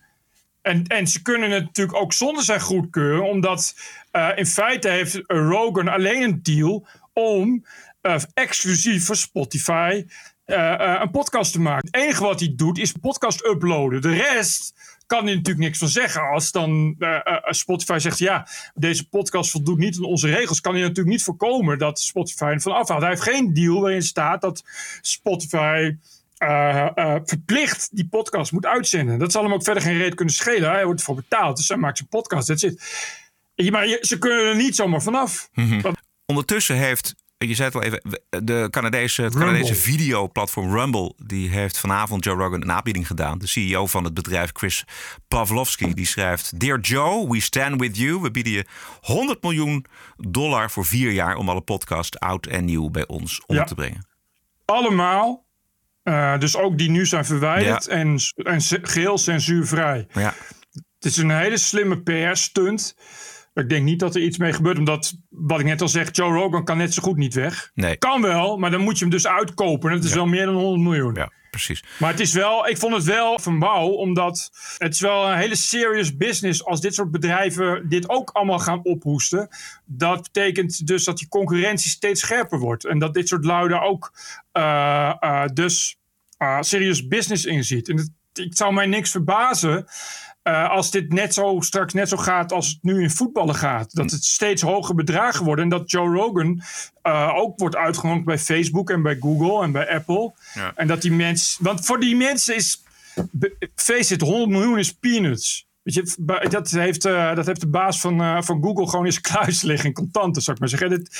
En, 0.66 0.86
en 0.86 1.06
ze 1.06 1.22
kunnen 1.22 1.50
het 1.50 1.64
natuurlijk 1.64 1.96
ook 1.96 2.12
zonder 2.12 2.44
zijn 2.44 2.60
goedkeuring, 2.60 3.28
omdat 3.28 3.74
eh, 4.10 4.28
in 4.34 4.46
feite 4.46 4.88
heeft 4.88 5.22
Rogan 5.26 5.88
alleen 5.88 6.22
een 6.22 6.42
deal 6.42 6.86
om 7.12 7.64
eh, 8.00 8.16
exclusief 8.34 9.04
voor 9.04 9.16
Spotify 9.16 10.04
eh, 10.44 10.98
een 11.00 11.10
podcast 11.10 11.52
te 11.52 11.60
maken. 11.60 11.88
Het 11.90 12.02
enige 12.02 12.22
wat 12.22 12.40
hij 12.40 12.52
doet 12.56 12.78
is 12.78 12.92
podcast 12.92 13.44
uploaden. 13.44 14.00
De 14.00 14.12
rest 14.12 14.74
kan 15.06 15.24
hij 15.24 15.34
natuurlijk 15.34 15.66
niks 15.66 15.78
van 15.78 15.88
zeggen. 15.88 16.22
Als 16.22 16.52
dan 16.52 16.96
Spotify 17.48 17.98
zegt: 17.98 18.18
ja, 18.18 18.48
deze 18.74 19.08
podcast 19.08 19.50
voldoet 19.50 19.78
niet 19.78 19.96
aan 19.96 20.04
onze 20.04 20.28
regels, 20.28 20.60
kan 20.60 20.72
hij 20.72 20.82
natuurlijk 20.82 21.08
niet 21.08 21.22
voorkomen 21.22 21.78
dat 21.78 22.00
Spotify 22.00 22.44
ervan 22.44 22.74
afhaalt. 22.74 23.00
Hij 23.00 23.10
heeft 23.10 23.22
geen 23.22 23.54
deal 23.54 23.80
waarin 23.80 24.02
staat 24.02 24.40
dat 24.40 24.64
Spotify. 25.00 25.96
Eh, 26.36 26.86
eh, 26.94 27.20
verplicht 27.24 27.88
die 27.96 28.08
podcast 28.08 28.52
moet 28.52 28.66
uitzenden. 28.66 29.18
Dat 29.18 29.32
zal 29.32 29.42
hem 29.42 29.52
ook 29.52 29.64
verder 29.64 29.82
geen 29.82 29.98
reet 29.98 30.14
kunnen 30.14 30.34
schelen. 30.34 30.70
Hij 30.70 30.84
wordt 30.84 31.00
ervoor 31.00 31.14
betaald, 31.14 31.56
dus 31.56 31.68
hij 31.68 31.76
maakt 31.76 31.96
zijn 31.96 32.08
podcast. 32.08 32.48
Dat 32.48 32.58
zit. 32.60 32.82
Maar 33.70 33.98
ze 34.00 34.18
kunnen 34.18 34.44
er 34.46 34.56
niet 34.56 34.76
zomaar 34.76 35.02
vanaf. 35.02 35.48
Want- 35.54 35.96
Ondertussen 36.26 36.76
heeft, 36.76 37.14
je 37.38 37.54
zei 37.54 37.68
het 37.70 37.72
wel 37.74 37.82
even, 37.82 38.20
de 38.44 38.66
Canadese, 38.70 39.22
het 39.22 39.34
Canadese 39.36 39.74
videoplatform 39.74 40.72
Rumble... 40.74 41.12
die 41.16 41.48
heeft 41.50 41.78
vanavond 41.78 42.24
Joe 42.24 42.36
Rogan 42.36 42.62
een 42.62 42.72
aanbieding 42.72 43.06
gedaan. 43.06 43.38
De 43.38 43.46
CEO 43.46 43.86
van 43.86 44.04
het 44.04 44.14
bedrijf, 44.14 44.50
Chris 44.52 44.84
Pavlovski, 45.28 45.94
die 45.94 46.06
schrijft... 46.06 46.60
Dear 46.60 46.80
Joe, 46.80 47.28
we 47.30 47.40
stand 47.40 47.80
with 47.80 47.96
you. 47.96 48.20
We 48.20 48.30
bieden 48.30 48.52
je 48.52 48.64
100 49.00 49.42
miljoen 49.42 49.84
dollar 50.16 50.70
voor 50.70 50.84
vier 50.84 51.10
jaar... 51.10 51.36
om 51.36 51.48
alle 51.48 51.60
podcast 51.60 52.20
oud 52.20 52.46
en 52.46 52.64
nieuw 52.64 52.90
bij 52.90 53.06
ons 53.06 53.42
Ja. 53.46 53.64
te 53.64 53.74
brengen. 53.74 54.06
allemaal. 54.64 55.45
Eh, 56.06 56.38
dus 56.38 56.56
ook 56.56 56.78
die 56.78 56.90
nu 56.90 57.06
zijn 57.06 57.24
verwijderd 57.24 57.84
Ja. 57.84 57.90
en, 57.90 58.18
en 58.36 58.60
geheel 58.82 59.18
censuurvrij. 59.18 60.06
Ja. 60.12 60.34
Het 60.70 61.04
is 61.04 61.16
een 61.16 61.30
hele 61.30 61.56
slimme 61.58 62.02
PR-stunt. 62.02 62.96
Ik 63.56 63.68
denk 63.68 63.84
niet 63.84 63.98
dat 64.00 64.14
er 64.14 64.22
iets 64.22 64.38
mee 64.38 64.52
gebeurt, 64.52 64.78
omdat, 64.78 65.14
wat 65.28 65.60
ik 65.60 65.66
net 65.66 65.80
al 65.80 65.88
zeg, 65.88 66.08
Joe 66.12 66.32
Rogan 66.32 66.64
kan 66.64 66.76
net 66.76 66.94
zo 66.94 67.02
goed 67.02 67.16
niet 67.16 67.34
weg. 67.34 67.70
Nee. 67.74 67.96
Kan 67.96 68.22
wel, 68.22 68.56
maar 68.56 68.70
dan 68.70 68.80
moet 68.80 68.98
je 68.98 69.04
hem 69.04 69.12
dus 69.12 69.26
uitkopen. 69.26 69.90
En 69.90 69.96
dat 69.96 70.04
is 70.04 70.14
wel 70.14 70.26
meer 70.26 70.44
dan 70.44 70.54
100 70.54 70.82
miljoen. 70.82 71.14
Ja, 71.14 71.32
precies. 71.50 71.84
Maar 71.98 72.10
het 72.10 72.20
is 72.20 72.32
wel, 72.32 72.68
ik 72.68 72.78
vond 72.78 72.94
het 72.94 73.04
wel 73.04 73.38
van 73.38 73.58
wauw, 73.58 73.88
omdat 73.88 74.50
het 74.78 74.94
is 74.94 75.00
wel 75.00 75.30
een 75.30 75.36
hele 75.36 75.54
serious 75.54 76.16
business 76.16 76.64
als 76.64 76.80
dit 76.80 76.94
soort 76.94 77.10
bedrijven 77.10 77.88
dit 77.88 78.08
ook 78.08 78.30
allemaal 78.30 78.58
gaan 78.58 78.84
ophoesten. 78.84 79.48
Dat 79.84 80.22
betekent 80.22 80.86
dus 80.86 81.04
dat 81.04 81.18
die 81.18 81.28
concurrentie 81.28 81.90
steeds 81.90 82.20
scherper 82.20 82.58
wordt. 82.58 82.84
En 82.84 82.98
dat 82.98 83.14
dit 83.14 83.28
soort 83.28 83.44
luiden 83.44 83.82
ook 83.82 84.12
eh, 84.52 85.44
dus 85.52 85.96
eh, 86.38 86.60
serious 86.60 87.06
business 87.06 87.44
inziet. 87.44 87.88
En 87.88 87.96
het, 87.96 88.10
het 88.32 88.56
zou 88.56 88.72
mij 88.72 88.86
niks 88.86 89.10
verbazen 89.10 89.86
eh, 90.46 90.70
als 90.70 90.90
dit 90.90 91.12
net 91.12 91.34
zo 91.34 91.56
straks 91.60 91.92
net 91.92 92.08
zo 92.08 92.16
gaat 92.16 92.52
als 92.52 92.68
het 92.68 92.78
nu 92.82 93.02
in 93.02 93.10
voetballen 93.10 93.54
gaat. 93.54 93.94
Dat 93.94 94.10
het 94.10 94.24
steeds 94.24 94.62
hoger 94.62 94.94
bedragen 94.94 95.44
worden. 95.44 95.64
En 95.64 95.70
dat 95.70 95.90
Joe 95.90 96.14
Rogan 96.14 96.62
eh, 97.02 97.32
ook 97.36 97.58
wordt 97.58 97.76
uitgenodigd 97.76 98.24
bij 98.24 98.38
Facebook 98.38 98.90
en 98.90 99.02
bij 99.02 99.16
Google 99.20 99.62
en 99.62 99.72
bij 99.72 99.94
Apple. 99.94 100.32
Ja. 100.54 100.72
En 100.74 100.86
dat 100.86 101.02
die 101.02 101.12
mensen. 101.12 101.64
Want 101.64 101.86
voor 101.86 102.00
die 102.00 102.16
mensen 102.16 102.54
is. 102.54 102.82
Face 103.74 104.14
it, 104.14 104.20
100 104.20 104.50
miljoen 104.50 104.78
is 104.78 104.92
peanuts. 104.92 105.66
Weet 105.82 105.94
je, 105.94 106.48
dat 106.48 106.70
heeft, 106.70 107.04
eh, 107.04 107.34
dat 107.34 107.46
heeft 107.46 107.60
de 107.60 107.68
baas 107.68 108.00
van, 108.00 108.44
van 108.44 108.62
Google 108.62 108.88
gewoon 108.88 109.06
in 109.06 109.12
zijn 109.12 109.24
kluis 109.24 109.62
liggen 109.70 109.86
in 109.86 109.94
contanten, 109.94 110.42
zou 110.42 110.56
ik 110.56 110.60
maar 110.62 110.78
zeggen. 110.78 110.90
Dit, 110.90 111.18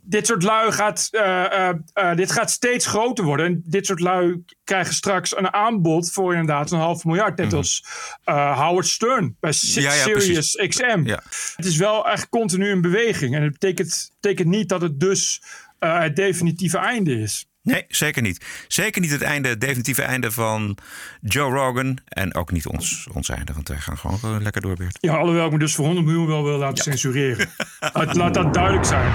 dit 0.00 0.26
soort 0.26 0.42
lui 0.42 0.72
gaat, 0.72 1.08
eh, 1.10 1.68
eh, 1.68 1.74
eh, 1.92 2.16
dit 2.16 2.32
gaat 2.32 2.50
steeds 2.50 2.86
groter 2.86 3.24
worden. 3.24 3.46
En 3.46 3.62
dit 3.64 3.86
soort 3.86 4.00
lui 4.00 4.44
krijgen 4.64 4.94
straks 4.94 5.36
een 5.36 5.52
aanbod 5.52 6.12
voor 6.12 6.32
inderdaad 6.32 6.70
een 6.70 6.78
half 6.78 7.04
miljard. 7.04 7.36
Net 7.36 7.52
als 7.52 7.84
eh, 8.24 8.60
Howard 8.60 8.86
Stern 8.86 9.36
bij 9.40 9.52
Si- 9.52 9.80
Mhm. 9.80 9.88
Ja, 9.88 9.94
ja, 9.94 10.02
Sirius 10.02 10.54
precies. 10.54 10.76
XM. 10.76 11.02
Ja. 11.04 11.22
Het 11.56 11.64
is 11.66 11.76
wel 11.76 12.08
echt 12.08 12.28
continu 12.28 12.70
in 12.70 12.80
beweging. 12.80 13.34
En 13.34 13.42
het 13.42 13.52
betekent, 13.52 14.12
betekent 14.20 14.48
niet 14.48 14.68
dat 14.68 14.80
het 14.80 15.00
dus 15.00 15.42
het 15.78 16.16
definitieve 16.16 16.78
einde 16.78 17.20
is. 17.20 17.46
Nee, 17.66 17.84
zeker 17.88 18.22
niet. 18.22 18.44
Zeker 18.68 19.00
niet 19.00 19.10
het 19.10 19.22
einde, 19.22 19.48
het 19.48 19.60
definitieve 19.60 20.02
einde 20.02 20.30
van 20.30 20.78
Joe 21.20 21.52
Rogan. 21.52 21.98
En 22.08 22.34
ook 22.34 22.52
niet 22.52 22.66
ons, 22.66 23.06
ons 23.12 23.28
einde, 23.28 23.52
want 23.52 23.68
wij 23.68 23.78
gaan 23.78 23.98
gewoon 23.98 24.42
lekker 24.42 24.62
door, 24.62 24.76
Beert. 24.76 24.98
Ja, 25.00 25.16
alhoewel 25.16 25.46
ik 25.46 25.52
me 25.52 25.58
dus 25.58 25.74
voor 25.74 25.84
100 25.84 26.06
miljoen 26.06 26.26
wel 26.26 26.44
wil 26.44 26.58
laten 26.58 26.82
censureren. 26.84 27.48
Laat, 28.12 28.34
dat 28.34 28.54
duidelijk 28.54 28.84
zijn. 28.84 29.12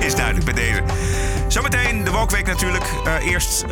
Is 0.00 0.14
duidelijk 0.14 0.44
bij 0.44 0.54
deze. 0.54 0.82
Zometeen 1.48 2.04
de 2.04 2.10
Walkweek 2.10 2.46
natuurlijk. 2.46 2.84
Eh, 3.04 3.26
eerst 3.26 3.62
eh, 3.62 3.68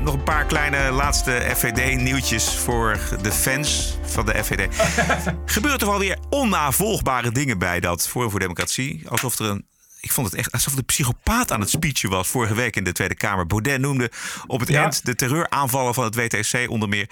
nog 0.00 0.14
een 0.14 0.22
paar 0.22 0.46
kleine 0.46 0.90
laatste 0.90 1.30
FVD-nieuwtjes 1.56 2.54
voor 2.54 2.98
de 3.22 3.32
fans 3.32 3.98
van 4.02 4.26
de 4.26 4.44
FVD. 4.44 4.74
Gebeuren 5.44 5.78
toch 5.78 5.88
wel 5.88 5.98
weer 5.98 6.18
onnavolgbare 6.30 7.32
dingen 7.32 7.58
bij 7.58 7.80
dat 7.80 8.08
Forum 8.08 8.30
voor 8.30 8.40
Democratie. 8.40 9.08
Alsof 9.08 9.38
er 9.38 9.46
een... 9.46 9.66
Ik 10.08 10.14
vond 10.14 10.26
het 10.26 10.36
echt 10.36 10.52
alsof 10.52 10.74
de 10.74 10.82
psychopaat 10.82 11.52
aan 11.52 11.60
het 11.60 11.70
speechen 11.70 12.10
was 12.10 12.28
vorige 12.28 12.54
week 12.54 12.76
in 12.76 12.84
de 12.84 12.92
Tweede 12.92 13.14
Kamer. 13.14 13.46
Baudet 13.46 13.80
noemde 13.80 14.10
op 14.46 14.60
het 14.60 14.68
Ja. 14.68 14.82
eind 14.82 15.04
de 15.04 15.14
terreuraanvallen 15.14 15.94
van 15.94 16.04
het 16.04 16.14
WTC 16.14 16.70
onder 16.70 16.88
meer 16.88 17.10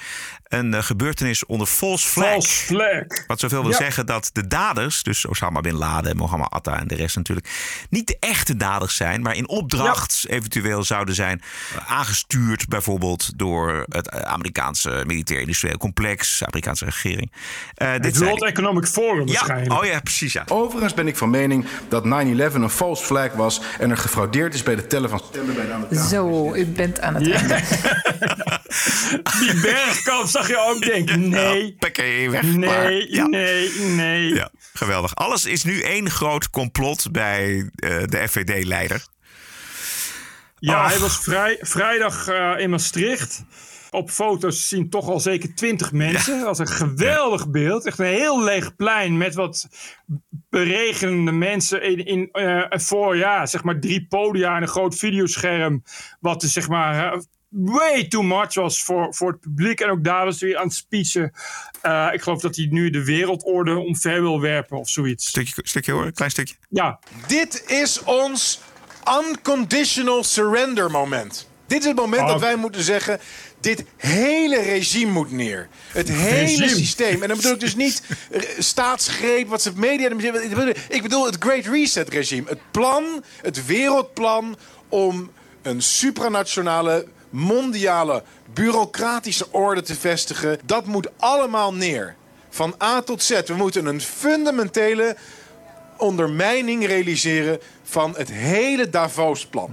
een 0.48 0.74
eh, 0.74 0.82
gebeurtenis 0.82 1.46
onder 1.46 1.66
false 1.66 2.08
flag. 2.08 2.26
False 2.30 2.64
flag. 2.64 3.02
Wat 3.26 3.40
zoveel 3.40 3.62
wil 3.62 3.70
Ja. 3.70 3.76
zeggen 3.76 4.06
dat 4.06 4.30
de 4.32 4.46
daders, 4.46 5.02
dus 5.02 5.26
Osama 5.26 5.60
Bin 5.60 5.74
Laden, 5.74 6.16
Mohammed 6.16 6.50
Atta 6.50 6.78
en 6.78 6.86
de 6.88 6.94
rest 6.94 7.16
natuurlijk, 7.16 7.48
niet 7.90 8.06
de 8.06 8.16
echte 8.20 8.56
daders 8.56 8.96
zijn, 8.96 9.22
maar 9.22 9.34
in 9.36 9.48
opdracht 9.48 10.24
eventueel 10.28 10.84
zouden 10.84 11.14
zijn 11.14 11.42
aangestuurd, 11.86 12.68
bijvoorbeeld 12.68 13.38
door 13.38 13.84
het 13.88 14.08
eh, 14.10 14.20
Amerikaanse 14.20 15.02
militair-industrieel 15.06 15.76
complex, 15.78 16.38
de 16.38 16.46
Amerikaanse 16.46 16.84
regering. 16.84 17.32
Eh, 17.74 17.92
dit 17.92 18.04
Het 18.04 18.18
World. 18.18 18.44
Economic 18.44 18.86
Forum 18.86 19.26
ja, 19.26 19.32
waarschijnlijk. 19.34 19.72
oh 19.80 19.84
ja, 19.86 20.00
precies 20.00 20.32
ja. 20.32 20.44
Overigens 20.48 20.94
ben 20.94 21.06
ik 21.06 21.16
van 21.16 21.30
mening 21.30 21.66
dat 21.88 22.04
9-11 22.04 22.54
een 22.54 22.70
false 22.70 23.04
flag 23.04 23.32
was 23.32 23.60
en 23.78 23.90
er 23.90 23.96
gefraudeerd 23.96 24.54
is 24.54 24.62
bij 24.62 24.74
de 24.76 24.86
tellen 24.86 25.10
van 25.10 25.20
stemmen 25.28 25.54
bij 25.54 25.66
de 25.66 25.72
Amerikaanse 25.72 26.08
Zo, 26.08 26.54
u 26.54 26.66
bent 26.66 27.00
aan 27.00 27.14
het 27.14 27.26
Ja. 27.26 27.34
einde. 27.40 27.60
Die 29.40 29.60
bergkamp 29.60 30.26
zag 30.36 30.48
je 30.48 30.58
ook 30.58 30.82
denken. 30.82 31.28
Nee, 31.28 31.74
Pekke, 31.78 32.28
weg. 32.30 32.42
nee, 32.42 32.56
maar. 32.56 32.92
Ja. 32.92 33.26
nee, 33.26 33.70
nee. 33.78 34.34
Ja, 34.34 34.50
geweldig. 34.72 35.14
Alles 35.14 35.44
is 35.44 35.64
nu 35.64 35.80
één 35.80 36.10
groot 36.10 36.50
complot 36.50 37.12
bij 37.12 37.70
eh, 37.74 38.02
de 38.04 38.28
FVD-leider. 38.28 39.06
Ja, 40.58 40.82
Ach. 40.82 40.90
hij 40.90 40.98
was 40.98 41.18
vrij, 41.18 41.58
vrijdag 41.60 42.28
eh, 42.28 42.52
in 42.58 42.70
Maastricht. 42.70 43.44
Op 43.90 44.10
foto's 44.10 44.68
zien 44.68 44.90
toch 44.90 45.08
al 45.08 45.20
zeker 45.20 45.54
twintig 45.54 45.92
mensen. 45.92 46.38
Dat 46.38 46.46
was 46.46 46.58
een 46.58 46.66
geweldig 46.66 47.48
beeld. 47.50 47.86
Echt 47.86 47.98
een 47.98 48.06
heel 48.06 48.42
leeg 48.42 48.76
plein 48.76 49.16
met 49.16 49.34
wat 49.34 49.68
beregenende 50.50 51.32
mensen 51.32 51.82
in, 51.82 52.04
in 52.04 52.28
eh, 52.32 52.78
voor, 52.78 53.16
ja, 53.16 53.46
zeg 53.46 53.64
maar 53.64 53.80
drie 53.80 54.06
podia 54.06 54.56
en 54.56 54.62
een 54.62 54.68
groot 54.68 54.94
videoscherm. 54.94 55.82
Wat 56.20 56.42
er, 56.42 56.48
zeg 56.48 56.68
maar 56.68 57.18
way 57.64 58.04
too 58.08 58.22
much 58.22 58.54
was 58.54 58.82
voor, 58.82 59.14
voor 59.14 59.30
het 59.30 59.40
publiek. 59.40 59.80
En 59.80 59.90
ook 59.90 60.04
daar 60.04 60.24
was 60.24 60.40
hij 60.40 60.56
aan 60.56 60.64
het 60.66 60.74
speechen. 60.74 61.32
Eh, 61.82 62.08
ik 62.12 62.22
geloof 62.22 62.40
dat 62.40 62.56
hij 62.56 62.66
nu 62.70 62.90
de 62.90 63.04
wereldorde 63.04 63.78
omver 63.78 64.22
wil 64.22 64.40
werpen 64.40 64.78
of 64.78 64.88
zoiets. 64.88 65.26
Stukje, 65.28 65.54
stukje 65.64 65.92
hoor, 65.92 66.12
klein 66.12 66.30
stukje. 66.30 66.54
Ja, 66.68 66.98
Dit 67.26 67.64
is 67.66 68.02
ons 68.02 68.60
unconditional 69.28 70.24
surrender 70.24 70.90
moment. 70.90 71.48
Dit 71.66 71.80
is 71.80 71.86
het 71.86 71.96
moment 71.96 72.22
Oh. 72.22 72.28
dat 72.28 72.40
wij 72.40 72.56
moeten 72.56 72.82
zeggen: 72.82 73.20
dit 73.60 73.84
hele 73.96 74.60
regime 74.60 75.12
moet 75.12 75.30
neer. 75.30 75.68
Het 75.92 76.08
hele 76.08 76.40
Regime. 76.40 76.68
systeem. 76.68 77.22
En 77.22 77.28
dan 77.28 77.36
bedoel 77.36 77.52
ik 77.52 77.60
dus 77.60 77.74
niet 77.76 78.02
staatsgreep, 78.58 79.48
wat 79.48 79.62
ze 79.62 79.72
media. 79.76 80.08
Ik 80.88 81.02
bedoel 81.02 81.26
het 81.26 81.36
Great 81.38 81.64
Reset 81.66 82.08
regime. 82.08 82.48
Het 82.48 82.58
plan, 82.70 83.24
het 83.42 83.66
wereldplan 83.66 84.56
om 84.88 85.30
een 85.62 85.82
supranationale, 85.82 87.06
mondiale, 87.36 88.22
bureaucratische 88.54 89.52
orde 89.52 89.82
te 89.82 89.94
vestigen. 89.94 90.58
Dat 90.64 90.86
moet 90.86 91.08
allemaal 91.16 91.74
neer. 91.74 92.16
Van 92.48 92.74
A 92.82 93.02
tot 93.02 93.22
Z. 93.22 93.40
We 93.46 93.54
moeten 93.54 93.86
een 93.86 94.00
fundamentele 94.00 95.16
ondermijning 95.96 96.86
realiseren 96.86 97.60
van 97.82 98.14
het 98.16 98.30
hele 98.30 98.90
Davos-plan. 98.90 99.70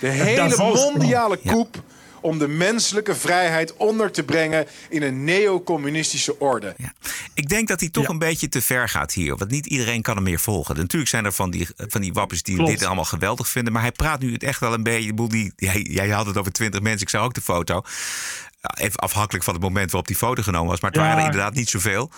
De 0.00 0.08
hele 0.08 0.56
mondiale 0.56 1.38
Ja. 1.42 1.82
Om 2.20 2.38
de 2.38 2.48
menselijke 2.48 3.14
vrijheid 3.14 3.76
onder 3.76 4.10
te 4.10 4.24
brengen 4.24 4.66
in 4.88 5.02
een 5.02 5.24
neocommunistische 5.24 6.38
orde. 6.38 6.74
Ja. 6.76 6.92
Ik 7.34 7.48
denk 7.48 7.68
dat 7.68 7.80
hij 7.80 7.88
toch 7.88 8.08
een 8.08 8.18
beetje 8.18 8.48
te 8.48 8.62
ver 8.62 8.88
gaat 8.88 9.12
hier. 9.12 9.36
Want 9.36 9.50
niet 9.50 9.66
iedereen 9.66 10.02
kan 10.02 10.14
hem 10.14 10.24
meer 10.24 10.40
volgen. 10.40 10.76
Natuurlijk 10.76 11.10
zijn 11.10 11.24
er 11.24 11.32
van 11.32 11.50
die, 11.50 11.68
van 11.76 12.00
die 12.00 12.12
wappies 12.12 12.42
die 12.42 12.54
Klopt. 12.56 12.70
dit 12.70 12.84
allemaal 12.84 13.04
geweldig 13.04 13.48
vinden. 13.48 13.72
Maar 13.72 13.82
hij 13.82 13.92
praat 13.92 14.20
nu 14.20 14.32
het 14.32 14.42
echt 14.42 14.60
wel 14.60 14.72
een 14.74 14.82
beetje. 14.82 15.26
Die, 15.28 15.52
jij, 15.56 15.80
jij 15.90 16.08
had 16.08 16.26
het 16.26 16.36
over 16.36 16.52
twintig 16.52 16.80
mensen. 16.80 17.02
Ik 17.02 17.08
zag 17.08 17.22
ook 17.22 17.34
de 17.34 17.40
foto. 17.40 17.82
Even 18.74 18.98
afhankelijk 18.98 19.44
van 19.44 19.54
het 19.54 19.62
moment 19.62 19.86
waarop 19.90 20.06
die 20.08 20.16
foto 20.16 20.42
genomen 20.42 20.68
was. 20.70 20.80
Maar 20.80 20.90
het 20.90 21.00
Ja. 21.00 21.06
waren 21.06 21.20
er 21.22 21.30
inderdaad 21.30 21.54
niet 21.54 21.68
zoveel. 21.68 22.10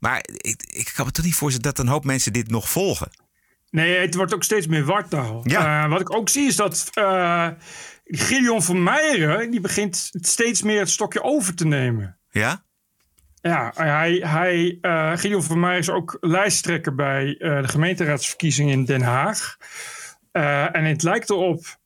Maar 0.00 0.18
ik, 0.36 0.62
ik 0.66 0.92
kan 0.94 1.06
me 1.06 1.12
toch 1.12 1.24
niet 1.24 1.34
voorstellen 1.34 1.74
dat 1.74 1.84
een 1.84 1.92
hoop 1.92 2.04
mensen 2.04 2.32
dit 2.32 2.50
nog 2.50 2.70
volgen. 2.70 3.10
Nee, 3.70 3.96
het 3.98 4.14
wordt 4.14 4.34
ook 4.34 4.44
steeds 4.44 4.66
meer 4.66 4.84
wartaal. 4.84 5.40
Ja. 5.44 5.88
wat 5.88 6.00
ik 6.00 6.14
ook 6.14 6.28
zie 6.28 6.46
is 6.46 6.56
dat 6.56 6.90
uh, 6.94 7.48
Gideon 8.08 8.62
van 8.62 8.82
Meijeren... 8.82 9.50
die 9.50 9.60
begint 9.60 10.10
steeds 10.12 10.62
meer 10.62 10.78
het 10.78 10.90
stokje 10.90 11.22
over 11.22 11.54
te 11.54 11.66
nemen. 11.66 12.18
Ja? 12.30 12.64
Ja, 13.40 13.72
hij, 13.74 14.12
hij, 14.12 14.78
uh, 14.82 15.16
Gideon 15.16 15.42
van 15.42 15.60
Meijeren 15.60 15.82
is 15.82 15.90
ook 15.90 16.16
lijsttrekker... 16.20 16.94
bij 16.94 17.36
uh, 17.38 17.62
de 17.62 17.68
gemeenteraadsverkiezingen 17.68 18.72
in 18.72 18.84
Den 18.84 19.02
Haag. 19.02 19.56
en 20.72 20.84
het 20.84 21.02
lijkt 21.02 21.30
erop 21.30 21.78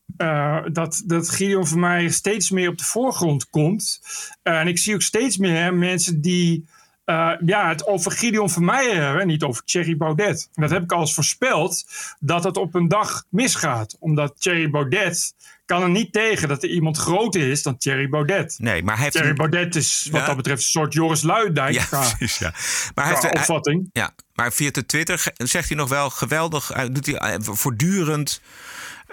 dat, 0.73 1.03
dat 1.07 1.31
Gideon 1.31 1.67
van 1.67 1.81
Meijeren 1.81 2.13
steeds 2.13 2.51
meer 2.51 2.69
op 2.69 2.79
de 2.79 2.85
voorgrond 2.85 3.51
komt. 3.51 4.01
en 4.43 4.69
ik 4.69 4.79
zie 4.79 4.95
ook 4.95 5.03
steeds 5.03 5.37
meer 5.37 5.75
mensen 5.75 6.21
die 6.21 6.65
uh, 7.07 7.33
ja, 7.45 7.69
het 7.69 7.87
over 7.87 8.13
Gideon 8.13 8.51
Vermeijer 8.51 9.03
hebben, 9.03 9.27
niet 9.27 9.43
over 9.43 9.65
Thierry 9.65 9.97
Baudet. 9.97 10.49
En 10.55 10.63
dat 10.63 10.71
heb 10.71 10.83
ik 10.83 10.93
al 10.93 11.01
eens 11.01 11.15
voorspeld, 11.15 11.85
dat 12.21 12.45
het 12.45 12.57
op 12.57 12.75
een 12.75 12.89
dag 12.89 13.25
misgaat. 13.29 13.97
Omdat 13.99 14.41
Thierry 14.41 14.71
Baudet 14.71 15.35
kan 15.73 15.83
er 15.83 15.91
niet 15.91 16.13
tegen 16.13 16.49
dat 16.49 16.63
er 16.63 16.69
iemand 16.69 16.99
groter 16.99 17.51
is 17.51 17.63
dan 17.63 17.77
Thierry 17.77 18.09
Baudet. 18.09 18.57
Nee, 18.59 18.83
maar 18.83 18.95
hij 18.95 19.03
heeft... 19.03 19.17
Thierry 19.17 19.35
Baudet 19.35 19.77
is 19.77 20.09
wat 20.11 20.27
dat 20.27 20.37
betreft 20.37 20.63
een 20.63 20.69
soort 20.69 20.93
Joris 20.93 21.23
Luijendijk. 21.23 21.75
Ja, 21.75 21.85
precies, 21.89 22.39
ja. 22.39 22.53
Maar 22.95 23.05
hij 23.05 23.15
heeft, 23.21 23.35
opvatting. 23.35 23.91
ja, 23.93 24.11
maar 24.35 24.53
via 24.53 24.71
de 24.71 24.87
Twitter 24.87 25.25
zegt 25.35 25.69
hij 25.69 25.77
nog 25.77 25.89
wel 25.89 26.11
geweldig, 26.11 26.67
doet 26.93 27.07
hij 27.07 27.15
eh, 27.15 27.37
voortdurend 27.41 28.41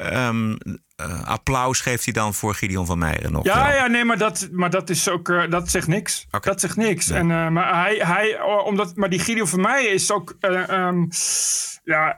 Um, 0.02 0.58
uh, 1.02 1.24
applaus 1.24 1.82
geeft 1.82 2.04
hij 2.04 2.14
dan 2.14 2.34
voor 2.34 2.56
Gideon 2.56 2.86
van 2.86 2.98
Meijeren 2.98 3.32
nog. 3.32 3.44
Ja, 3.44 3.74
ja 3.74 3.88
nee, 3.88 4.06
maar 4.06 4.18
dat, 4.18 4.48
maar 4.52 4.70
dat 4.70 4.90
is 4.90 5.10
ook. 5.10 5.30
Uh, 5.30 5.50
dat 5.50 5.70
zegt 5.70 5.88
niks. 5.88 6.26
Okay. 6.28 6.52
Dat 6.52 6.62
zegt 6.62 6.76
niks. 6.76 7.08
Nee. 7.08 7.20
En, 7.20 7.30
uh, 7.30 7.48
maar, 7.48 7.84
hij, 7.84 7.96
hij, 7.96 8.42
omdat, 8.42 8.96
maar 8.96 9.10
die 9.10 9.20
Gideon 9.20 9.48
van 9.48 9.62
Meijeren 9.62 9.94
is 9.94 10.12
ook. 10.12 10.38
Um, 10.70 11.10
ja, 11.84 12.16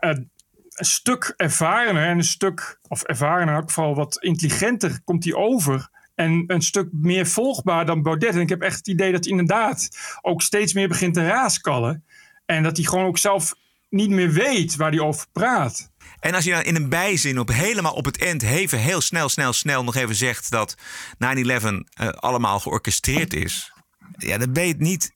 een 0.82 0.88
stuk 0.88 1.34
ervarener 1.38 2.04
en 2.04 2.18
een 2.18 2.24
stuk. 2.24 2.80
Of 2.88 3.04
ervarener 3.04 3.48
in 3.48 3.60
elk 3.60 3.68
geval 3.68 3.96
wat 3.96 4.18
intelligenter 4.20 5.02
komt 5.04 5.24
hij 5.24 5.34
over. 5.34 5.90
En 6.16 6.44
een 6.48 6.62
stuk 6.62 6.88
meer 6.92 7.28
volgbaar 7.28 7.86
dan 7.86 8.02
Baudet. 8.02 8.36
En 8.36 8.42
ik 8.42 8.50
heb 8.50 8.62
echt 8.62 8.78
het 8.78 8.88
idee 8.88 9.12
dat 9.12 9.24
hij 9.24 9.32
inderdaad 9.32 9.90
ook 10.22 10.42
steeds 10.42 10.74
meer 10.74 10.88
begint 10.88 11.14
te 11.14 11.28
raaskallen. 11.28 12.06
En 12.46 12.64
dat 12.64 12.78
hij 12.78 12.86
gewoon 12.86 13.06
ook 13.06 13.18
zelf 13.18 13.56
niet 13.90 14.10
meer 14.10 14.32
weet 14.32 14.76
waar 14.76 14.92
hij 14.92 15.00
over 15.00 15.28
praat. 15.32 15.92
En 16.20 16.34
als 16.34 16.44
je 16.44 16.52
dan 16.52 16.62
in 16.62 16.76
een 16.76 16.90
bijzin 16.90 17.40
op 17.40 17.48
helemaal 17.48 17.94
op 17.94 18.06
het 18.06 18.22
eind 18.22 18.44
even 18.44 18.80
heel 18.80 19.02
snel, 19.02 19.30
snel, 19.30 19.54
snel 19.54 19.84
nog 19.84 19.96
even 19.96 20.16
zegt 20.16 20.52
dat 20.52 20.76
9-11 20.78 20.78
uh, 21.22 22.08
allemaal 22.10 22.60
georchestreerd 22.60 23.34
is. 23.34 23.74
Ja, 24.18 24.38
dan 24.38 24.54
ben 24.54 24.64
je 24.64 24.72
het 24.72 24.82
niet. 24.82 25.14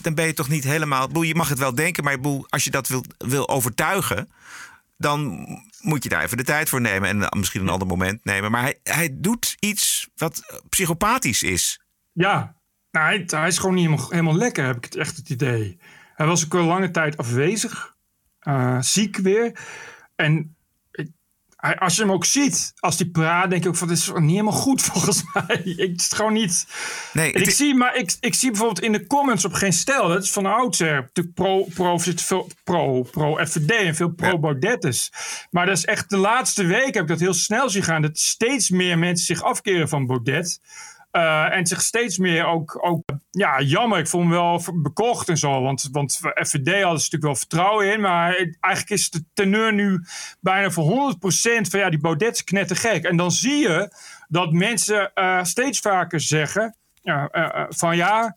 Dan 0.00 0.14
ben 0.14 0.26
je 0.26 0.34
toch 0.34 0.48
niet 0.48 0.64
helemaal. 0.64 1.08
Boel, 1.08 1.22
je 1.22 1.34
mag 1.34 1.48
het 1.48 1.58
wel 1.58 1.74
denken, 1.74 2.04
maar 2.04 2.20
boel, 2.20 2.46
als 2.48 2.64
je 2.64 2.70
dat 2.70 2.88
wil, 2.88 3.04
wil 3.18 3.48
overtuigen, 3.48 4.28
dan 4.96 5.46
moet 5.80 6.02
je 6.02 6.08
daar 6.08 6.22
even 6.22 6.36
de 6.36 6.44
tijd 6.44 6.68
voor 6.68 6.80
nemen. 6.80 7.08
En 7.08 7.38
misschien 7.38 7.60
een 7.60 7.68
ander 7.68 7.88
moment 7.88 8.24
nemen. 8.24 8.50
Maar 8.50 8.62
hij, 8.62 8.78
hij 8.82 9.08
doet 9.12 9.56
iets 9.58 10.08
wat 10.16 10.62
psychopathisch 10.68 11.42
is. 11.42 11.80
Ja, 12.12 12.54
nou, 12.90 13.24
hij, 13.26 13.46
is 13.46 13.58
gewoon 13.58 13.74
niet 13.74 14.08
helemaal, 14.08 14.36
lekker, 14.36 14.66
heb 14.66 14.76
ik 14.76 14.84
het 14.84 14.96
echt 14.96 15.16
het 15.16 15.30
idee. 15.30 15.78
Hij 16.14 16.26
was 16.26 16.44
ook 16.44 16.54
al 16.54 16.64
lange 16.64 16.90
tijd 16.90 17.16
afwezig, 17.16 17.94
uh, 18.42 18.80
ziek 18.80 19.16
weer. 19.16 19.58
En 20.14 20.53
als 21.72 21.96
je 21.96 22.02
hem 22.02 22.12
ook 22.12 22.24
ziet, 22.24 22.72
als 22.78 22.98
hij 22.98 23.08
praat, 23.08 23.50
denk 23.50 23.62
ik 23.62 23.68
ook 23.68 23.76
van, 23.76 23.88
dit 23.88 23.96
is 23.96 24.10
niet 24.14 24.30
helemaal 24.30 24.52
goed 24.52 24.82
volgens 24.92 25.22
mij. 25.32 25.62
Ik 25.64 26.00
het 26.00 26.14
gewoon 26.14 26.32
niet. 26.32 26.66
Nee, 27.12 27.32
ik 27.32 27.50
zie, 27.50 27.74
maar 27.74 27.96
ik, 27.96 28.16
ik 28.20 28.34
zie 28.34 28.50
bijvoorbeeld 28.50 28.80
in 28.80 28.92
de 28.92 29.06
comments 29.06 29.44
op 29.44 29.52
geen 29.52 29.72
stel. 29.72 30.08
Dat 30.08 30.22
is 30.22 30.32
van 30.32 30.46
oudsher. 30.46 30.94
Natuurlijk 30.94 31.34
pro, 31.34 31.64
pro, 31.74 31.98
veel 31.98 32.50
pro, 32.64 33.02
pro 33.02 33.36
FVD 33.46 33.70
en 33.70 33.94
veel 33.94 34.10
pro 34.10 34.38
Baudettes. 34.38 35.12
Maar 35.50 35.66
dat 35.66 35.76
is 35.76 35.84
echt 35.84 36.10
de 36.10 36.16
laatste 36.16 36.64
week 36.64 36.94
heb 36.94 37.02
ik 37.02 37.08
dat 37.08 37.20
heel 37.20 37.34
snel 37.34 37.70
zien 37.70 37.82
gaan. 37.82 38.02
Dat 38.02 38.18
steeds 38.18 38.70
meer 38.70 38.98
mensen 38.98 39.26
zich 39.26 39.42
afkeren 39.42 39.88
van 39.88 40.06
Baudet. 40.06 40.60
Uh, 41.16 41.56
en 41.56 41.66
zich 41.66 41.80
steeds 41.82 42.18
meer 42.18 42.46
ook, 42.46 42.78
ook, 42.86 43.02
ja, 43.30 43.60
jammer. 43.60 43.98
Ik 43.98 44.08
vond 44.08 44.22
hem 44.22 44.32
wel 44.32 44.62
bekocht 44.74 45.28
en 45.28 45.36
zo. 45.36 45.62
Want, 45.62 45.88
want 45.92 46.20
FVD 46.34 46.82
hadden 46.82 47.00
ze 47.00 47.10
natuurlijk 47.10 47.22
wel 47.22 47.34
vertrouwen 47.34 47.92
in. 47.92 48.00
Maar 48.00 48.34
eigenlijk 48.60 48.90
is 48.90 49.10
de 49.10 49.24
teneur 49.34 49.72
nu 49.72 50.00
bijna 50.40 50.70
voor 50.70 51.14
100% 51.14 51.20
van 51.70 51.80
ja, 51.80 51.90
die 51.90 52.00
Baudet 52.00 52.34
is 52.34 52.44
knettergek. 52.44 53.04
En 53.04 53.16
dan 53.16 53.30
zie 53.30 53.56
je 53.56 53.96
dat 54.28 54.52
mensen 54.52 55.10
uh, 55.14 55.44
steeds 55.44 55.78
vaker 55.78 56.20
zeggen 56.20 56.76
uh, 57.02 57.24
van 57.68 57.96
ja. 57.96 58.36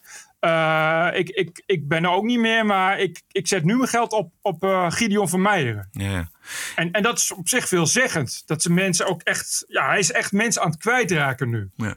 ik, 1.13 1.30
ik, 1.30 1.63
ik 1.65 1.88
ben 1.88 2.03
er 2.03 2.11
ook 2.11 2.25
niet 2.25 2.39
meer, 2.39 2.65
maar 2.65 2.99
ik, 2.99 3.21
ik 3.32 3.47
zet 3.47 3.63
nu 3.63 3.75
mijn 3.75 3.89
geld 3.89 4.11
op, 4.11 4.32
op 4.41 4.86
Gideon 4.89 5.30
van 5.30 5.41
Meijeren. 5.41 5.89
Ja. 5.91 6.30
En, 6.75 6.91
en 6.91 7.03
dat 7.03 7.17
is 7.17 7.32
op 7.32 7.49
zich 7.49 7.67
veelzeggend. 7.67 8.43
Dat 8.45 8.61
ze 8.61 8.71
mensen 8.71 9.07
ook 9.07 9.21
echt. 9.21 9.65
Ja, 9.67 9.88
hij 9.88 9.99
is 9.99 10.11
echt 10.11 10.32
mensen 10.32 10.61
aan 10.61 10.69
het 10.69 10.80
kwijtraken 10.80 11.49
nu. 11.49 11.69
Ja. 11.75 11.95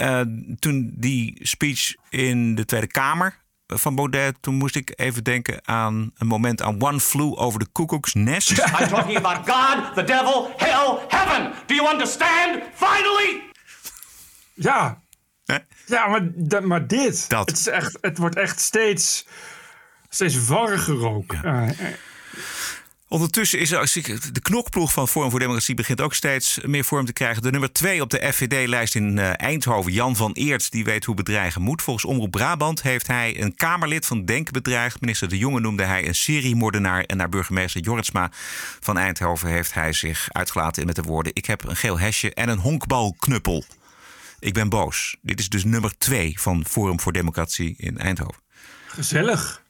Uh, 0.00 0.20
toen 0.58 0.92
die 0.96 1.38
speech 1.42 1.94
in 2.10 2.54
de 2.54 2.64
Tweede 2.64 2.86
Kamer 2.86 3.38
van 3.66 3.94
Baudet, 3.94 4.36
toen 4.40 4.54
moest 4.54 4.76
ik 4.76 4.92
even 4.96 5.24
denken 5.24 5.68
aan 5.68 6.10
een 6.16 6.26
moment 6.26 6.62
aan 6.62 6.82
One 6.82 7.00
Flew 7.00 7.38
over 7.38 7.58
de 7.58 7.66
Koekoeksnest. 7.72 8.50
I'm 8.80 8.88
talking 8.88 9.16
about 9.16 9.48
God, 9.48 9.94
the 9.94 10.04
devil, 10.04 10.54
hell, 10.56 10.98
heaven. 11.08 11.52
Do 11.66 11.74
you 11.74 11.92
understand? 11.92 12.62
Finally! 12.74 13.42
Ja. 14.54 15.02
Eh? 15.44 15.56
Ja, 15.86 16.06
maar, 16.06 16.66
maar 16.66 16.86
dit. 16.86 17.28
Dat. 17.28 17.48
Het, 17.48 17.58
is 17.58 17.66
echt, 17.66 17.98
het 18.00 18.18
wordt 18.18 18.36
echt 18.36 18.60
steeds, 18.60 19.26
steeds 20.08 20.46
warriger. 20.46 21.24
Ja. 21.42 21.64
Uh, 21.64 21.70
Ondertussen 23.08 23.58
is 23.58 23.68
de 24.32 24.40
knokploeg 24.42 24.92
van 24.92 25.08
Forum 25.08 25.30
voor 25.30 25.38
Democratie 25.38 25.74
begint 25.74 26.00
ook 26.00 26.14
steeds 26.14 26.58
meer 26.62 26.84
vorm 26.84 27.06
te 27.06 27.12
krijgen. 27.12 27.42
De 27.42 27.50
nummer 27.50 27.72
twee 27.72 28.02
op 28.02 28.10
de 28.10 28.32
FVD-lijst 28.32 28.94
in 28.94 29.16
uh, 29.16 29.30
Eindhoven, 29.36 29.92
Jan 29.92 30.16
van 30.16 30.32
Eert, 30.32 30.70
die 30.70 30.84
weet 30.84 31.04
hoe 31.04 31.14
bedreigen 31.14 31.62
moet. 31.62 31.82
Volgens 31.82 32.04
Omroep 32.04 32.30
Brabant 32.30 32.82
heeft 32.82 33.06
hij 33.06 33.40
een 33.40 33.54
Kamerlid 33.54 34.06
van 34.06 34.24
Denk 34.24 34.50
bedreigd. 34.50 35.00
Minister 35.00 35.28
De 35.28 35.38
Jonge 35.38 35.60
noemde 35.60 35.82
hij 35.82 36.06
een 36.06 36.14
seriemoordenaar. 36.14 37.02
En 37.02 37.16
naar 37.16 37.28
burgemeester 37.28 37.80
Jortsma 37.80 38.30
van 38.80 38.98
Eindhoven 38.98 39.48
heeft 39.48 39.74
hij 39.74 39.92
zich 39.92 40.28
uitgelaten 40.32 40.86
met 40.86 40.96
de 40.96 41.02
woorden: 41.02 41.34
Ik 41.34 41.46
heb 41.46 41.64
een 41.64 41.76
geel 41.76 41.98
hesje 41.98 42.34
en 42.34 42.48
een 42.48 42.58
honkbalknuppel. 42.58 43.64
Ik 44.38 44.54
ben 44.54 44.68
boos. 44.68 45.16
Dit 45.22 45.40
is 45.40 45.48
dus 45.48 45.64
nummer 45.64 45.98
twee 45.98 46.40
van 46.40 46.64
Forum 46.68 47.00
voor 47.00 47.12
Democratie 47.12 47.74
in 47.78 47.98
Eindhoven. 47.98 48.42
Gezellig. 48.86 49.62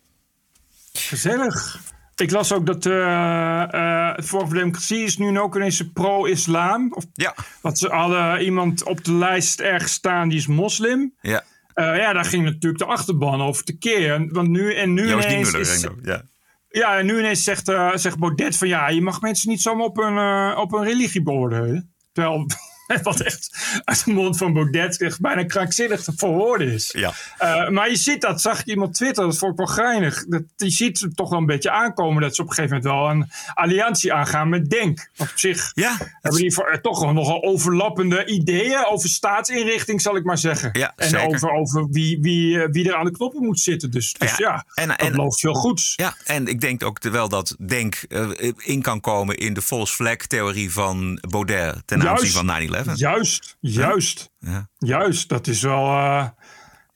Gezellig. 0.92 1.80
Ik 2.20 2.30
las 2.30 2.52
ook 2.52 2.66
dat 2.66 2.86
uh, 2.86 2.94
uh, 2.94 4.14
het 4.14 4.24
Forum 4.24 4.46
voor 4.46 4.56
Democratie 4.56 5.02
is 5.02 5.18
nu 5.18 5.38
ook 5.38 5.56
ineens 5.56 5.90
pro-islam. 5.92 6.96
Ja. 7.12 7.34
Want 7.60 7.78
ze 7.78 7.88
hadden 7.88 8.42
iemand 8.42 8.84
op 8.84 9.04
de 9.04 9.12
lijst 9.12 9.60
ergens 9.60 9.92
staan 9.92 10.28
die 10.28 10.38
is 10.38 10.46
moslim. 10.46 11.14
Ja. 11.20 11.44
Uh, 11.74 11.96
ja, 11.96 12.12
daar 12.12 12.24
ging 12.24 12.44
natuurlijk 12.44 12.78
de 12.78 12.84
achterban 12.88 13.42
over 13.42 13.64
te 13.64 13.78
keren. 13.78 14.32
Want 14.32 14.48
nu 14.48 14.74
en 14.74 14.92
nu 14.92 15.08
Joost 15.08 15.26
ineens... 15.26 15.50
Muller, 15.50 15.60
is, 15.60 15.86
ja. 16.02 16.22
ja, 16.68 16.98
en 16.98 17.06
nu 17.06 17.18
ineens 17.18 17.44
zegt, 17.44 17.72
zegt 17.94 18.18
Baudet 18.18 18.56
van... 18.56 18.68
Ja, 18.68 18.88
je 18.88 19.02
mag 19.02 19.20
mensen 19.20 19.50
niet 19.50 19.62
zomaar 19.62 19.86
op 19.86 19.98
een, 19.98 20.56
op 20.56 20.72
een 20.72 20.84
religie 20.84 21.22
beoordelen. 21.22 21.94
Terwijl 22.12 22.46
wat 23.02 23.20
echt 23.20 23.50
uit 23.84 24.04
de 24.04 24.12
mond 24.12 24.36
van 24.36 24.52
Baudet 24.52 25.00
echt 25.00 25.20
bijna 25.20 25.44
krankzinnig 25.44 26.08
voor 26.16 26.34
woorden 26.34 26.72
is. 26.72 26.90
Ja. 26.92 27.12
Uh, 27.42 27.68
maar 27.68 27.88
je 27.90 27.96
ziet 27.96 28.20
dat, 28.20 28.40
zag 28.40 28.60
ik 28.60 28.66
iemand 28.66 28.94
twitteren, 28.94 29.28
dat 29.28 29.38
vond 29.38 29.52
ik 29.52 29.58
wel 29.58 29.66
geinig. 29.66 30.24
Dat, 30.26 30.42
je 30.56 30.70
ziet 30.70 31.00
het 31.00 31.16
toch 31.16 31.30
wel 31.30 31.38
een 31.38 31.46
beetje 31.46 31.70
aankomen 31.70 32.22
dat 32.22 32.34
ze 32.34 32.42
op 32.42 32.48
een 32.48 32.54
gegeven 32.54 32.76
moment 32.76 32.94
wel 32.94 33.10
een 33.10 33.30
alliantie 33.54 34.12
aangaan 34.12 34.48
met 34.48 34.70
Denk. 34.70 35.10
Op 35.16 35.32
zich 35.34 35.70
ja, 35.74 35.96
hebben 36.20 36.40
die 36.40 36.52
voor, 36.52 36.78
toch 36.82 37.00
wel 37.00 37.12
nogal 37.12 37.42
overlappende 37.42 38.26
ideeën 38.26 38.84
over 38.86 39.08
staatsinrichting, 39.08 40.00
zal 40.00 40.16
ik 40.16 40.24
maar 40.24 40.38
zeggen. 40.38 40.70
Ja, 40.72 40.92
en 40.96 41.08
zeker. 41.08 41.26
over, 41.26 41.50
over 41.50 41.88
wie, 41.90 42.18
wie, 42.20 42.58
wie 42.58 42.88
er 42.88 42.94
aan 42.94 43.04
de 43.04 43.10
knoppen 43.10 43.44
moet 43.44 43.60
zitten. 43.60 43.90
Dus, 43.90 44.12
dus 44.12 44.36
ja, 44.36 44.64
ja 44.74 44.84
en, 44.84 44.88
dat 44.88 45.10
belooft 45.10 45.40
veel 45.40 45.54
goeds. 45.54 45.92
Ja, 45.96 46.16
en 46.24 46.46
ik 46.46 46.60
denk 46.60 46.84
ook 46.84 47.02
wel 47.02 47.28
dat 47.28 47.56
Denk 47.58 48.04
uh, 48.08 48.52
in 48.56 48.82
kan 48.82 49.00
komen 49.00 49.36
in 49.36 49.54
de 49.54 49.62
false 49.62 49.94
flag 49.94 50.16
theorie 50.16 50.72
van 50.72 51.18
Baudet 51.28 51.82
ten 51.84 52.08
aanzien 52.08 52.30
van 52.30 52.68
9-11. 52.77 52.77
Juist, 52.94 53.56
juist. 53.60 54.30
Ja. 54.38 54.68
Juist, 54.78 55.28
dat 55.28 55.46
is 55.46 55.62
wel. 55.62 55.86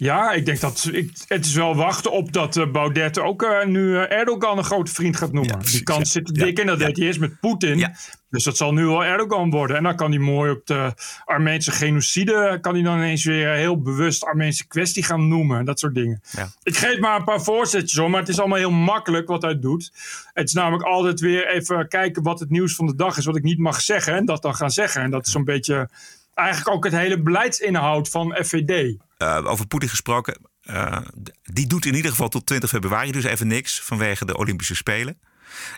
Ja, 0.02 0.32
ik 0.32 0.46
denk 0.46 0.60
dat. 0.60 0.88
Ik, 0.92 1.10
het 1.26 1.44
is 1.44 1.54
wel 1.54 1.74
wachten 1.74 2.12
op 2.12 2.32
dat 2.32 2.56
uh, 2.56 2.70
Baudet 2.70 3.18
ook 3.18 3.42
uh, 3.42 3.64
nu 3.64 3.96
Erdogan 3.96 4.58
een 4.58 4.64
grote 4.64 4.92
vriend 4.92 5.16
gaat 5.16 5.32
noemen. 5.32 5.58
Ja, 5.58 5.70
Die 5.70 5.82
kans 5.82 5.98
ja, 5.98 6.04
zit 6.04 6.28
er 6.28 6.34
dik 6.34 6.58
in. 6.58 6.66
Dat 6.66 6.78
deed 6.78 6.96
hij 6.96 7.06
eerst 7.06 7.20
met 7.20 7.40
Poetin. 7.40 7.94
Dus 8.30 8.44
dat 8.44 8.56
zal 8.56 8.72
nu 8.72 8.86
wel 8.86 9.04
Erdogan 9.04 9.50
worden. 9.50 9.76
En 9.76 9.82
dan 9.82 9.96
kan 9.96 10.10
hij 10.10 10.20
mooi 10.20 10.50
op 10.50 10.66
de 10.66 10.92
Armeense 11.24 11.70
genocide. 11.70 12.58
kan 12.60 12.74
hij 12.74 12.82
dan 12.82 12.96
ineens 12.96 13.24
weer 13.24 13.48
heel 13.48 13.82
bewust 13.82 14.24
Armeense 14.24 14.66
kwestie 14.66 15.04
gaan 15.04 15.28
noemen. 15.28 15.64
Dat 15.64 15.78
soort 15.78 15.94
dingen. 15.94 16.22
Ik 16.62 16.76
geef 16.76 16.98
maar 16.98 17.18
een 17.18 17.24
paar 17.24 17.42
voorzetjes 17.42 17.98
om. 17.98 18.10
Maar 18.10 18.20
het 18.20 18.28
is 18.28 18.38
allemaal 18.38 18.58
heel 18.58 18.70
makkelijk 18.70 19.28
wat 19.28 19.42
hij 19.42 19.58
doet. 19.58 19.92
Het 20.32 20.48
is 20.48 20.54
namelijk 20.54 20.84
altijd 20.84 21.20
weer 21.20 21.48
even 21.48 21.88
kijken 21.88 22.22
wat 22.22 22.40
het 22.40 22.50
nieuws 22.50 22.74
van 22.74 22.86
de 22.86 22.94
dag 22.94 23.16
is. 23.16 23.24
Wat 23.24 23.36
ik 23.36 23.42
niet 23.42 23.58
mag 23.58 23.80
zeggen. 23.80 24.14
En 24.14 24.24
dat 24.24 24.42
dan 24.42 24.54
gaan 24.54 24.70
zeggen. 24.70 25.02
En 25.02 25.10
dat 25.10 25.26
is 25.26 25.32
zo'n 25.32 25.44
beetje 25.44 25.88
eigenlijk 26.34 26.76
ook 26.76 26.84
het 26.84 26.92
hele 26.92 27.20
beleidsinhoud 27.20 28.08
van 28.08 28.36
FVD. 28.42 28.96
Uh, 29.22 29.50
over 29.50 29.66
Poetin 29.66 29.88
gesproken. 29.88 30.38
Uh, 30.62 30.98
die 31.42 31.66
doet 31.66 31.86
in 31.86 31.94
ieder 31.94 32.10
geval 32.10 32.28
tot 32.28 32.46
20 32.46 32.70
februari 32.70 33.12
dus 33.12 33.24
even 33.24 33.46
niks 33.46 33.80
vanwege 33.80 34.24
de 34.24 34.36
Olympische 34.36 34.74
Spelen. 34.74 35.18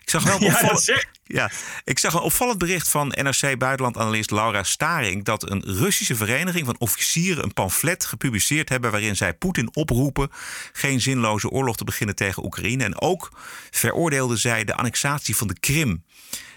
Ik 0.00 0.10
zag 0.10 0.22
wel 0.22 0.34
een 0.34 0.40
Ja, 0.46 0.52
opvallend, 0.52 1.06
ja, 1.24 1.50
ik 1.84 1.98
zag 1.98 2.14
een 2.14 2.20
opvallend 2.20 2.58
bericht 2.58 2.90
van 2.90 3.08
NRC-buitenlandanalist 3.08 4.30
Laura 4.30 4.62
Staring... 4.62 5.24
dat 5.24 5.50
een 5.50 5.62
Russische 5.64 6.14
vereniging 6.14 6.66
van 6.66 6.78
officieren 6.78 7.44
een 7.44 7.52
pamflet 7.52 8.04
gepubliceerd 8.04 8.68
hebben... 8.68 8.90
waarin 8.90 9.16
zij 9.16 9.34
Poetin 9.34 9.74
oproepen 9.74 10.30
geen 10.72 11.00
zinloze 11.00 11.48
oorlog 11.48 11.76
te 11.76 11.84
beginnen 11.84 12.14
tegen 12.14 12.44
Oekraïne. 12.44 12.84
En 12.84 13.00
ook 13.00 13.30
veroordeelden 13.70 14.38
zij 14.38 14.64
de 14.64 14.74
annexatie 14.74 15.36
van 15.36 15.46
de 15.46 15.58
Krim. 15.60 16.04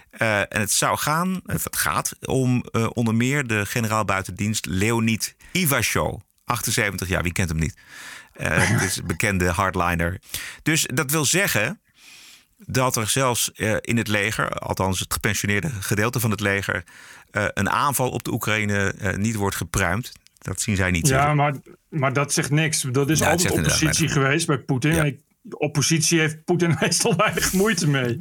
Eh, 0.10 0.40
en 0.40 0.60
het 0.60 0.72
zou 0.72 0.98
gaan, 0.98 1.42
het 1.46 1.68
gaat, 1.72 2.14
om 2.22 2.64
eh, 2.72 2.88
onder 2.94 3.16
meer 3.16 3.48
de 3.48 3.66
generaal 3.66 4.06
buitendienst 4.06 4.66
Leonid 4.66 5.36
Ivashov. 5.52 6.27
78 6.48 7.08
jaar, 7.08 7.24
wie 7.24 7.32
kent 7.32 7.50
hem 7.50 7.60
niet? 7.60 7.78
Is 8.88 8.98
een 8.98 9.06
bekende 9.08 9.48
hardliner. 9.50 10.20
Dus 10.64 10.88
dat 10.94 11.12
wil 11.12 11.26
zeggen 11.26 11.80
dat 12.66 12.96
er 12.96 13.08
zelfs 13.08 13.52
eh, 13.52 13.76
in 13.82 13.98
het 13.98 14.08
leger, 14.08 14.50
althans 14.50 15.00
het 15.00 15.14
gepensioneerde 15.14 15.70
gedeelte 15.80 16.20
van 16.20 16.32
het 16.32 16.40
leger, 16.40 16.84
eh, 17.32 17.46
een 17.54 17.70
aanval 17.70 18.10
op 18.10 18.24
de 18.24 18.32
Oekraïne 18.32 18.94
niet 19.18 19.36
wordt 19.36 19.56
gepruimd. 19.56 20.12
Dat 20.38 20.62
zien 20.62 20.76
zij 20.76 20.92
niet 20.92 21.08
Ja, 21.08 21.34
maar, 21.34 21.54
maar 21.90 22.14
dat 22.14 22.34
zegt 22.34 22.50
niks. 22.50 22.82
Dat 22.82 23.10
is 23.10 23.20
Ja, 23.20 23.30
altijd 23.30 23.52
oppositie 23.52 24.10
geweest 24.10 24.48
bij 24.48 24.58
Poetin. 24.58 24.96
Ja. 24.96 25.04
Ik- 25.04 25.20
Oppositie 25.50 26.20
heeft 26.20 26.44
Poetin 26.44 26.76
meestal 26.82 27.16
weinig 27.16 27.54
moeite 27.54 27.88
mee. 27.88 28.18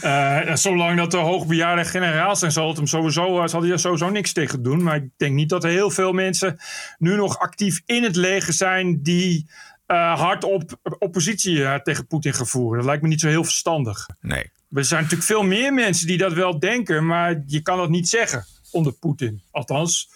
Eh, 0.00 0.48
en 0.48 0.58
zolang 0.58 0.96
dat 0.96 1.10
de 1.10 1.16
hoogbejaarde 1.16 1.84
generaal 1.84 2.36
zijn, 2.36 2.52
zal, 2.52 2.68
het 2.68 2.76
hem 2.76 2.86
sowieso, 2.86 3.40
eh, 3.40 3.46
zal 3.46 3.62
hij 3.62 3.70
er 3.70 3.78
sowieso 3.78 4.10
niks 4.10 4.32
tegen 4.32 4.62
doen. 4.62 4.82
Maar 4.82 4.96
ik 4.96 5.10
denk 5.16 5.34
niet 5.34 5.48
dat 5.48 5.64
er 5.64 5.70
heel 5.70 5.90
veel 5.90 6.12
mensen 6.12 6.56
nu 6.98 7.16
nog 7.16 7.38
actief 7.38 7.82
in 7.84 8.02
het 8.02 8.16
leger 8.16 8.52
zijn 8.52 9.02
die 9.02 9.46
eh, 9.90 10.20
hardop 10.20 10.78
oppositie 10.98 11.64
eh, 11.64 11.74
tegen 11.74 12.06
Poetin 12.06 12.34
gaan 12.34 12.46
voeren. 12.46 12.76
Dat 12.76 12.86
lijkt 12.86 13.02
me 13.02 13.08
niet 13.08 13.20
zo 13.20 13.28
heel 13.28 13.44
verstandig. 13.44 14.08
Nee. 14.20 14.50
Er 14.72 14.84
zijn 14.84 15.02
natuurlijk 15.02 15.28
veel 15.28 15.42
meer 15.42 15.74
mensen 15.74 16.06
die 16.06 16.18
dat 16.18 16.32
wel 16.32 16.58
denken, 16.58 17.06
maar 17.06 17.42
je 17.46 17.60
kan 17.60 17.76
dat 17.76 17.88
niet 17.88 18.08
zeggen 18.08 18.44
onder 18.70 18.92
Poetin. 18.92 19.42
Althans, 19.50 20.10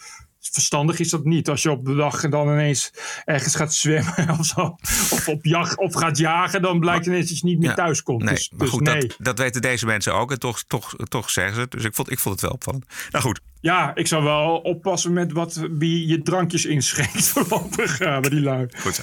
verstandig 0.52 0.98
is 0.98 1.10
dat 1.10 1.24
niet. 1.24 1.48
Als 1.48 1.62
je 1.62 1.70
op 1.70 1.84
de 1.84 1.94
dag 1.94 2.28
dan 2.28 2.48
ineens 2.48 2.92
ergens 3.24 3.54
gaat 3.54 3.74
zwemmen 3.74 4.30
of 4.38 4.44
zo, 4.46 4.76
of 5.10 5.28
op 5.28 5.44
jacht 5.44 5.78
of 5.78 5.94
gaat 5.94 6.18
jagen, 6.18 6.62
dan 6.62 6.80
blijkt 6.80 7.06
ineens 7.06 7.28
dat 7.28 7.38
je 7.38 7.46
niet 7.46 7.58
meer 7.58 7.68
Ja. 7.68 7.74
thuis 7.74 8.02
komt. 8.02 8.22
Nee, 8.22 8.34
dus, 8.34 8.50
maar 8.50 8.58
dus 8.58 8.68
goed, 8.70 8.82
nee. 8.82 9.00
dat, 9.00 9.16
dat 9.18 9.38
weten 9.38 9.62
deze 9.62 9.86
mensen 9.86 10.14
ook. 10.14 10.30
En 10.32 10.38
toch, 10.38 10.62
toch, 10.62 10.94
toch 11.08 11.30
zeggen 11.30 11.54
ze 11.54 11.60
het. 11.60 11.70
Dus 11.70 11.84
ik 11.84 11.94
vond, 11.94 12.10
ik 12.10 12.18
vond 12.18 12.34
het 12.34 12.44
wel 12.44 12.52
opvallend. 12.54 12.84
Nou 13.10 13.24
goed, 13.24 13.40
Ja, 13.60 13.94
ik 13.94 14.06
zou 14.06 14.24
wel 14.24 14.56
oppassen 14.56 15.12
met 15.12 15.32
wat, 15.32 15.60
wie 15.70 16.06
je 16.06 16.22
drankjes 16.22 16.64
inschenkt 16.64 17.28
voorlopig 17.32 18.00
uh, 18.00 18.20
bij 18.20 18.30
die 18.30 18.40
lui. 18.40 18.68
Goed 18.80 18.94
zo. 18.94 19.02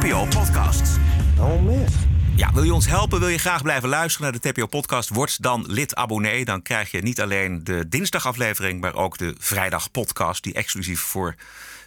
TPO-podcast. 0.01 0.97
Oh 1.39 1.63
man. 1.63 1.85
Ja, 2.35 2.53
wil 2.53 2.63
je 2.63 2.73
ons 2.73 2.87
helpen? 2.87 3.19
Wil 3.19 3.27
je 3.27 3.37
graag 3.37 3.61
blijven 3.61 3.89
luisteren 3.89 4.31
naar 4.31 4.41
de 4.41 4.51
TPO-podcast? 4.51 5.09
Word 5.09 5.41
dan 5.41 5.65
lid-abonnee. 5.67 6.45
Dan 6.45 6.61
krijg 6.61 6.91
je 6.91 7.01
niet 7.01 7.21
alleen 7.21 7.63
de 7.63 7.87
dinsdagaflevering... 7.87 8.81
maar 8.81 8.95
ook 8.95 9.17
de 9.17 9.35
vrijdag-podcast... 9.37 10.43
die 10.43 10.53
exclusief 10.53 10.99
voor 10.99 11.35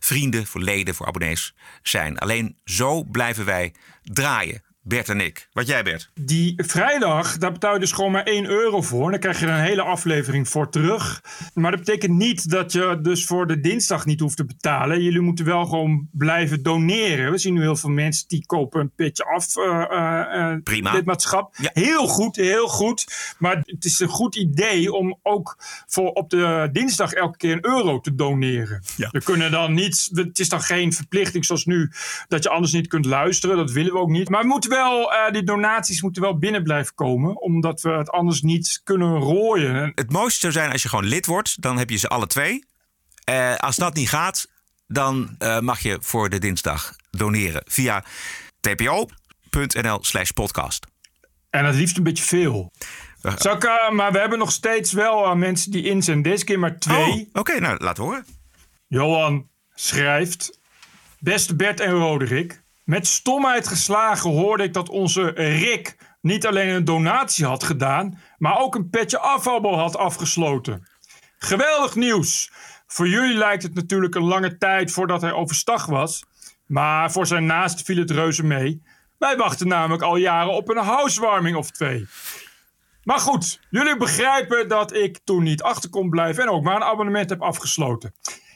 vrienden, 0.01 0.47
voor 0.47 0.61
leden, 0.61 0.95
voor 0.95 1.07
abonnees 1.07 1.55
zijn. 1.83 2.19
Alleen 2.19 2.57
zo 2.65 3.05
blijven 3.05 3.45
wij 3.45 3.75
draaien. 4.03 4.63
Bert 4.87 5.09
en 5.09 5.21
ik. 5.21 5.49
Wat 5.53 5.67
jij, 5.67 5.83
Bert? 5.83 6.11
Die 6.15 6.55
vrijdag, 6.57 7.39
daar 7.39 7.53
betaal 7.53 7.75
je 7.75 7.81
dus 7.81 7.93
gewoon 7.93 8.13
maar 8.13 8.23
1 8.23 8.47
euro 8.47 8.83
voor. 8.83 9.05
En 9.05 9.11
dan 9.11 9.21
krijg 9.21 9.41
je 9.41 9.47
er 9.47 9.53
een 9.53 9.65
hele 9.65 9.83
aflevering 9.83 10.49
voor 10.49 10.71
terug. 10.71 11.23
Maar 11.55 11.71
dat 11.71 11.81
betekent 11.81 12.13
niet 12.13 12.51
dat 12.51 12.73
je 12.73 12.99
dus 13.03 13.27
voor 13.27 13.47
de 13.47 13.61
dinsdag 13.61 14.05
niet 14.07 14.21
hoeft 14.21 14.37
te 14.37 14.45
betalen. 14.45 15.03
Jullie 15.03 15.21
moeten 15.21 15.45
wel 15.45 15.65
gewoon 15.65 16.09
blijven 16.13 16.63
doneren. 16.63 17.31
We 17.31 17.39
zien 17.39 17.55
nu 17.55 17.61
heel 17.61 17.77
veel 17.77 17.91
mensen 17.91 18.29
die 18.29 18.47
kopen 18.47 18.81
een 18.81 18.91
petje 18.97 19.25
af. 19.25 19.57
eh, 19.57 19.83
eh, 19.91 20.53
eh, 20.53 20.63
Prima. 20.63 20.93
Lidmaatschap. 20.93 21.55
Heel 21.57 22.07
goed, 22.07 22.37
heel 22.37 22.69
goed. 22.69 23.07
Maar 23.39 23.63
het 23.67 23.85
is 23.85 24.01
een 24.01 24.09
goed 24.09 24.37
idee 24.37 24.93
om 24.93 25.19
ook 25.23 25.57
voor 25.87 26.11
op 26.11 26.31
de 26.31 26.69
dinsdag 26.73 27.13
elke 27.13 27.37
keer 27.37 27.53
een 27.53 27.67
euro 27.67 28.01
te 28.01 28.15
doneren. 28.15 28.83
We 29.11 29.23
kunnen 29.23 29.51
dan 29.51 29.75
niet, 29.75 30.11
het 30.15 30.39
is 30.39 30.49
dan 30.49 30.61
geen 30.61 30.93
verplichting 30.93 31.45
zoals 31.45 31.65
nu 31.65 31.91
dat 32.29 32.43
je 32.43 32.49
anders 32.49 32.73
niet 32.73 32.87
kunt 32.87 33.05
luisteren. 33.05 33.57
Dat 33.57 33.71
willen 33.71 33.93
we 33.93 33.99
ook 33.99 34.11
niet. 34.11 34.29
Maar 34.29 34.41
we 34.43 34.47
moeten 34.49 34.71
wel, 34.75 35.13
eh, 35.13 35.33
die 35.33 35.43
donaties 35.43 36.03
moeten 36.03 36.23
wel 36.23 36.39
binnen 36.39 36.63
blijven 36.63 36.95
komen. 36.95 37.41
Omdat 37.41 37.81
we 37.81 37.91
het 37.91 38.11
anders 38.11 38.43
niet 38.43 38.81
kunnen 38.85 39.19
rooien. 39.19 39.93
Het 39.95 40.11
mooiste 40.11 40.41
zou 40.41 40.53
zijn 40.53 40.73
als 40.73 40.83
je 40.83 40.89
gewoon 40.89 41.05
lid 41.05 41.27
wordt. 41.27 41.63
Dan 41.63 41.79
heb 41.79 41.91
je 41.91 41.97
ze 41.97 42.09
alle 42.09 42.27
twee. 42.27 42.65
Eh, 43.25 43.55
als 43.57 43.77
dat 43.77 43.95
niet 43.95 44.09
gaat, 44.09 44.47
dan 44.87 45.35
eh, 45.39 45.61
mag 45.61 45.81
je 45.81 45.97
voor 46.01 46.29
de 46.31 46.39
dinsdag 46.39 46.97
doneren 47.11 47.63
via 47.65 48.05
tpo.nl 48.61 49.99
slash 50.05 50.31
podcast. 50.31 50.87
En 51.51 51.65
het 51.65 51.75
liefst 51.75 51.97
een 51.97 52.03
beetje 52.03 52.25
veel. 52.25 52.73
Zal 53.37 53.55
ik, 53.55 53.91
maar 53.93 54.13
we 54.13 54.19
hebben 54.19 54.39
nog 54.39 54.53
steeds 54.53 54.93
wel 54.93 55.37
mensen 55.37 55.71
die 55.71 55.83
in 55.83 56.03
zijn. 56.03 56.23
Deze 56.23 56.45
keer 56.45 56.59
maar 56.59 56.79
twee. 56.79 57.13
Oh, 57.33 57.41
Oké, 57.41 57.61
nou 57.61 57.77
laat 57.79 57.97
horen. 57.97 58.27
Johan 58.87 59.49
schrijft: 59.75 60.61
Beste 61.19 61.57
Bert 61.57 61.81
en 61.81 61.91
Roderick. 61.91 62.64
Met 62.85 63.07
stomheid 63.07 63.69
geslagen 63.69 64.31
hoorde 64.31 64.63
ik 64.63 64.73
dat 64.73 64.89
onze 64.89 65.23
Rick 65.35 65.97
niet 66.21 66.47
alleen 66.47 66.69
een 66.69 66.85
donatie 66.85 67.45
had 67.45 67.65
gedaan, 67.65 68.21
maar 68.39 68.59
ook 68.59 68.75
een 68.75 68.91
petje 68.91 69.19
afvalbal 69.19 69.79
had 69.79 69.97
afgesloten. 69.97 70.89
Geweldig 71.39 71.95
nieuws! 71.95 72.53
Voor 72.87 73.09
jullie 73.09 73.37
lijkt 73.37 73.63
het 73.63 73.75
natuurlijk 73.75 74.15
een 74.15 74.25
lange 74.25 74.57
tijd 74.57 74.93
voordat 74.93 75.21
hij 75.21 75.33
overstag 75.33 75.87
was, 75.87 76.25
maar 76.67 77.13
voor 77.13 77.27
zijn 77.27 77.47
naast 77.47 77.83
viel 77.83 77.97
het 77.97 78.11
reuze 78.11 78.45
mee. 78.45 78.83
Wij 79.19 79.37
wachten 79.37 79.69
namelijk 79.69 80.03
al 80.03 80.17
jaren 80.17 80.53
op 80.53 80.69
een 80.69 80.85
housewarming 80.85 81.57
of 81.57 81.71
twee. 81.71 82.07
Maar 83.03 83.19
goed, 83.19 83.61
jullie 83.71 83.97
begrijpen 83.97 84.69
dat 84.69 84.95
ik 84.95 85.19
toen 85.25 85.43
niet 85.43 85.63
achter 85.63 85.91
kon 85.91 86.11
blijven 86.11 86.43
en 86.43 86.49
ook 86.49 86.63
maar 86.63 86.77
een 86.77 86.83
abonnement 86.83 87.31
heb 87.31 87.43
afgesloten. 87.43 88.15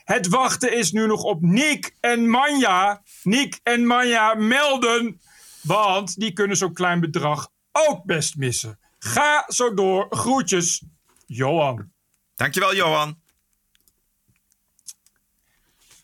Het 0.09 0.27
wachten 0.27 0.73
is 0.73 0.91
nu 0.91 1.07
nog 1.07 1.23
op 1.23 1.41
Nick 1.41 1.95
en 1.99 2.29
Manja. 2.29 3.01
Nick 3.23 3.59
en 3.63 3.85
Manja 3.85 4.33
melden, 4.33 5.21
want 5.61 6.19
die 6.19 6.33
kunnen 6.33 6.57
zo'n 6.57 6.73
klein 6.73 6.99
bedrag 6.99 7.49
ook 7.71 8.05
best 8.05 8.35
missen. 8.35 8.79
Ga 8.99 9.45
zo 9.47 9.73
door. 9.73 10.07
Groetjes, 10.09 10.83
Johan. 11.25 11.91
Dankjewel, 12.35 12.75
Johan. 12.75 13.21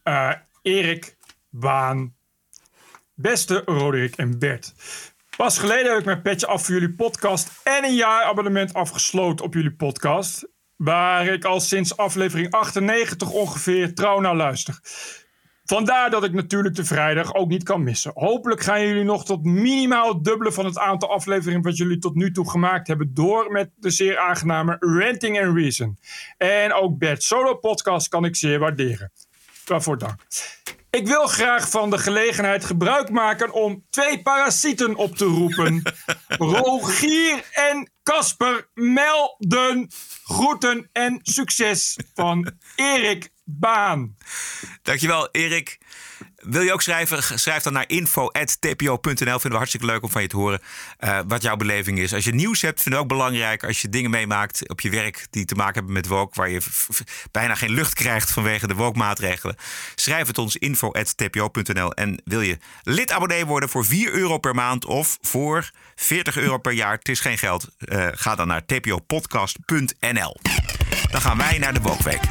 Eh, 0.03 0.33
Erik, 0.61 1.17
Baan. 1.49 2.15
Beste 3.13 3.61
Roderick 3.65 4.15
en 4.15 4.39
Bert. 4.39 4.73
Pas 5.37 5.57
geleden 5.57 5.89
heb 5.89 5.99
ik 5.99 6.05
mijn 6.05 6.21
petje 6.21 6.47
af 6.47 6.65
voor 6.65 6.73
jullie 6.73 6.95
podcast 6.95 7.49
en 7.63 7.83
een 7.83 7.95
jaar 7.95 8.23
abonnement 8.23 8.73
afgesloten 8.73 9.45
op 9.45 9.53
jullie 9.53 9.75
podcast. 9.75 10.53
Waar 10.75 11.25
ik 11.27 11.45
al 11.45 11.59
sinds 11.59 11.97
aflevering 11.97 12.51
98 12.51 13.29
ongeveer 13.29 13.93
trouw 13.93 14.19
naar 14.19 14.35
luister. 14.35 14.79
Vandaar 15.65 16.09
dat 16.09 16.23
ik 16.23 16.33
natuurlijk 16.33 16.75
de 16.75 16.85
vrijdag 16.85 17.33
ook 17.33 17.49
niet 17.49 17.63
kan 17.63 17.83
missen. 17.83 18.11
Hopelijk 18.13 18.61
gaan 18.61 18.87
jullie 18.87 19.03
nog 19.03 19.25
tot 19.25 19.43
minimaal 19.43 20.13
het 20.13 20.23
dubbele 20.23 20.51
van 20.51 20.65
het 20.65 20.77
aantal 20.77 21.09
afleveringen 21.09 21.61
wat 21.61 21.77
jullie 21.77 21.97
tot 21.97 22.15
nu 22.15 22.31
toe 22.31 22.49
gemaakt 22.49 22.87
hebben 22.87 23.13
door 23.13 23.51
met 23.51 23.69
de 23.75 23.89
zeer 23.89 24.17
aangename 24.17 24.75
Ranting 24.79 25.41
and 25.41 25.57
Reason. 25.57 25.97
En 26.37 26.73
ook 26.73 26.97
Bert 26.97 27.23
Solo 27.23 27.55
podcast 27.55 28.07
kan 28.07 28.25
ik 28.25 28.35
zeer 28.35 28.59
waarderen. 28.59 29.11
Waarvoor 29.65 29.97
dank. 29.97 30.21
Ik 30.95 31.07
wil 31.07 31.27
graag 31.27 31.69
van 31.69 31.89
de 31.89 31.97
gelegenheid 31.97 32.65
gebruik 32.65 33.09
maken 33.09 33.53
om 33.53 33.85
twee 33.89 34.21
parasieten 34.21 34.95
op 34.95 35.15
te 35.15 35.25
roepen. 35.25 35.81
Rogier 36.27 37.43
en 37.51 37.89
Casper 38.03 38.67
melden 38.73 39.89
groeten 40.23 40.89
en 40.91 41.19
succes 41.21 41.99
van 42.13 42.51
Erik 42.75 43.29
Baan. 43.43 44.15
Dankjewel, 44.81 45.29
Erik. 45.31 45.79
Wil 46.47 46.61
je 46.61 46.73
ook 46.73 46.81
schrijven? 46.81 47.39
Schrijf 47.39 47.63
dan 47.63 47.73
naar 47.73 47.83
info.tpo.nl. 47.87 49.15
Vinden 49.15 49.49
we 49.49 49.55
hartstikke 49.55 49.85
leuk 49.85 50.03
om 50.03 50.09
van 50.09 50.21
je 50.21 50.27
te 50.27 50.35
horen 50.35 50.61
eh, 50.97 51.19
wat 51.27 51.41
jouw 51.41 51.55
beleving 51.55 51.99
is. 51.99 52.13
Als 52.13 52.23
je 52.23 52.33
nieuws 52.33 52.61
hebt, 52.61 52.81
vinden 52.81 52.99
we 52.99 53.05
ook 53.05 53.11
belangrijk. 53.17 53.63
Als 53.63 53.81
je 53.81 53.89
dingen 53.89 54.09
meemaakt 54.09 54.69
op 54.69 54.81
je 54.81 54.89
werk 54.89 55.27
die 55.29 55.45
te 55.45 55.55
maken 55.55 55.73
hebben 55.73 55.93
met 55.93 56.07
woke... 56.07 56.35
waar 56.35 56.49
je 56.49 56.61
bijna 57.31 57.55
geen 57.55 57.71
lucht 57.71 57.93
krijgt 57.93 58.31
vanwege 58.31 58.67
de 58.67 58.75
woke-maatregelen. 58.75 59.55
Schrijf 59.95 60.27
het 60.27 60.37
ons 60.37 60.55
info.tpo.nl. 60.55 61.93
En 61.93 62.21
wil 62.25 62.41
je 62.41 62.57
lid-abonnee 62.83 63.45
worden 63.45 63.69
voor 63.69 63.85
4 63.85 64.11
euro 64.11 64.37
per 64.37 64.55
maand... 64.55 64.85
of 64.85 65.17
voor 65.21 65.71
40 65.95 66.37
euro 66.37 66.57
per 66.57 66.73
jaar, 66.73 66.97
het 66.97 67.09
is 67.09 67.19
geen 67.19 67.37
geld... 67.37 67.67
eh, 67.77 68.07
ga 68.11 68.35
dan 68.35 68.47
naar 68.47 68.65
tpopodcast.nl. 68.65 70.35
Dan 71.11 71.21
gaan 71.21 71.37
wij 71.37 71.57
naar 71.57 71.73
de 71.73 71.79
Wookweek. 71.81 72.21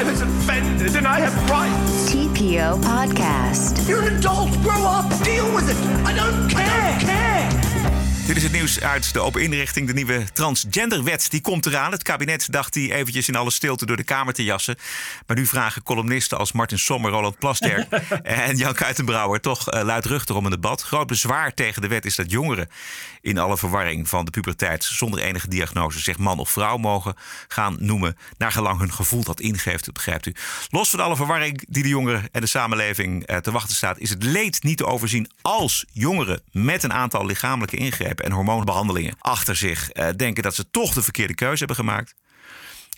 I 0.00 0.04
was 0.04 0.20
offended 0.20 0.96
and 0.96 1.04
I 1.06 1.20
have 1.20 1.36
rights. 1.46 2.10
TPO 2.10 2.78
Podcast. 2.78 3.86
You're 3.86 4.06
an 4.10 4.16
adult. 4.16 4.50
Grow 4.62 4.84
up. 4.84 5.24
Deal 5.24 5.54
with 5.54 5.68
it. 5.70 5.76
I 6.06 6.14
don't 6.14 6.52
care. 6.52 6.96
care. 6.98 7.61
Dit 8.26 8.36
is 8.36 8.42
het 8.42 8.52
nieuws 8.52 8.80
uit 8.80 9.12
de 9.12 9.20
open 9.20 9.42
inrichting. 9.42 9.86
De 9.86 9.92
nieuwe 9.92 10.32
transgenderwet 10.32 11.30
die 11.30 11.40
komt 11.40 11.66
eraan. 11.66 11.92
Het 11.92 12.02
kabinet 12.02 12.52
dacht 12.52 12.72
die 12.72 12.94
eventjes 12.94 13.28
in 13.28 13.36
alle 13.36 13.50
stilte 13.50 13.86
door 13.86 13.96
de 13.96 14.04
Kamer 14.04 14.34
te 14.34 14.44
jassen. 14.44 14.76
Maar 15.26 15.36
nu 15.36 15.46
vragen 15.46 15.82
columnisten 15.82 16.38
als 16.38 16.52
Martin 16.52 16.78
Sommer, 16.78 17.10
Roland 17.10 17.38
Plasterk 17.38 17.92
en 18.22 18.56
Jan 18.56 18.74
Kuitenbrouwer 18.74 19.40
toch 19.40 19.72
uh, 19.72 19.82
luidruchtig 19.82 20.36
om 20.36 20.44
een 20.44 20.50
debat. 20.50 20.82
Groot 20.82 21.06
bezwaar 21.06 21.54
tegen 21.54 21.82
de 21.82 21.88
wet 21.88 22.04
is 22.04 22.16
dat 22.16 22.30
jongeren 22.30 22.68
in 23.20 23.38
alle 23.38 23.56
verwarring 23.58 24.08
van 24.08 24.24
de 24.24 24.30
puberteit 24.30 24.84
zonder 24.84 25.20
enige 25.20 25.48
diagnose 25.48 26.00
zich 26.00 26.18
man 26.18 26.38
of 26.38 26.50
vrouw 26.50 26.76
mogen 26.76 27.14
gaan 27.48 27.76
noemen. 27.78 28.16
Naar 28.38 28.52
gelang 28.52 28.78
hun 28.78 28.92
gevoel 28.92 29.24
dat 29.24 29.40
ingeeft, 29.40 29.92
begrijpt 29.92 30.26
u. 30.26 30.34
Los 30.70 30.90
van 30.90 31.00
alle 31.00 31.16
verwarring 31.16 31.64
die 31.68 31.82
de 31.82 31.88
jongeren 31.88 32.28
en 32.32 32.40
de 32.40 32.46
samenleving 32.46 33.30
uh, 33.30 33.36
te 33.36 33.50
wachten 33.50 33.76
staat, 33.76 33.98
is 33.98 34.10
het 34.10 34.22
leed 34.22 34.62
niet 34.62 34.76
te 34.76 34.86
overzien 34.86 35.30
als 35.40 35.84
jongeren 35.92 36.42
met 36.50 36.82
een 36.82 36.92
aantal 36.92 37.26
lichamelijke 37.26 37.76
ingrepen 37.76 38.11
en 38.20 38.32
hormoonbehandelingen 38.32 39.14
achter 39.18 39.56
zich 39.56 39.90
uh, 39.94 40.08
denken 40.16 40.42
dat 40.42 40.54
ze 40.54 40.70
toch 40.70 40.94
de 40.94 41.02
verkeerde 41.02 41.34
keuze 41.34 41.58
hebben 41.58 41.76
gemaakt. 41.76 42.14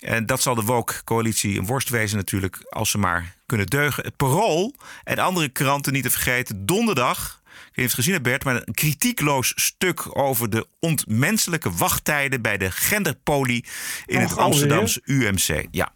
En 0.01 0.27
dat 0.27 0.43
zal 0.43 0.55
de 0.55 0.63
Woke-coalitie 0.63 1.59
een 1.59 1.67
worst 1.67 1.89
wezen 1.89 2.17
natuurlijk, 2.17 2.67
als 2.69 2.91
ze 2.91 2.99
maar 2.99 3.37
kunnen 3.47 3.67
deugen. 3.67 4.05
Het 4.05 4.17
Parool 4.17 4.75
en 5.05 5.19
andere 5.19 5.49
kranten 5.49 5.93
niet 5.93 6.03
te 6.03 6.11
vergeten. 6.11 6.67
Donderdag, 6.67 7.43
ik 7.69 7.77
je 7.77 7.83
het 7.83 7.95
gezien 7.95 8.23
Bert, 8.23 8.45
maar 8.45 8.55
een 8.55 8.75
kritiekloos 8.75 9.53
stuk 9.57 10.19
over 10.19 10.51
de 10.51 10.67
ontmenselijke 10.81 11.71
wachttijden 11.71 12.43
bij 12.43 12.59
de 12.59 12.71
genderpolie 12.71 13.65
in 14.07 14.21
het 14.21 14.37
Amsterdamse 14.37 15.01
UMC. 15.05 15.67
Ja. 15.71 15.93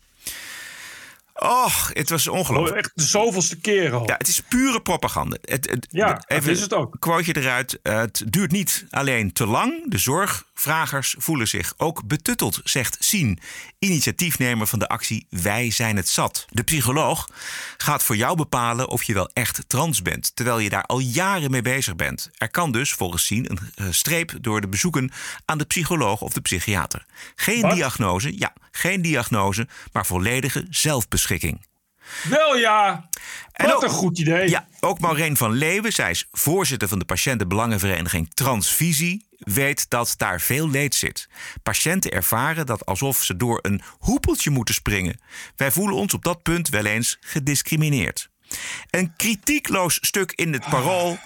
Och, 1.38 1.90
het 1.92 2.10
was 2.10 2.28
ongelooflijk. 2.28 2.72
Oh, 2.72 2.78
echt 2.78 2.90
de 2.94 3.02
zoveelste 3.02 3.56
keer 3.56 3.92
al. 3.92 4.06
Ja, 4.06 4.14
het 4.18 4.28
is 4.28 4.40
pure 4.40 4.82
propaganda. 4.82 5.36
Het, 5.42 5.70
het, 5.70 5.86
ja, 5.90 6.22
dat 6.26 6.46
is 6.46 6.60
het 6.60 6.74
ook. 6.74 6.96
Quoteje 6.98 7.36
eruit. 7.36 7.78
Het 7.82 8.24
duurt 8.28 8.50
niet 8.50 8.86
alleen 8.90 9.32
te 9.32 9.46
lang. 9.46 9.90
De 9.90 9.98
zorgvragers 9.98 11.14
voelen 11.18 11.48
zich 11.48 11.74
ook 11.76 12.06
betutteld, 12.06 12.60
zegt 12.64 12.96
Sien, 13.00 13.38
initiatiefnemer 13.78 14.66
van 14.66 14.78
de 14.78 14.88
actie 14.88 15.26
Wij 15.30 15.70
zijn 15.70 15.96
het 15.96 16.08
zat. 16.08 16.46
De 16.50 16.62
psycholoog 16.62 17.28
gaat 17.76 18.02
voor 18.02 18.16
jou 18.16 18.36
bepalen 18.36 18.88
of 18.88 19.02
je 19.02 19.14
wel 19.14 19.30
echt 19.32 19.64
trans 19.66 20.02
bent, 20.02 20.36
terwijl 20.36 20.58
je 20.58 20.68
daar 20.68 20.84
al 20.84 20.98
jaren 20.98 21.50
mee 21.50 21.62
bezig 21.62 21.96
bent. 21.96 22.30
Er 22.36 22.50
kan 22.50 22.72
dus 22.72 22.92
volgens 22.92 23.24
Sien 23.24 23.50
een 23.50 23.58
uh, 23.76 23.86
streep 23.90 24.32
door 24.40 24.60
de 24.60 24.68
bezoeken 24.68 25.12
aan 25.44 25.58
de 25.58 25.64
psycholoog 25.64 26.20
of 26.20 26.32
de 26.32 26.40
psychiater. 26.40 27.06
Geen 27.34 27.60
Wat? 27.60 27.74
diagnose, 27.74 28.38
ja, 28.38 28.52
geen 28.70 29.02
diagnose, 29.02 29.68
maar 29.92 30.06
volledige 30.06 30.66
zelfbeschikking. 30.70 31.26
Wel 32.22 32.56
ja, 32.56 33.08
wat 33.52 33.74
ook, 33.74 33.82
een 33.82 33.88
goed 33.88 34.18
idee. 34.18 34.48
Ja, 34.48 34.68
ook 34.80 35.00
Maureen 35.00 35.36
van 35.36 35.52
Leeuwen, 35.52 35.92
zij 35.92 36.10
is 36.10 36.28
voorzitter 36.32 36.88
van 36.88 36.98
de 36.98 37.04
patiëntenbelangenvereniging 37.04 38.34
Transvisie, 38.34 39.26
weet 39.38 39.90
dat 39.90 40.14
daar 40.16 40.40
veel 40.40 40.70
leed 40.70 40.94
zit. 40.94 41.28
Patiënten 41.62 42.10
ervaren 42.10 42.66
dat 42.66 42.86
alsof 42.86 43.22
ze 43.22 43.36
door 43.36 43.58
een 43.62 43.82
hoepeltje 43.98 44.50
moeten 44.50 44.74
springen. 44.74 45.20
Wij 45.56 45.70
voelen 45.70 45.96
ons 45.96 46.14
op 46.14 46.24
dat 46.24 46.42
punt 46.42 46.68
wel 46.68 46.84
eens 46.84 47.16
gediscrimineerd. 47.20 48.30
Een 48.90 49.12
kritiekloos 49.16 49.98
stuk 50.00 50.32
in 50.32 50.52
het 50.52 50.68
parool 50.68 51.18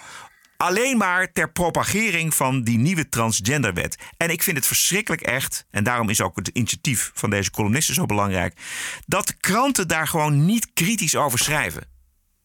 alleen 0.63 0.97
maar 0.97 1.31
ter 1.31 1.51
propagering 1.51 2.33
van 2.33 2.63
die 2.63 2.77
nieuwe 2.77 3.09
transgenderwet. 3.09 3.97
En 4.17 4.29
ik 4.29 4.43
vind 4.43 4.57
het 4.57 4.65
verschrikkelijk 4.65 5.21
echt, 5.21 5.65
en 5.71 5.83
daarom 5.83 6.09
is 6.09 6.21
ook 6.21 6.35
het 6.35 6.47
initiatief 6.47 7.11
van 7.13 7.29
deze 7.29 7.51
columnisten 7.51 7.93
zo 7.93 8.05
belangrijk, 8.05 8.59
dat 9.05 9.37
kranten 9.37 9.87
daar 9.87 10.07
gewoon 10.07 10.45
niet 10.45 10.73
kritisch 10.73 11.15
over 11.15 11.39
schrijven. 11.39 11.83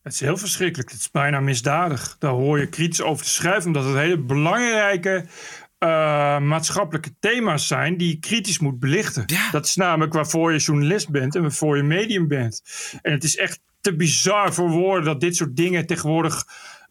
Het 0.03 0.13
is 0.13 0.21
heel 0.21 0.37
verschrikkelijk. 0.37 0.91
Het 0.91 1.01
is 1.01 1.11
bijna 1.11 1.41
misdadig. 1.41 2.17
Daar 2.19 2.31
hoor 2.31 2.59
je 2.59 2.69
kritisch 2.69 3.03
over 3.03 3.25
te 3.25 3.31
schrijven, 3.31 3.67
omdat 3.67 3.85
het 3.85 3.95
hele 3.95 4.19
belangrijke 4.19 5.25
uh, 5.79 5.89
maatschappelijke 6.39 7.15
thema's 7.21 7.67
zijn 7.67 7.97
die 7.97 8.09
je 8.09 8.19
kritisch 8.19 8.59
moet 8.59 8.79
belichten. 8.79 9.23
Ja. 9.27 9.51
Dat 9.51 9.65
is 9.67 9.77
namelijk 9.77 10.13
waarvoor 10.13 10.53
je 10.53 10.59
journalist 10.59 11.09
bent 11.09 11.35
en 11.35 11.43
waarvoor 11.43 11.77
je 11.77 11.83
medium 11.83 12.29
bent. 12.29 12.63
En 13.03 13.13
het 13.13 13.25
is 13.25 13.37
echt 13.37 13.61
te 13.81 13.97
bizar 13.97 14.55
voor 14.55 14.71
woorden 14.71 15.05
dat 15.05 15.21
dit 15.21 15.37
soort 15.37 15.57
dingen 15.57 15.87
tegenwoordig 15.87 16.45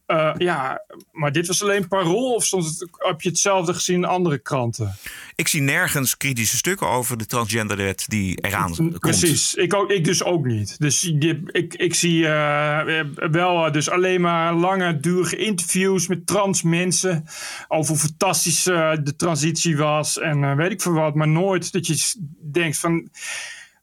uh, 0.07 0.33
ja, 0.37 0.83
maar 1.11 1.31
dit 1.31 1.47
was 1.47 1.63
alleen 1.63 1.87
parool 1.87 2.33
of 2.33 2.45
stond 2.45 2.65
het, 2.65 2.89
heb 2.91 3.21
je 3.21 3.29
hetzelfde 3.29 3.73
gezien 3.73 3.95
in 3.95 4.05
andere 4.05 4.37
kranten? 4.37 4.95
Ik 5.35 5.47
zie 5.47 5.61
nergens 5.61 6.17
kritische 6.17 6.57
stukken 6.57 6.87
over 6.87 7.17
de 7.17 7.25
transgenderwet 7.25 8.05
die 8.07 8.37
eraan 8.41 8.75
komt. 8.75 8.99
Precies, 8.99 9.55
ik, 9.55 9.73
ook, 9.73 9.91
ik 9.91 10.03
dus 10.03 10.23
ook 10.23 10.45
niet. 10.45 10.79
Dus 10.79 10.99
die, 10.99 11.41
ik, 11.51 11.73
ik 11.73 11.93
zie 11.93 12.19
uh, 12.19 13.01
wel 13.15 13.71
dus 13.71 13.89
alleen 13.89 14.21
maar 14.21 14.53
lange, 14.53 14.99
durige 14.99 15.37
interviews 15.37 16.07
met 16.07 16.27
trans 16.27 16.61
mensen 16.61 17.25
over 17.67 17.91
hoe 17.91 18.01
fantastisch 18.01 18.67
uh, 18.67 18.91
de 19.03 19.15
transitie 19.15 19.77
was 19.77 20.19
en 20.19 20.55
weet 20.55 20.71
ik 20.71 20.81
veel 20.81 20.93
wat, 20.93 21.15
maar 21.15 21.27
nooit 21.27 21.71
dat 21.71 21.87
je 21.87 22.13
denkt 22.51 22.77
van 22.77 23.09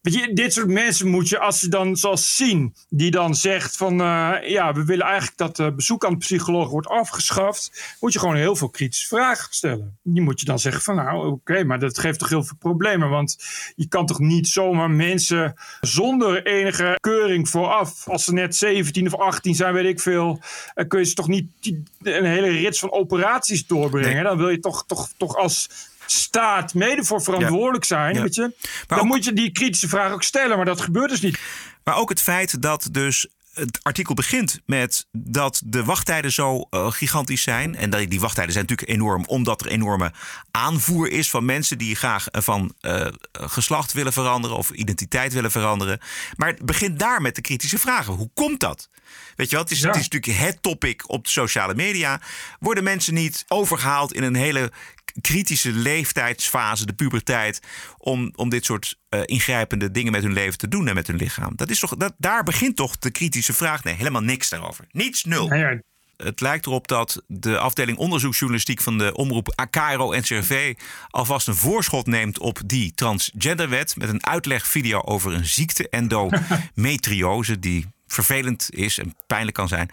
Weet 0.04 0.14
je, 0.14 0.32
dit 0.32 0.52
soort 0.52 0.68
mensen 0.68 1.08
moet 1.08 1.28
je, 1.28 1.38
als 1.38 1.60
je 1.60 1.68
dan 1.68 1.96
zoals 1.96 2.36
zien, 2.36 2.74
die 2.88 3.10
dan 3.10 3.34
zegt 3.34 3.76
van 3.76 4.00
uh, 4.00 4.36
ja, 4.42 4.72
we 4.72 4.84
willen 4.84 5.06
eigenlijk 5.06 5.36
dat 5.36 5.58
uh, 5.58 5.70
bezoek 5.70 6.04
aan 6.04 6.12
de 6.12 6.18
psycholoog 6.18 6.70
wordt 6.70 6.86
afgeschaft, 6.86 7.96
moet 8.00 8.12
je 8.12 8.18
gewoon 8.18 8.36
heel 8.36 8.56
veel 8.56 8.68
kritische 8.68 9.06
vragen 9.06 9.54
stellen. 9.54 9.98
Die 10.02 10.22
moet 10.22 10.40
je 10.40 10.46
dan 10.46 10.58
zeggen 10.58 10.82
van 10.82 10.96
nou 10.96 11.16
oké, 11.16 11.26
okay, 11.26 11.62
maar 11.62 11.78
dat 11.78 11.98
geeft 11.98 12.18
toch 12.18 12.28
heel 12.28 12.44
veel 12.44 12.56
problemen, 12.58 13.08
want 13.08 13.36
je 13.76 13.88
kan 13.88 14.06
toch 14.06 14.18
niet 14.18 14.48
zomaar 14.48 14.90
mensen 14.90 15.54
zonder 15.80 16.46
enige 16.46 16.98
keuring 17.00 17.48
vooraf, 17.48 18.08
als 18.08 18.24
ze 18.24 18.32
net 18.32 18.56
17 18.56 19.06
of 19.06 19.20
18 19.20 19.54
zijn, 19.54 19.74
weet 19.74 19.84
ik 19.84 20.00
veel, 20.00 20.40
uh, 20.74 20.88
kun 20.88 20.98
je 20.98 21.06
ze 21.06 21.14
toch 21.14 21.28
niet 21.28 21.46
die, 21.60 21.82
een 22.02 22.24
hele 22.24 22.48
rits 22.48 22.78
van 22.78 22.92
operaties 22.92 23.66
doorbrengen. 23.66 24.14
Nee. 24.14 24.22
Dan 24.22 24.36
wil 24.36 24.48
je 24.48 24.60
toch, 24.60 24.84
toch, 24.86 25.08
toch 25.16 25.36
als 25.36 25.68
staat 26.06 26.74
mede 26.74 27.04
voor 27.04 27.22
verantwoordelijk 27.22 27.84
zijn, 27.84 28.14
ja. 28.14 28.22
weet 28.22 28.34
je. 28.34 28.40
Maar 28.42 28.84
dan 28.86 28.98
ook, 28.98 29.04
moet 29.04 29.24
je 29.24 29.32
die 29.32 29.52
kritische 29.52 29.88
vraag 29.88 30.12
ook 30.12 30.22
stellen, 30.22 30.56
maar 30.56 30.66
dat 30.66 30.80
gebeurt 30.80 31.10
dus 31.10 31.20
niet. 31.20 31.38
Maar 31.84 31.96
ook 31.96 32.08
het 32.08 32.20
feit 32.20 32.62
dat 32.62 32.88
dus 32.90 33.28
het 33.54 33.78
artikel 33.82 34.14
begint 34.14 34.60
met 34.66 35.06
dat 35.12 35.62
de 35.64 35.84
wachttijden 35.84 36.32
zo 36.32 36.66
uh, 36.70 36.90
gigantisch 36.90 37.42
zijn. 37.42 37.76
En 37.76 37.90
dat 37.90 38.10
die 38.10 38.20
wachttijden 38.20 38.52
zijn 38.52 38.66
natuurlijk 38.68 38.98
enorm, 38.98 39.24
omdat 39.26 39.60
er 39.60 39.66
enorme 39.66 40.12
aanvoer 40.50 41.10
is 41.10 41.30
van 41.30 41.44
mensen 41.44 41.78
die 41.78 41.94
graag 41.96 42.26
van 42.30 42.74
uh, 42.80 43.06
geslacht 43.32 43.92
willen 43.92 44.12
veranderen 44.12 44.56
of 44.56 44.70
identiteit 44.70 45.32
willen 45.32 45.50
veranderen. 45.50 46.00
Maar 46.36 46.48
het 46.48 46.64
begint 46.64 46.98
daar 46.98 47.22
met 47.22 47.34
de 47.34 47.40
kritische 47.40 47.78
vragen. 47.78 48.14
Hoe 48.14 48.30
komt 48.34 48.60
dat? 48.60 48.88
Weet 49.36 49.50
je 49.50 49.54
wel, 49.54 49.64
het 49.64 49.72
is, 49.72 49.80
ja. 49.80 49.86
het 49.86 49.96
is 49.96 50.08
natuurlijk 50.08 50.38
het 50.42 50.62
topic 50.62 51.10
op 51.10 51.24
de 51.24 51.30
sociale 51.30 51.74
media. 51.74 52.20
Worden 52.60 52.84
mensen 52.84 53.14
niet 53.14 53.44
overgehaald 53.48 54.12
in 54.12 54.22
een 54.22 54.34
hele 54.34 54.72
kritische 55.20 55.72
leeftijdsfase, 55.72 56.86
de 56.86 56.92
puberteit, 56.92 57.60
om, 57.98 58.32
om 58.36 58.48
dit 58.48 58.64
soort 58.64 58.98
uh, 59.10 59.20
ingrijpende 59.24 59.90
dingen 59.90 60.12
met 60.12 60.22
hun 60.22 60.32
leven 60.32 60.58
te 60.58 60.68
doen 60.68 60.88
en 60.88 60.94
met 60.94 61.06
hun 61.06 61.16
lichaam. 61.16 61.52
Dat 61.56 61.70
is 61.70 61.78
toch, 61.78 61.96
dat, 61.96 62.14
daar 62.18 62.42
begint 62.42 62.76
toch 62.76 62.98
de 62.98 63.10
kritische 63.10 63.52
vraag. 63.52 63.84
Nee, 63.84 63.94
helemaal 63.94 64.22
niks 64.22 64.48
daarover. 64.48 64.84
Niets, 64.90 65.24
nul. 65.24 65.54
Ja, 65.54 65.70
ja. 65.70 65.80
Het 66.16 66.40
lijkt 66.40 66.66
erop 66.66 66.88
dat 66.88 67.22
de 67.26 67.58
afdeling 67.58 67.98
onderzoeksjournalistiek 67.98 68.80
van 68.80 68.98
de 68.98 69.14
omroep 69.14 69.66
KRO 69.70 70.12
NCRV 70.16 70.74
alvast 71.08 71.48
een 71.48 71.54
voorschot 71.54 72.06
neemt 72.06 72.38
op 72.38 72.60
die 72.66 72.92
transgenderwet 72.94 73.96
met 73.96 74.08
een 74.08 74.26
uitlegvideo 74.26 75.00
over 75.00 75.32
een 75.32 75.46
ziekte 75.46 75.88
endometriose 75.88 77.58
die 77.58 77.86
vervelend 78.06 78.68
is 78.70 78.98
en 78.98 79.14
pijnlijk 79.26 79.56
kan 79.56 79.68
zijn. 79.68 79.90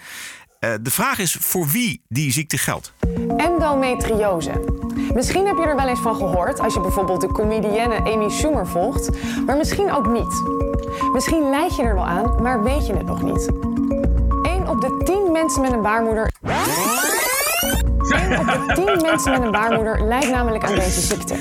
Uh, 0.59 0.73
de 0.81 0.91
vraag 0.91 1.19
is 1.19 1.37
voor 1.39 1.67
wie 1.67 2.01
die 2.07 2.31
ziekte 2.31 2.57
geldt. 2.57 2.93
Endometriose. 3.37 4.80
Misschien 5.13 5.47
heb 5.47 5.57
je 5.57 5.63
er 5.63 5.75
wel 5.75 5.87
eens 5.87 5.99
van 5.99 6.15
gehoord 6.15 6.59
als 6.59 6.73
je 6.73 6.79
bijvoorbeeld 6.79 7.21
de 7.21 7.27
comedienne 7.27 7.95
Amy 7.95 8.29
Schumer 8.29 8.67
volgt, 8.67 9.09
maar 9.45 9.57
misschien 9.57 9.91
ook 9.93 10.07
niet. 10.07 10.43
Misschien 11.13 11.49
leid 11.49 11.75
je 11.75 11.83
er 11.83 11.95
wel 11.95 12.05
aan, 12.05 12.41
maar 12.41 12.63
weet 12.63 12.87
je 12.87 12.93
het 12.93 13.05
nog 13.05 13.21
niet. 13.21 13.49
1 14.43 14.67
op 14.67 14.81
de 14.81 15.01
10 15.03 15.31
mensen 15.31 15.61
met 15.61 15.71
een 15.71 15.81
baarmoeder. 15.81 16.31
1 16.41 18.39
op 18.39 18.45
de 18.45 18.71
10 18.73 19.01
mensen 19.01 19.31
met 19.31 19.41
een 19.41 19.51
baarmoeder 19.51 20.01
lijdt 20.03 20.29
namelijk 20.29 20.63
aan 20.63 20.75
deze 20.75 21.01
ziekte. 21.01 21.35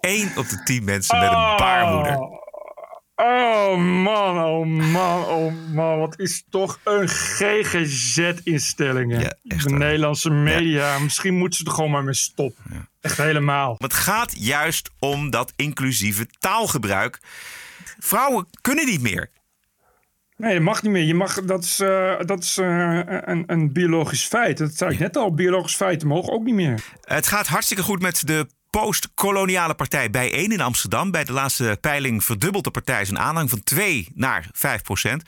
1 0.00 0.32
op 0.36 0.48
de 0.48 0.62
10 0.62 0.84
mensen 0.84 1.18
met 1.18 1.28
een 1.28 1.56
baarmoeder. 1.56 2.18
Oh 3.16 3.76
man, 3.76 4.44
oh 4.44 4.66
man, 4.66 5.24
oh 5.24 5.52
man. 5.72 5.98
Wat 5.98 6.18
is 6.18 6.44
toch 6.50 6.78
een 6.84 7.08
GGZ-instellingen. 7.08 9.36
de 9.42 9.70
Nederlandse 9.70 10.30
media. 10.30 10.98
Misschien 10.98 11.34
moeten 11.34 11.58
ze 11.58 11.64
er 11.64 11.70
gewoon 11.70 11.90
maar 11.90 12.04
mee 12.04 12.14
stoppen. 12.14 12.88
Echt 13.00 13.16
helemaal. 13.16 13.74
Het 13.78 13.92
gaat 13.92 14.32
juist 14.38 14.90
om 14.98 15.30
dat 15.30 15.52
inclusieve 15.56 16.26
taalgebruik. 16.38 17.20
Vrouwen 17.98 18.46
kunnen 18.60 18.86
niet 18.86 19.02
meer. 19.02 19.30
Nee, 20.36 20.54
je 20.54 20.60
mag 20.60 20.82
niet 20.82 20.92
meer. 20.92 21.04
Je 21.04 21.14
mag, 21.14 21.44
dat 21.44 21.64
is, 21.64 21.80
eh, 21.80 22.14
dat 22.20 22.42
is 22.42 22.58
eh, 22.58 23.00
een, 23.04 23.44
een 23.46 23.72
biologisch 23.72 24.24
feit. 24.24 24.58
Dat 24.58 24.74
zei 24.74 24.92
ik 24.92 24.98
net 24.98 25.16
al. 25.16 25.34
Biologisch 25.34 25.74
feiten 25.74 26.08
mogen 26.08 26.32
ook 26.32 26.44
niet 26.44 26.54
meer. 26.54 26.84
Het 27.00 27.26
gaat 27.26 27.46
hartstikke 27.46 27.82
goed 27.82 28.00
met 28.00 28.26
de 28.26 28.46
post-koloniale 28.82 29.74
partij 29.74 30.10
bijeen 30.10 30.52
in 30.52 30.60
Amsterdam. 30.60 31.10
Bij 31.10 31.24
de 31.24 31.32
laatste 31.32 31.78
peiling 31.80 32.24
verdubbelt 32.24 32.64
de 32.64 32.70
partij 32.70 33.04
zijn 33.04 33.18
aanhang 33.18 33.50
van 33.50 33.62
2 33.64 34.08
naar 34.14 34.48
5 34.52 34.82
procent. 34.82 35.22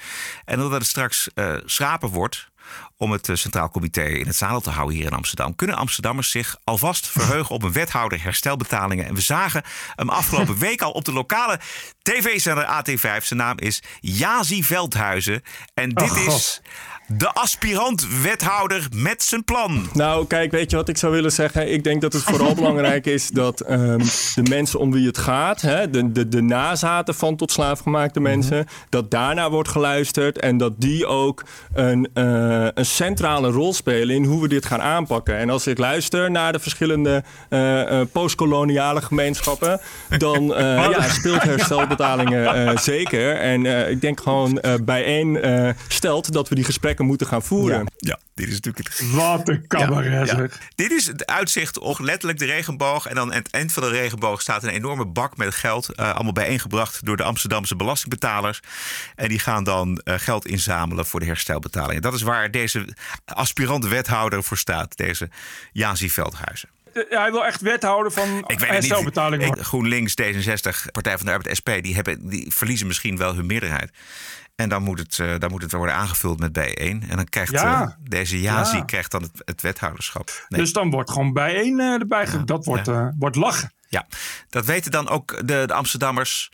En 0.44 0.62
omdat 0.62 0.78
het 0.78 0.88
straks 0.88 1.28
uh, 1.34 1.54
schrapen 1.64 2.08
wordt 2.08 2.50
om 2.96 3.12
het 3.12 3.30
Centraal 3.32 3.70
Comité 3.70 4.02
in 4.02 4.26
het 4.26 4.36
zadel 4.36 4.60
te 4.60 4.70
houden 4.70 4.96
hier 4.96 5.06
in 5.06 5.12
Amsterdam, 5.12 5.54
kunnen 5.54 5.76
Amsterdammers 5.76 6.30
zich 6.30 6.56
alvast 6.64 7.06
verheugen 7.06 7.54
op 7.54 7.62
een 7.62 7.72
wethouder 7.72 8.22
herstelbetalingen. 8.22 9.06
En 9.06 9.14
we 9.14 9.20
zagen 9.20 9.62
hem 9.96 10.08
afgelopen 10.08 10.58
week 10.68 10.82
al 10.82 10.90
op 10.90 11.04
de 11.04 11.12
lokale 11.12 11.60
tv-zender 12.02 12.64
AT5. 12.64 13.24
Zijn 13.24 13.38
naam 13.38 13.58
is 13.58 13.82
Jazi 14.00 14.64
Veldhuizen. 14.64 15.42
En 15.74 15.88
dit 15.88 16.10
Oh, 16.10 16.26
is 16.26 16.60
de 17.16 17.32
aspirant-wethouder 17.32 18.86
met 18.94 19.22
zijn 19.22 19.44
plan. 19.44 19.88
Nou, 19.92 20.26
kijk, 20.26 20.50
weet 20.50 20.70
je 20.70 20.76
wat 20.76 20.88
ik 20.88 20.96
zou 20.96 21.12
willen 21.12 21.32
zeggen? 21.32 21.72
Ik 21.72 21.84
denk 21.84 22.00
dat 22.00 22.12
het 22.12 22.22
vooral 22.22 22.54
belangrijk 22.62 23.06
is 23.06 23.28
dat 23.28 23.60
ehm, 23.60 23.98
de 24.34 24.42
mensen 24.48 24.78
om 24.78 24.92
wie 24.92 25.06
het 25.06 25.18
gaat, 25.18 25.60
hè, 25.60 25.90
de, 25.90 26.12
de, 26.12 26.28
de 26.28 26.42
nazaten 26.42 27.14
van 27.14 27.36
tot 27.36 27.52
slaafgemaakte 27.52 28.20
mensen, 28.20 28.66
dat 28.88 29.10
daarna 29.10 29.50
wordt 29.50 29.68
geluisterd 29.68 30.38
en 30.38 30.56
dat 30.56 30.72
die 30.76 31.06
ook 31.06 31.44
een, 31.74 32.08
eh, 32.14 32.66
een 32.74 32.86
centrale 32.86 33.50
rol 33.50 33.74
spelen 33.74 34.16
in 34.16 34.24
hoe 34.24 34.42
we 34.42 34.48
dit 34.48 34.66
gaan 34.66 34.82
aanpakken. 34.82 35.36
En 35.36 35.50
als 35.50 35.66
ik 35.66 35.78
luister 35.78 36.30
naar 36.30 36.52
de 36.52 36.58
verschillende 36.58 37.22
eh, 37.48 38.00
eh, 38.00 38.06
postkoloniale 38.12 39.02
gemeenschappen, 39.02 39.80
dan 40.18 40.42
ja, 40.94 41.08
speelt 41.08 41.42
herstelbetalingen 41.42 42.78
zeker. 42.78 43.36
En 43.36 43.90
ik 43.90 44.00
denk 44.00 44.20
gewoon 44.20 44.60
bijeen 44.84 45.38
stelt 45.88 46.32
dat 46.32 46.48
we 46.48 46.54
die 46.54 46.64
gesprekken 46.64 46.97
moeten 47.06 47.26
gaan 47.26 47.42
voeren. 47.42 47.86
Ja, 47.96 48.18
dit 48.34 48.48
is 48.48 48.54
natuurlijk 48.54 48.88
het... 48.88 49.10
Wat 49.14 49.48
een 49.48 49.66
cabaret. 49.66 50.58
Dit 50.74 50.90
is 50.90 51.06
het 51.06 51.26
uitzicht 51.26 51.78
op 51.78 51.98
letterlijk 51.98 52.38
de 52.38 52.44
regenboog. 52.44 53.06
En 53.06 53.14
dan 53.14 53.30
aan 53.30 53.36
het 53.38 53.50
eind 53.50 53.72
van 53.72 53.82
de 53.82 53.88
regenboog 53.88 54.40
staat 54.40 54.62
een 54.62 54.68
enorme 54.68 55.06
bak 55.06 55.36
met 55.36 55.54
geld. 55.54 55.94
eh, 55.94 56.14
allemaal 56.14 56.32
bijeengebracht 56.32 57.04
door 57.04 57.16
de 57.16 57.22
Amsterdamse 57.22 57.76
belastingbetalers. 57.76 58.60
En 59.14 59.28
die 59.28 59.38
gaan 59.38 59.64
dan 59.64 59.96
eh, 60.04 60.14
geld 60.18 60.46
inzamelen 60.46 61.06
voor 61.06 61.20
de 61.20 61.26
herstelbetalingen. 61.26 62.02
Dat 62.02 62.14
is 62.14 62.22
waar 62.22 62.50
deze 62.50 62.94
aspirant-wethouder 63.24 64.42
voor 64.44 64.56
staat. 64.58 64.96
Deze 64.96 65.28
Jazi 65.72 66.10
Veldhuizen. 66.10 66.68
Eh, 66.92 67.02
Hij 67.18 67.30
wil 67.30 67.46
echt 67.46 67.60
wethouder 67.60 68.12
van 68.12 68.44
Ik 68.46 68.60
herstelbetaling 68.60 69.46
worden. 69.46 69.64
GroenLinks, 69.64 70.14
D66, 70.22 70.90
Partij 70.92 71.16
van 71.16 71.26
de 71.26 71.32
Arbeid, 71.32 71.56
SP, 71.60 71.70
die, 71.82 71.94
hebben, 71.94 72.28
die 72.28 72.52
verliezen 72.54 72.86
misschien 72.86 73.16
wel 73.16 73.34
hun 73.34 73.46
meerderheid. 73.46 73.90
En 74.60 74.68
dan 74.68 74.82
moet 74.82 74.98
het, 74.98 75.18
eh, 75.18 75.38
dan 75.38 75.50
moet 75.50 75.62
het 75.62 75.72
worden 75.72 75.94
aangevuld 75.94 76.38
met 76.38 76.52
bijeen. 76.52 77.04
En 77.08 77.16
dan 77.16 77.24
krijgt 77.24 77.52
Ja. 77.52 77.82
eh, 77.82 77.88
deze 78.08 78.40
Jazi 78.40 78.76
Ja. 78.76 78.82
krijgt 78.84 79.10
dan 79.10 79.22
het, 79.22 79.42
het 79.44 79.60
wethouderschap. 79.62 80.46
Nee. 80.48 80.60
Dus 80.60 80.72
dan 80.72 80.90
wordt 80.90 81.10
gewoon 81.10 81.32
bijeen 81.32 81.80
eh, 81.80 81.86
erbij. 81.92 82.26
dat 82.44 82.64
wordt, 82.64 82.90
wordt 83.18 83.36
lachen. 83.36 83.72
Ja, 83.88 84.06
dat 84.48 84.64
weten 84.64 84.90
dan 84.90 85.08
ook 85.08 85.36
de, 85.46 85.62
de 85.66 85.72
Amsterdammers 85.72 86.52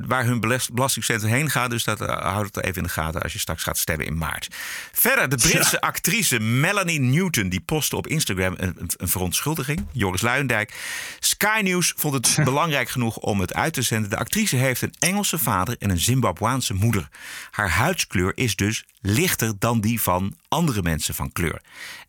waar 0.00 0.24
hun 0.24 0.40
belast- 0.40 0.72
belastingcentrum 0.72 1.32
heen 1.32 1.50
gaat. 1.50 1.70
Dus 1.70 1.84
dat 1.84 2.00
uh, 2.00 2.08
houd 2.08 2.54
het 2.54 2.64
even 2.64 2.76
in 2.76 2.82
de 2.82 2.88
gaten 2.88 3.22
als 3.22 3.32
je 3.32 3.38
straks 3.38 3.62
gaat 3.62 3.78
stemmen 3.78 4.06
in 4.06 4.18
maart. 4.18 4.48
Verder, 4.92 5.28
de 5.28 5.36
Britse 5.36 5.80
actrice 5.80 6.40
Melanie 6.40 7.00
Newton... 7.00 7.48
die 7.48 7.60
postte 7.60 7.96
op 7.96 8.06
Instagram 8.06 8.54
een, 8.56 8.74
een, 8.78 8.90
een 8.96 9.08
verontschuldiging. 9.08 9.86
Joris 9.92 10.20
Luijendijk. 10.22 10.74
Sky 11.18 11.60
News 11.64 11.92
vond 11.96 12.14
het 12.14 12.44
belangrijk 12.44 12.88
genoeg 12.88 13.16
om 13.16 13.40
het 13.40 13.54
uit 13.54 13.72
te 13.72 13.82
zenden. 13.82 14.10
De 14.10 14.16
actrice 14.16 14.56
heeft 14.56 14.82
een 14.82 14.94
Engelse 14.98 15.38
vader 15.38 15.76
en 15.78 15.90
een 15.90 16.00
Zimbabwaanse 16.00 16.74
moeder. 16.74 17.08
Haar 17.50 17.70
huidskleur 17.70 18.32
is 18.34 18.56
dus 18.56 18.84
lichter 19.00 19.52
dan 19.58 19.80
die 19.80 20.00
van 20.00 20.36
andere 20.48 20.82
mensen 20.82 21.14
van 21.14 21.32
kleur. 21.32 21.60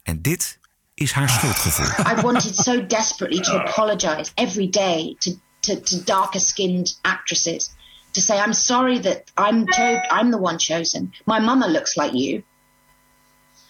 En 0.04 0.22
dit 0.22 0.60
is 0.94 1.12
haar 1.12 1.30
schuldgevoel. 1.30 2.16
I 2.18 2.22
wanted 2.22 2.56
so 2.56 2.86
desperately 2.86 3.42
to 3.42 3.58
apologize 3.58 4.32
every 4.36 4.70
day 4.70 5.16
to, 5.18 5.32
to, 5.64 5.80
to 5.80 6.04
darker 6.04 6.40
skinned 6.40 6.96
actresses 7.04 7.76
to 8.14 8.22
say, 8.22 8.40
I'm 8.40 8.54
sorry 8.54 9.00
that 9.00 9.32
I'm, 9.38 9.68
cho- 9.68 10.02
I'm 10.12 10.32
the 10.32 10.38
one 10.38 10.60
chosen. 10.60 11.12
My 11.26 11.40
mama 11.40 11.68
looks 11.68 11.98
like 11.98 12.14
you. 12.14 12.44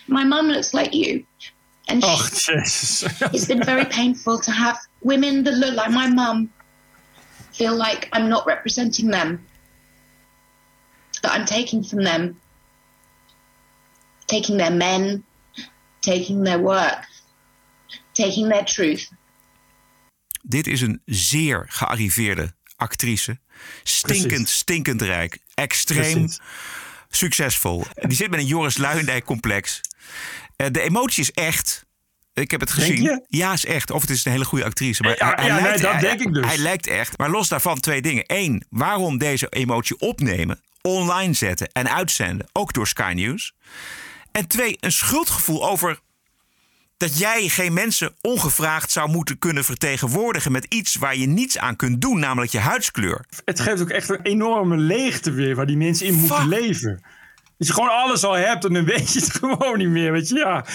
My 0.07 0.23
mum 0.23 0.47
looks 0.47 0.73
like 0.73 0.93
you. 0.93 1.25
And 1.87 2.03
Oh, 2.05 2.15
Jesus. 2.15 3.03
it's 3.21 3.45
been 3.45 3.63
very 3.63 3.85
painful 3.85 4.39
to 4.39 4.51
have 4.51 4.77
women 5.01 5.43
that 5.43 5.53
look 5.53 5.75
like 5.75 5.91
my 5.91 6.09
mum 6.09 6.51
feel 7.51 7.75
like 7.75 8.09
I'm 8.11 8.29
not 8.29 8.45
representing 8.45 9.09
them, 9.09 9.45
that 11.21 11.31
I'm 11.31 11.45
taking 11.45 11.83
from 11.83 12.03
them, 12.03 12.39
taking 14.27 14.57
their 14.57 14.71
men, 14.71 15.23
taking 16.01 16.43
their 16.43 16.59
work, 16.59 17.05
taking 18.13 18.49
their 18.49 18.63
truth. 18.63 19.09
Dit 20.45 20.67
is 20.67 20.81
een 20.81 21.01
zeer 21.05 21.65
gearriveerde 21.69 22.53
actrice. 22.75 23.39
Stinkend, 23.83 24.27
Precies. 24.27 24.57
stinkend 24.57 25.01
rijk. 25.01 25.37
Extreem 25.53 26.13
Precies. 26.19 26.39
succesvol. 27.09 27.85
Die 27.93 28.17
zit 28.17 28.29
met 28.29 28.39
een 28.39 28.45
Joris 28.45 28.77
Luijendijk 28.77 29.25
complex. 29.25 29.81
Eh, 30.55 30.67
de 30.71 30.81
emotie 30.81 31.21
is 31.23 31.31
echt. 31.31 31.85
Ik 32.33 32.51
heb 32.51 32.59
het 32.59 32.71
gezien. 32.71 33.25
Ja, 33.27 33.53
is 33.53 33.65
echt. 33.65 33.91
Of 33.91 34.01
het 34.01 34.09
is 34.09 34.25
een 34.25 34.31
hele 34.31 34.45
goede 34.45 34.65
actrice. 34.65 35.03
Maar 35.03 35.15
Ja, 35.17 35.33
hij, 35.35 35.45
ja, 35.45 35.51
hij 35.53 35.61
nee, 35.61 35.63
lijkt, 35.63 35.81
dat 35.81 35.91
hij- 35.91 36.01
denk 36.01 36.19
ik 36.21 36.33
dus. 36.33 36.45
Hij 36.45 36.57
lijkt 36.57 36.87
echt. 36.87 37.17
Maar 37.17 37.29
los 37.29 37.47
daarvan 37.47 37.79
twee 37.79 38.01
dingen. 38.01 38.23
Eén, 38.27 38.65
waarom 38.69 39.17
deze 39.17 39.47
emotie 39.49 39.97
opnemen, 39.99 40.61
online 40.81 41.33
zetten 41.33 41.67
en 41.71 41.89
uitzenden. 41.93 42.47
Ook 42.51 42.73
door 42.73 42.87
Sky 42.87 43.11
News. 43.15 43.53
En 44.31 44.47
twee, 44.47 44.77
een 44.79 44.91
schuldgevoel 44.91 45.69
over 45.69 45.99
dat 47.03 47.17
jij 47.17 47.49
geen 47.49 47.73
mensen 47.73 48.13
ongevraagd 48.21 48.91
zou 48.91 49.09
moeten 49.09 49.39
kunnen 49.39 49.63
vertegenwoordigen 49.63 50.51
met 50.51 50.65
iets 50.69 50.95
waar 50.95 51.15
je 51.15 51.27
niets 51.27 51.57
aan 51.57 51.75
kunt 51.75 52.01
doen, 52.01 52.19
namelijk 52.19 52.51
je 52.51 52.59
huidskleur. 52.59 53.25
Het 53.45 53.59
geeft 53.59 53.81
ook 53.81 53.89
echt 53.89 54.09
een 54.09 54.21
enorme 54.21 54.77
leegte 54.77 55.31
weer 55.31 55.55
waar 55.55 55.65
die 55.65 55.77
mensen 55.77 56.05
in 56.05 56.13
moeten 56.13 56.47
leven. 56.47 57.01
Als 57.63 57.75
je 57.75 57.81
gewoon 57.81 57.97
alles 57.97 58.23
al 58.23 58.33
hebt 58.33 58.65
en 58.65 58.73
dan 58.73 58.85
weet 58.85 59.13
je 59.13 59.19
het 59.19 59.31
gewoon 59.39 59.77
niet 59.77 59.87
meer. 59.87 60.11
Weet 60.11 60.29
je, 60.29 60.35
ja. 60.35 60.65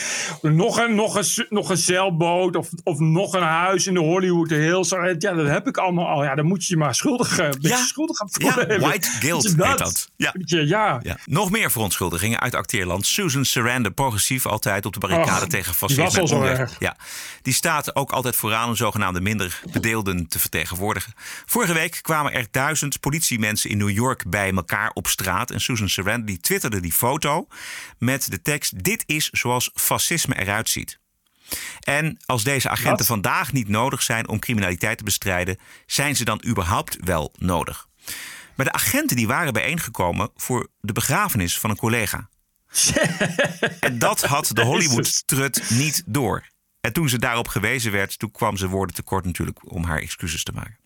Nog 0.43 0.79
een, 0.79 0.95
nog 0.95 1.17
een, 1.17 1.47
nog 1.49 1.71
een 1.71 1.77
zeilboot 1.77 2.57
of, 2.57 2.69
of 2.83 2.99
nog 2.99 3.33
een 3.33 3.43
huis 3.43 3.87
in 3.87 3.95
de 3.95 4.01
Hollywood 4.01 4.51
Hills. 4.51 4.89
Ja, 4.89 5.33
dat 5.33 5.47
heb 5.47 5.67
ik 5.67 5.77
allemaal 5.77 6.07
al. 6.07 6.25
Ja, 6.25 6.35
dan 6.35 6.47
moet 6.47 6.67
je 6.67 6.75
je 6.75 6.81
maar 6.81 6.95
schuldig, 6.95 7.39
eh, 7.39 7.45
een 7.45 7.51
beetje 7.51 7.69
Ja. 7.69 7.77
schuldig 7.77 8.17
gaan 8.17 8.29
Ja, 8.33 8.79
white 8.79 9.09
guilt 9.09 9.43
Weet 9.43 9.57
je 9.57 9.67
heet 9.69 9.79
dat. 9.79 10.11
Ja. 10.17 10.35
Ja, 10.45 10.61
ja. 10.61 11.01
Ja. 11.03 11.17
Nog 11.25 11.51
meer 11.51 11.71
verontschuldigingen 11.71 12.41
uit 12.41 12.55
acteerland. 12.55 13.07
Susan 13.07 13.45
Sarandon, 13.45 13.95
progressief 13.95 14.47
altijd 14.47 14.87
op 14.87 14.93
de 14.93 14.99
barricade 14.99 15.43
Och, 15.43 15.49
tegen 15.49 15.65
die 15.65 15.75
fascisme 15.75 16.21
was 16.21 16.33
erg. 16.33 16.77
Ja. 16.79 16.97
Die 17.43 17.55
staat 17.55 17.97
ook 17.97 18.11
altijd 18.11 18.37
vooraan 18.37 18.69
om 18.69 18.77
zogenaamde 18.77 19.21
minder 19.21 19.61
bedeelden 19.73 20.29
te 20.29 20.39
vertegenwoordigen. 20.39 21.13
Vorige 21.47 21.73
week 21.73 21.99
kwamen 22.03 22.33
er 22.33 22.47
duizend 22.51 23.01
politiemensen 23.01 23.71
in 23.71 23.79
New 23.79 23.91
York 23.91 24.25
bij 24.31 24.53
elkaar 24.53 24.91
op 24.95 25.07
straat. 25.07 25.51
En 25.51 25.61
Susan 25.61 25.89
Sarandon 25.89 26.27
die 26.27 26.41
twitterde 26.41 26.78
die 26.83 26.93
foto 26.93 27.47
met 27.99 28.31
de 28.31 28.43
tekst... 28.43 28.85
Dit 28.85 29.03
is 29.07 29.29
zoals 29.31 29.71
fascisme 29.75 30.39
eruit 30.39 30.69
ziet. 30.69 30.99
En 31.81 32.19
als 32.27 32.45
deze 32.45 32.69
agenten 32.69 32.97
Wat? 32.97 33.07
vandaag 33.07 33.53
niet 33.53 33.69
nodig 33.69 34.03
zijn 34.03 34.29
om 34.29 34.39
criminaliteit 34.39 34.99
te 34.99 35.05
bestrijden, 35.05 35.59
zijn 35.87 36.17
ze 36.17 36.25
dan 36.25 36.43
überhaupt 36.47 36.97
wel 37.01 37.35
nodig? 37.39 37.89
Maar 38.55 38.67
de 38.67 38.73
agenten 38.73 39.17
die 39.17 39.27
waren 39.27 39.53
bijeengekomen 39.53 40.31
voor 40.37 40.69
de 40.81 40.93
begrafenis 40.93 41.59
van 41.59 41.71
een 41.71 41.77
collega. 41.77 42.29
en 43.81 43.99
dat 43.99 44.23
had 44.23 44.51
de 44.53 44.63
Hollywood-trut 44.63 45.71
niet 45.71 46.03
door. 46.07 46.47
En 46.81 46.93
toen 46.93 47.09
ze 47.09 47.19
daarop 47.19 47.49
gewezen 47.49 47.93
werd, 47.93 48.19
toen 48.19 48.31
kwam 48.31 48.57
ze 48.57 48.69
woorden 48.69 48.95
tekort 48.95 49.25
natuurlijk 49.25 49.73
om 49.73 49.85
haar 49.85 49.99
excuses 49.99 50.43
te 50.43 50.53
maken. 50.53 50.79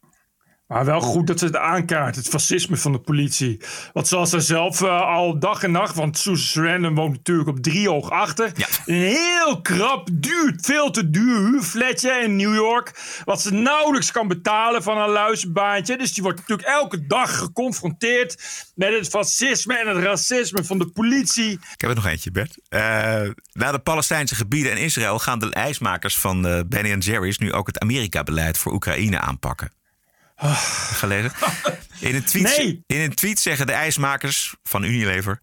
Maar 0.66 0.84
wel 0.84 1.00
goed 1.00 1.26
dat 1.26 1.38
ze 1.38 1.44
het 1.44 1.56
aankaart, 1.56 2.16
het 2.16 2.28
fascisme 2.28 2.76
van 2.76 2.92
de 2.92 2.98
politie. 2.98 3.60
Want 3.92 4.08
zoals 4.08 4.30
ze 4.30 4.40
zelf 4.40 4.82
eh, 4.82 5.00
al 5.00 5.38
dag 5.38 5.62
en 5.62 5.70
nacht, 5.70 5.94
want 5.94 6.18
Susan 6.18 6.64
Sarandon 6.64 6.94
woont 6.94 7.16
natuurlijk 7.16 7.48
op 7.48 7.62
driehoog 7.62 8.10
achter. 8.10 8.52
Een 8.86 8.94
heel 8.94 9.60
krap, 9.60 10.08
duur, 10.12 10.54
veel 10.60 10.90
te 10.90 11.10
duur 11.10 11.38
huurfletje 11.38 12.12
in 12.12 12.36
New 12.36 12.54
York. 12.54 13.20
Wat 13.24 13.40
ze 13.42 13.52
nauwelijks 13.52 14.10
kan 14.10 14.28
betalen 14.28 14.82
van 14.82 14.98
een 14.98 15.08
luizenbaantje. 15.08 15.96
Dus 15.96 16.12
die 16.12 16.22
wordt 16.22 16.38
natuurlijk 16.38 16.68
elke 16.68 17.06
dag 17.06 17.38
geconfronteerd 17.38 18.42
met 18.74 18.92
het 18.92 19.08
fascisme 19.08 19.78
en 19.78 19.88
het 19.88 20.04
racisme 20.04 20.64
van 20.64 20.78
de 20.78 20.90
politie. 20.90 21.52
Ik 21.52 21.80
heb 21.80 21.90
er 21.90 21.96
nog 21.96 22.06
eentje, 22.06 22.30
Bert. 22.30 22.58
Eh, 22.68 22.80
na 23.52 23.72
de 23.72 23.78
Palestijnse 23.78 24.34
gebieden 24.34 24.72
en 24.72 24.78
Israël 24.78 25.18
gaan 25.18 25.38
de 25.38 25.50
ijsmakers 25.50 26.18
van 26.18 26.46
eh 26.46 26.60
Ben 26.66 26.98
Jerry's 26.98 27.38
nu 27.38 27.52
ook 27.52 27.66
het 27.66 27.78
Amerika-beleid 27.78 28.58
voor 28.58 28.72
Oekraïne 28.72 29.18
aanpakken. 29.18 29.81
Gelezen. 30.92 31.32
In 31.98 32.14
een, 32.14 32.24
tweet, 32.24 32.56
Nee. 32.56 32.82
in 32.86 33.00
een 33.00 33.14
tweet 33.14 33.38
zeggen 33.40 33.66
de 33.66 33.72
ijsmakers 33.72 34.54
van 34.62 34.82
Unilever... 34.82 35.40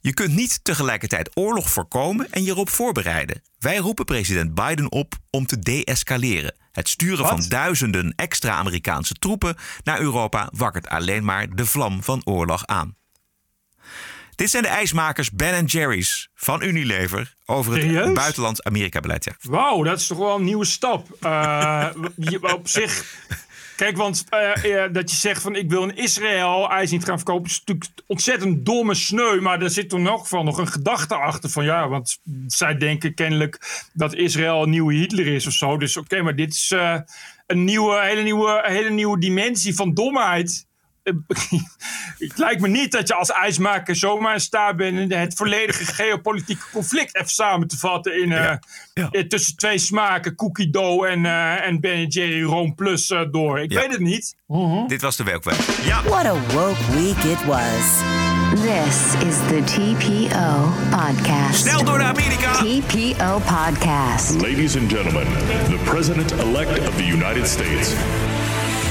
je 0.00 0.14
kunt 0.14 0.34
niet 0.34 0.60
tegelijkertijd 0.62 1.30
oorlog 1.34 1.70
voorkomen 1.70 2.26
en 2.30 2.42
je 2.44 2.50
erop 2.50 2.70
voorbereiden. 2.70 3.42
Wij 3.58 3.76
roepen 3.76 4.04
president 4.04 4.54
Biden 4.54 4.92
op 4.92 5.14
om 5.30 5.46
te 5.46 5.58
deescaleren. 5.58 6.54
Het 6.72 6.88
sturen 6.88 7.26
van 7.26 7.44
duizenden 7.48 8.12
extra 8.16 8.52
Amerikaanse 8.52 9.14
troepen 9.14 9.56
naar 9.84 10.00
Europa... 10.00 10.48
wakkert 10.56 10.88
alleen 10.88 11.24
maar 11.24 11.54
de 11.54 11.66
vlam 11.66 12.02
van 12.02 12.20
oorlog 12.24 12.66
aan. 12.66 12.96
Dit 14.34 14.50
zijn 14.50 14.62
de 14.62 14.68
ijsmakers 14.68 15.30
Ben 15.30 15.64
Jerry's 15.64 16.28
van 16.34 16.62
Unilever... 16.62 17.34
over 17.46 17.72
het 17.72 17.82
Serieus? 17.82 18.12
buitenlands 18.12 18.62
Amerika-beleid. 18.62 19.24
Ja. 19.24 19.32
Wauw, 19.40 19.82
dat 19.82 20.00
is 20.00 20.06
toch 20.06 20.18
wel 20.18 20.36
een 20.36 20.44
nieuwe 20.44 20.64
stap. 20.64 21.16
Eh, 21.20 21.88
op 22.54 22.68
zich. 22.68 23.04
Kijk, 23.78 23.96
want 23.96 24.24
eh, 24.28 24.84
eh, 24.84 24.92
dat 24.92 25.10
je 25.10 25.16
zegt 25.16 25.42
van 25.42 25.54
ik 25.54 25.70
wil 25.70 25.82
in 25.82 25.96
Israël 25.96 26.70
ijs 26.70 26.90
niet 26.90 27.04
gaan 27.04 27.16
verkopen, 27.16 27.50
is 27.50 27.58
natuurlijk 27.58 27.90
ontzettend 28.06 28.66
domme 28.66 28.94
sneu. 28.94 29.40
Maar 29.40 29.62
er 29.62 29.70
zit 29.70 29.92
er 29.92 30.00
nog 30.00 30.20
geval 30.20 30.42
nog 30.42 30.58
een 30.58 30.66
gedachte 30.66 31.14
achter 31.14 31.50
van 31.50 31.64
ja, 31.64 31.88
want 31.88 32.18
zij 32.46 32.76
denken 32.76 33.14
kennelijk 33.14 33.86
dat 33.92 34.14
Israël 34.14 34.62
een 34.62 34.70
nieuwe 34.70 34.94
Hitler 34.94 35.26
is 35.26 35.46
of 35.46 35.52
zo. 35.52 35.76
Dus 35.76 35.96
oké, 35.96 36.22
maar 36.22 36.36
dit 36.36 36.52
is 36.52 36.70
eh, 36.70 36.98
een 37.46 37.64
nieuwe, 37.64 38.00
hele 38.00 38.22
nieuwe, 38.22 38.62
hele 38.66 38.90
nieuwe 38.90 39.18
dimensie 39.18 39.74
van 39.74 39.94
domheid. 39.94 40.66
Het 42.18 42.38
lijkt 42.38 42.60
me 42.60 42.68
niet 42.68 42.92
dat 42.92 43.08
je 43.08 43.14
als 43.14 43.30
ijsmaker 43.32 43.96
zomaar 43.96 44.34
in 44.34 44.40
staat 44.40 44.76
bent 44.76 45.14
het 45.14 45.34
volledige 45.34 45.84
geopolitieke 45.84 46.64
conflict 46.72 47.16
even 47.16 47.28
samen 47.30 47.68
te 47.68 47.76
vatten 47.78 48.22
in, 48.22 48.32
eh, 48.32 48.50
eh, 48.94 49.26
tussen 49.28 49.56
twee 49.56 49.78
smaken, 49.78 50.34
cookie 50.34 50.70
dough 50.70 51.06
en, 51.06 51.24
eh, 51.26 51.66
en 51.66 51.80
Ben 51.80 52.06
Jerry 52.06 52.42
Room 52.42 52.74
Plus 52.74 53.10
eh, 53.10 53.20
door. 53.30 53.60
Ik 53.60 53.72
Ja. 53.72 53.80
weet 53.80 53.90
het 53.90 54.00
niet. 54.00 54.36
Dit 54.86 55.02
was 55.02 55.16
de 55.16 55.24
werkweek. 55.24 55.58
Ja. 55.84 56.02
What 56.02 56.24
a 56.24 56.34
woke 56.52 56.92
week 56.92 57.22
it 57.22 57.44
was. 57.44 57.86
This 58.54 59.28
is 59.28 59.36
the 59.48 59.62
TPO 59.64 60.72
podcast. 60.90 61.60
Snel 61.60 61.84
door 61.84 61.98
naar 61.98 62.08
Amerika. 62.08 62.52
TPO 62.52 63.38
podcast. 63.38 64.30
Ladies 64.34 64.76
and 64.76 64.92
gentlemen, 64.92 65.26
the 65.68 65.78
President-elect 65.84 66.88
of 66.88 66.96
the 66.96 67.06
United 67.06 67.48
States. 67.48 67.92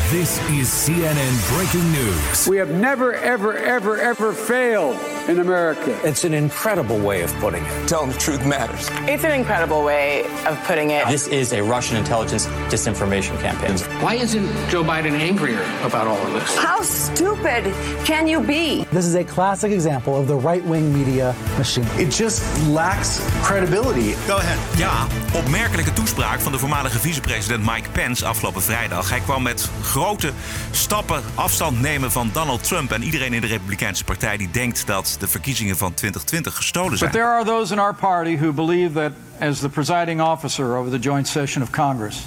This 0.09 0.39
is 0.49 0.69
CNN 0.69 1.57
breaking 1.57 1.91
news. 1.91 2.47
We 2.47 2.55
have 2.55 2.71
never, 2.71 3.13
ever, 3.13 3.57
ever, 3.57 3.99
ever 3.99 4.31
failed 4.31 4.95
in 5.28 5.39
America. 5.39 5.97
It's 6.03 6.23
an 6.23 6.34
incredible 6.34 6.99
way 6.99 7.21
of 7.21 7.34
putting 7.39 7.63
it. 7.63 7.88
Telling 7.88 8.11
the 8.11 8.17
truth 8.17 8.45
matters. 8.45 8.89
It's 9.07 9.23
an 9.23 9.32
incredible 9.32 9.84
way 9.84 10.23
of 10.45 10.57
putting 10.65 10.91
it. 10.91 11.05
This 11.07 11.28
is 11.28 11.53
a 11.53 11.61
Russian 11.61 11.97
intelligence 11.97 12.47
disinformation 12.69 13.39
campaign. 13.39 13.78
Why 14.01 14.15
isn't 14.15 14.47
Joe 14.69 14.84
Biden 14.84 15.19
angrier 15.19 15.63
about 15.84 16.07
all 16.07 16.17
of 16.17 16.34
this? 16.34 16.55
How 16.55 16.82
stupid 16.82 17.73
can 18.05 18.28
you 18.28 18.41
be? 18.41 18.86
This 18.91 19.05
is 19.05 19.15
a 19.15 19.23
classic 19.23 19.71
example 19.71 20.15
of 20.15 20.28
the 20.28 20.36
right 20.36 20.65
wing 20.65 20.93
media 20.93 21.36
machine. 21.57 21.86
It 21.97 22.11
just 22.11 22.41
lacks 22.67 23.19
credibility. 23.41 24.15
Go 24.28 24.38
ahead. 24.38 24.57
Ja, 24.78 25.07
opmerkelijke 25.34 25.93
toespraak 25.93 26.39
van 26.39 26.51
de 26.51 26.59
voormalige 26.59 26.99
vicepresident 26.99 27.65
Mike 27.65 27.89
Pence 27.89 28.25
afgelopen 28.25 28.61
vrijdag. 28.61 29.09
Hij 29.09 29.19
kwam 29.19 29.43
met 29.43 29.69
grote 29.82 30.32
stappen 30.71 31.23
afstand 31.36 31.82
nemen 31.82 32.11
van 32.11 32.30
Donald 32.34 32.63
Trump. 32.63 32.91
En 32.91 33.03
iedereen 33.03 33.34
in 33.34 33.41
de 33.41 33.47
Republikeinse 33.47 34.03
Partij 34.03 34.38
die 34.38 34.49
denkt 34.51 34.88
dat 34.88 35.16
de 35.20 35.28
verkiezingen 35.28 35.78
van 35.78 35.93
2020 35.93 36.55
gestolen 36.55 36.97
zijn. 36.97 37.11
But 37.11 37.20
there 37.20 37.32
are 37.32 37.45
those 37.45 37.74
in 37.74 37.80
our 37.80 37.95
party 37.95 38.38
who 38.38 38.53
believe 38.53 38.93
that, 38.93 39.11
as 39.39 39.59
the 39.59 39.70
presiding 39.70 40.22
officer 40.22 40.76
over 40.76 40.99
the 40.99 41.09
joint 41.09 41.28
session 41.28 41.61
of 41.61 41.70
Congress, 41.70 42.26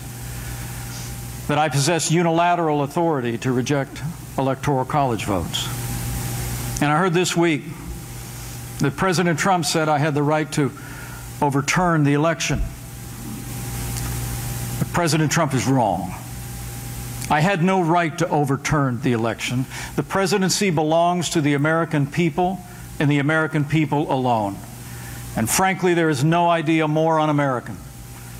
that 1.46 1.66
I 1.66 1.68
possess 1.68 2.10
unilateral 2.10 2.82
authority 2.82 3.38
to 3.38 3.52
reject 3.54 4.02
electoral 4.38 4.84
college 4.84 5.24
votes. 5.24 5.68
And 6.80 6.92
I 6.92 6.96
heard 6.96 7.12
this 7.12 7.36
week 7.36 7.62
that 8.78 8.96
President 8.96 9.38
Trump 9.38 9.64
said 9.64 9.88
I 9.88 9.98
had 9.98 10.14
the 10.14 10.22
right 10.22 10.52
to 10.52 10.70
overturn 11.40 12.04
the 12.04 12.14
election. 12.14 12.62
But 14.78 14.92
President 14.92 15.32
Trump 15.32 15.54
is 15.54 15.66
wrong. 15.66 16.14
I 17.30 17.40
had 17.40 17.62
no 17.62 17.80
right 17.80 18.16
to 18.18 18.28
overturn 18.28 19.00
the 19.02 19.12
election. 19.12 19.66
The 19.94 20.02
presidency 20.02 20.70
belongs 20.70 21.30
to 21.30 21.40
the 21.40 21.54
American 21.54 22.06
people 22.06 22.58
and 23.00 23.10
the 23.10 23.18
American 23.18 23.64
people 23.64 24.12
alone. 24.12 24.56
And 25.36 25.48
frankly, 25.48 25.94
there 25.94 26.10
is 26.10 26.22
no 26.22 26.48
idea 26.48 26.86
more 26.86 27.18
un 27.18 27.30
American 27.30 27.78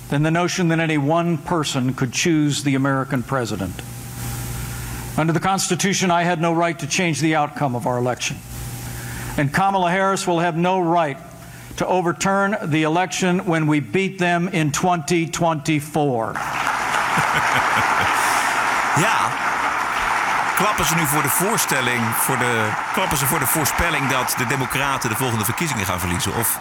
than 0.09 0.23
the 0.23 0.31
notion 0.31 0.67
that 0.69 0.79
any 0.79 0.97
one 0.97 1.37
person 1.37 1.93
could 1.93 2.13
choose 2.13 2.63
the 2.63 2.75
American 2.75 3.23
president. 3.23 3.81
Under 5.17 5.33
the 5.33 5.39
Constitution, 5.39 6.11
I 6.11 6.23
had 6.23 6.39
no 6.39 6.53
right 6.53 6.77
to 6.79 6.87
change 6.87 7.19
the 7.21 7.35
outcome 7.35 7.75
of 7.75 7.87
our 7.87 7.97
election. 7.97 8.37
And 9.37 9.53
Kamala 9.53 9.89
Harris 9.89 10.27
will 10.27 10.39
have 10.39 10.55
no 10.55 10.79
right 10.79 11.17
to 11.77 11.87
overturn 11.87 12.55
the 12.63 12.83
election 12.83 13.45
when 13.45 13.67
we 13.67 13.79
beat 13.79 14.19
them 14.19 14.49
in 14.49 14.71
2024. 14.71 16.33
Ja. 18.97 19.27
Klappen 20.61 20.85
ze 20.85 20.95
nu 20.95 21.05
voor 21.05 21.21
de 21.21 21.29
voorstelling, 21.29 22.01
voor 22.15 22.37
de, 22.37 22.69
klappen 22.93 23.17
ze 23.17 23.25
voor 23.25 23.39
de 23.39 23.45
voorspelling 23.45 24.09
dat 24.09 24.35
de 24.37 24.45
Democraten 24.45 25.09
de 25.09 25.15
volgende 25.15 25.45
verkiezingen 25.45 25.85
gaan 25.85 25.99
verliezen? 25.99 26.35
Of 26.35 26.59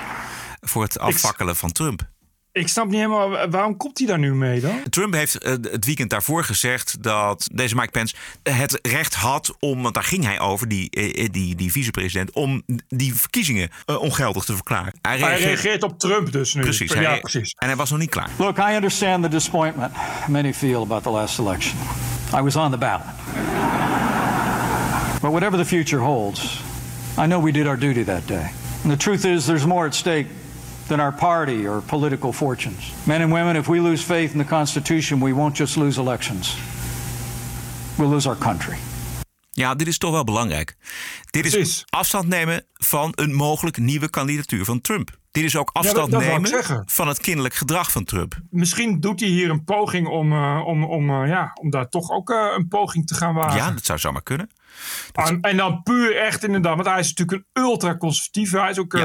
voor 0.60 0.82
het 0.82 0.98
afvakkelen 0.98 1.56
van 1.56 1.72
Trump? 1.72 2.08
Ik 2.52 2.68
snap 2.68 2.86
niet 2.86 2.94
helemaal, 2.94 3.48
waarom 3.50 3.76
komt 3.76 3.98
hij 3.98 4.06
daar 4.06 4.18
nu 4.18 4.34
mee 4.34 4.60
dan? 4.60 4.82
Trump 4.90 5.14
heeft 5.14 5.38
eh, 5.38 5.50
het 5.50 5.84
weekend 5.84 6.10
daarvoor 6.10 6.44
gezegd 6.44 7.02
dat 7.02 7.48
deze 7.52 7.74
Mike 7.74 7.90
Pence 7.90 8.14
het 8.42 8.78
recht 8.82 9.14
had 9.14 9.56
om, 9.58 9.82
want 9.82 9.94
daar 9.94 10.04
ging 10.04 10.24
hij 10.24 10.40
over, 10.40 10.68
die, 10.68 10.90
eh, 10.90 11.28
die, 11.32 11.54
die 11.54 11.72
vicepresident, 11.72 12.32
om 12.32 12.62
die 12.88 13.14
verkiezingen 13.14 13.70
eh, 13.86 14.00
ongeldig 14.00 14.44
te 14.44 14.54
verklaren. 14.54 14.92
Hij 15.02 15.18
reageert 15.18 15.82
op 15.82 15.98
Trump 15.98 16.32
dus 16.32 16.54
nu. 16.54 16.62
Precies, 16.62 16.92
Ja, 16.92 17.16
precies. 17.16 17.54
En 17.58 17.66
hij 17.66 17.76
was 17.76 17.90
nog 17.90 17.98
niet 17.98 18.10
klaar. 18.10 18.28
Look, 18.36 18.58
I 18.58 18.74
understand 18.74 19.22
the 19.22 19.28
disappointment 19.28 19.92
many 20.28 20.54
feel 20.54 20.82
about 20.82 21.02
the 21.02 21.10
last 21.10 21.38
election. 21.38 21.78
I 22.32 22.42
was 22.42 22.56
on 22.56 22.70
the 22.70 22.78
ballot. 22.78 23.06
But 25.20 25.32
whatever 25.32 25.56
the 25.56 25.64
future 25.64 25.98
holds, 25.98 26.62
I 27.16 27.26
know 27.26 27.40
we 27.40 27.52
did 27.52 27.66
our 27.66 27.76
duty 27.76 28.04
that 28.04 28.26
day. 28.26 28.50
And 28.82 28.90
the 28.90 28.96
truth 28.96 29.24
is, 29.24 29.46
there's 29.46 29.66
more 29.66 29.86
at 29.86 29.94
stake 29.94 30.26
than 30.88 31.00
our 31.00 31.12
party 31.12 31.66
or 31.66 31.82
political 31.82 32.32
fortunes. 32.32 32.92
Men 33.06 33.20
and 33.22 33.32
women, 33.32 33.56
if 33.56 33.68
we 33.68 33.80
lose 33.80 34.02
faith 34.02 34.32
in 34.32 34.38
the 34.38 34.48
Constitution, 34.48 35.20
we 35.20 35.32
won't 35.32 35.54
just 35.56 35.76
lose 35.76 36.00
elections, 36.00 36.56
we'll 37.98 38.10
lose 38.10 38.28
our 38.28 38.38
country. 38.38 38.76
Ja, 39.52 39.74
dit 39.74 39.88
is 39.88 39.98
toch 39.98 40.10
wel 40.10 40.24
belangrijk. 40.24 40.76
Dit 41.30 41.54
is 41.54 41.84
afstand 41.88 42.28
nemen 42.28 42.64
van 42.74 43.12
een 43.14 43.34
mogelijk 43.34 43.78
nieuwe 43.78 44.10
kandidatuur 44.10 44.64
van 44.64 44.80
Trump. 44.80 45.19
Dit 45.30 45.44
is 45.44 45.56
ook 45.56 45.70
dat- 45.72 45.84
afstand 45.84 46.10
dat 46.10 46.20
nemen 46.20 46.82
van 46.86 47.08
het 47.08 47.20
kinderlijk 47.20 47.54
gedrag 47.54 47.90
van 47.92 48.04
Trump. 48.04 48.40
Misschien 48.50 49.00
doet 49.00 49.20
hij 49.20 49.28
hier 49.28 49.50
een 49.50 49.64
poging 49.64 50.08
om, 50.08 50.32
eh, 50.32 50.62
om, 50.66 50.84
om, 50.84 51.10
eh, 51.22 51.28
ja, 51.28 51.50
om 51.60 51.70
daar 51.70 51.88
toch 51.88 52.10
ook 52.10 52.30
eh, 52.30 52.52
een 52.56 52.68
poging 52.68 53.06
te 53.06 53.14
gaan 53.14 53.34
wagen. 53.34 53.56
Ja, 53.56 53.70
dat 53.70 53.84
zou 53.84 53.98
zomaar 53.98 54.22
kunnen. 54.22 54.50
En, 55.12 55.40
en 55.40 55.56
dan 55.56 55.82
puur 55.82 56.16
echt 56.16 56.44
inderdaad, 56.44 56.74
want 56.74 56.88
hij 56.88 56.98
is 56.98 57.08
natuurlijk 57.14 57.46
een 57.52 57.62
ultra-conservatief. 57.62 58.50
Hij 58.52 58.70
is 58.70 58.78
ook 58.78 58.98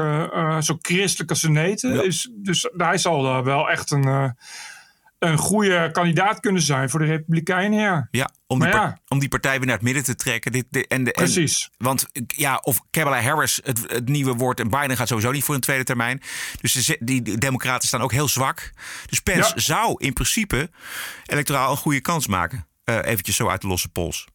zo 0.62 0.76
christelijk 0.80 1.30
als 1.30 1.42
neten. 1.42 1.94
Ja. 1.94 2.02
Is, 2.02 2.30
dus 2.34 2.68
hij 2.76 2.98
zal 2.98 3.26
eh, 3.26 3.44
wel 3.44 3.70
echt 3.70 3.90
een, 3.90 4.36
een 5.18 5.36
goede 5.38 5.90
kandidaat 5.92 6.40
kunnen 6.40 6.62
zijn 6.62 6.90
voor 6.90 7.00
de 7.00 7.06
Republikeinen. 7.06 7.78
Ja. 7.80 8.08
Ja, 8.10 8.30
om 8.46 8.58
die, 8.60 8.68
ja. 8.68 8.98
om 9.08 9.18
die 9.18 9.28
partij 9.28 9.56
weer 9.56 9.66
naar 9.66 9.74
het 9.76 9.84
midden 9.84 10.04
te 10.04 10.14
trekken. 10.14 10.52
Dit, 10.52 10.66
dit- 10.70 10.86
en 10.86 11.04
de, 11.04 11.12
en- 11.12 11.22
Precies. 11.24 11.70
want 11.78 12.06
ja, 12.26 12.56
of 12.56 12.80
Kamala 12.90 13.20
Harris 13.22 13.60
het, 13.64 13.80
het 13.92 14.08
nieuwe 14.08 14.34
wordt 14.34 14.60
en 14.60 14.68
Biden 14.70 14.96
gaat 14.96 15.08
sowieso 15.08 15.30
niet 15.30 15.44
voor 15.44 15.54
een 15.54 15.60
tweede 15.60 15.84
termijn. 15.84 16.22
Dus 16.60 16.96
die, 17.00 17.22
die 17.22 17.38
democraten 17.38 17.88
staan 17.88 18.00
ook 18.00 18.12
heel 18.12 18.28
zwak. 18.28 18.72
Dus 19.06 19.20
Pence 19.20 19.52
Ja. 19.54 19.60
zou 19.60 19.94
in 19.98 20.12
principe 20.12 20.70
electoraal 21.26 21.70
een 21.70 21.76
goede 21.76 22.00
kans 22.00 22.26
maken. 22.26 22.66
Eh 22.84 22.98
eventjes 23.02 23.36
zo 23.36 23.48
uit 23.48 23.60
de 23.60 23.66
losse 23.66 23.88
pols. 23.88 24.26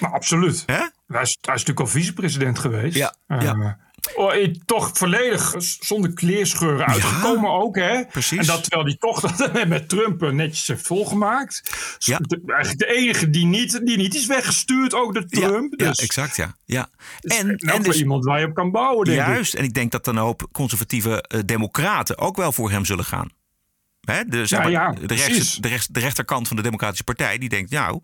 Maar 0.00 0.10
absoluut. 0.12 0.62
Hè? 0.66 0.74
Hij, 0.74 0.82
is, 1.22 1.38
hij 1.40 1.54
is 1.54 1.64
natuurlijk 1.64 1.80
al 1.80 1.86
vicepresident 1.86 2.58
geweest. 2.58 2.96
Ja, 2.96 3.14
Eh, 3.26 3.40
ja. 3.42 3.78
Oh, 4.14 4.44
toch 4.64 4.90
volledig 4.92 5.54
zonder 5.58 6.12
kleerscheuren 6.12 6.86
uitgekomen 6.86 7.50
ook. 7.50 7.76
Hè? 7.76 8.04
precies. 8.04 8.38
En 8.38 8.46
dat 8.46 8.62
terwijl 8.62 8.84
hij 8.84 8.96
toch 8.96 9.20
dat 9.36 9.68
met 9.68 9.88
Trump 9.88 10.22
eh, 10.22 10.30
netjes 10.30 10.66
heeft 10.66 10.86
volgemaakt. 10.86 11.62
De- 11.98 12.40
eigenlijk 12.46 12.78
de 12.78 12.86
enige 12.94 13.30
die 13.30 13.46
niet, 13.46 13.86
die 13.86 13.96
niet 13.96 14.14
is 14.14 14.26
weggestuurd, 14.26 14.94
ook 14.94 15.14
de 15.14 15.26
Trump. 15.26 15.80
Ja, 15.80 15.88
dus 15.88 15.98
exact, 15.98 16.36
ja. 16.36 16.56
ja. 16.64 16.90
en, 17.20 17.48
en 17.48 17.66
wel 17.66 17.82
dus- 17.82 17.98
iemand 17.98 18.24
waar 18.24 18.40
je 18.40 18.46
op 18.46 18.54
kan 18.54 18.70
bouwen, 18.70 19.04
denk 19.04 19.20
ik. 19.20 19.26
Juist, 19.26 19.54
en 19.54 19.64
ik 19.64 19.74
denk 19.74 19.90
dat 19.92 20.04
dan 20.04 20.16
een 20.16 20.22
hoop 20.22 20.48
conservatieve 20.52 21.22
eh, 21.22 21.40
democraten 21.44 22.18
ook 22.18 22.36
wel 22.36 22.52
voor 22.52 22.70
hem 22.70 22.84
zullen 22.84 23.04
gaan. 23.04 23.30
Hè? 24.00 24.24
De, 24.24 24.46
zeg 24.46 24.58
Ja, 24.58 24.64
maar, 24.64 24.72
ja, 24.72 24.92
de, 24.92 25.06
precies. 25.06 25.26
rechts, 25.26 25.56
de, 25.56 25.68
rechts, 25.68 25.86
de 25.86 26.00
rechterkant 26.00 26.48
van 26.48 26.56
de 26.56 26.62
Democratische 26.62 27.04
Partij, 27.04 27.38
die 27.38 27.48
denkt, 27.48 27.70
nou, 27.70 28.00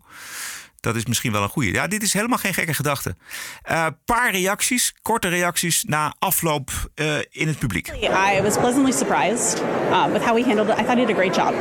dat 0.79 0.95
is 0.95 1.05
misschien 1.05 1.31
wel 1.31 1.43
een 1.43 1.49
goede. 1.49 1.71
Ja, 1.71 1.87
dit 1.87 2.03
is 2.03 2.13
helemaal 2.13 2.37
geen 2.37 2.53
gekke 2.53 2.73
gedachte. 2.73 3.15
Een 3.63 3.97
paar 4.05 4.31
reacties, 4.31 4.93
korte 5.01 5.27
reacties 5.27 5.83
na 5.83 6.13
afloop 6.19 6.71
eh, 6.95 7.17
in 7.29 7.47
het 7.47 7.59
publiek. 7.59 7.87
I 7.87 8.41
was 8.41 8.57
pleasantly 8.57 8.91
surprised 8.91 9.61
uh, 9.61 10.05
with 10.11 10.25
how 10.25 10.37
he 10.37 10.43
handled 10.43 10.69
it. 10.69 10.79
I 10.79 10.83
thought 10.83 10.97
he 10.97 11.05
did 11.05 11.15
a 11.15 11.19
great 11.19 11.35
job. 11.35 11.53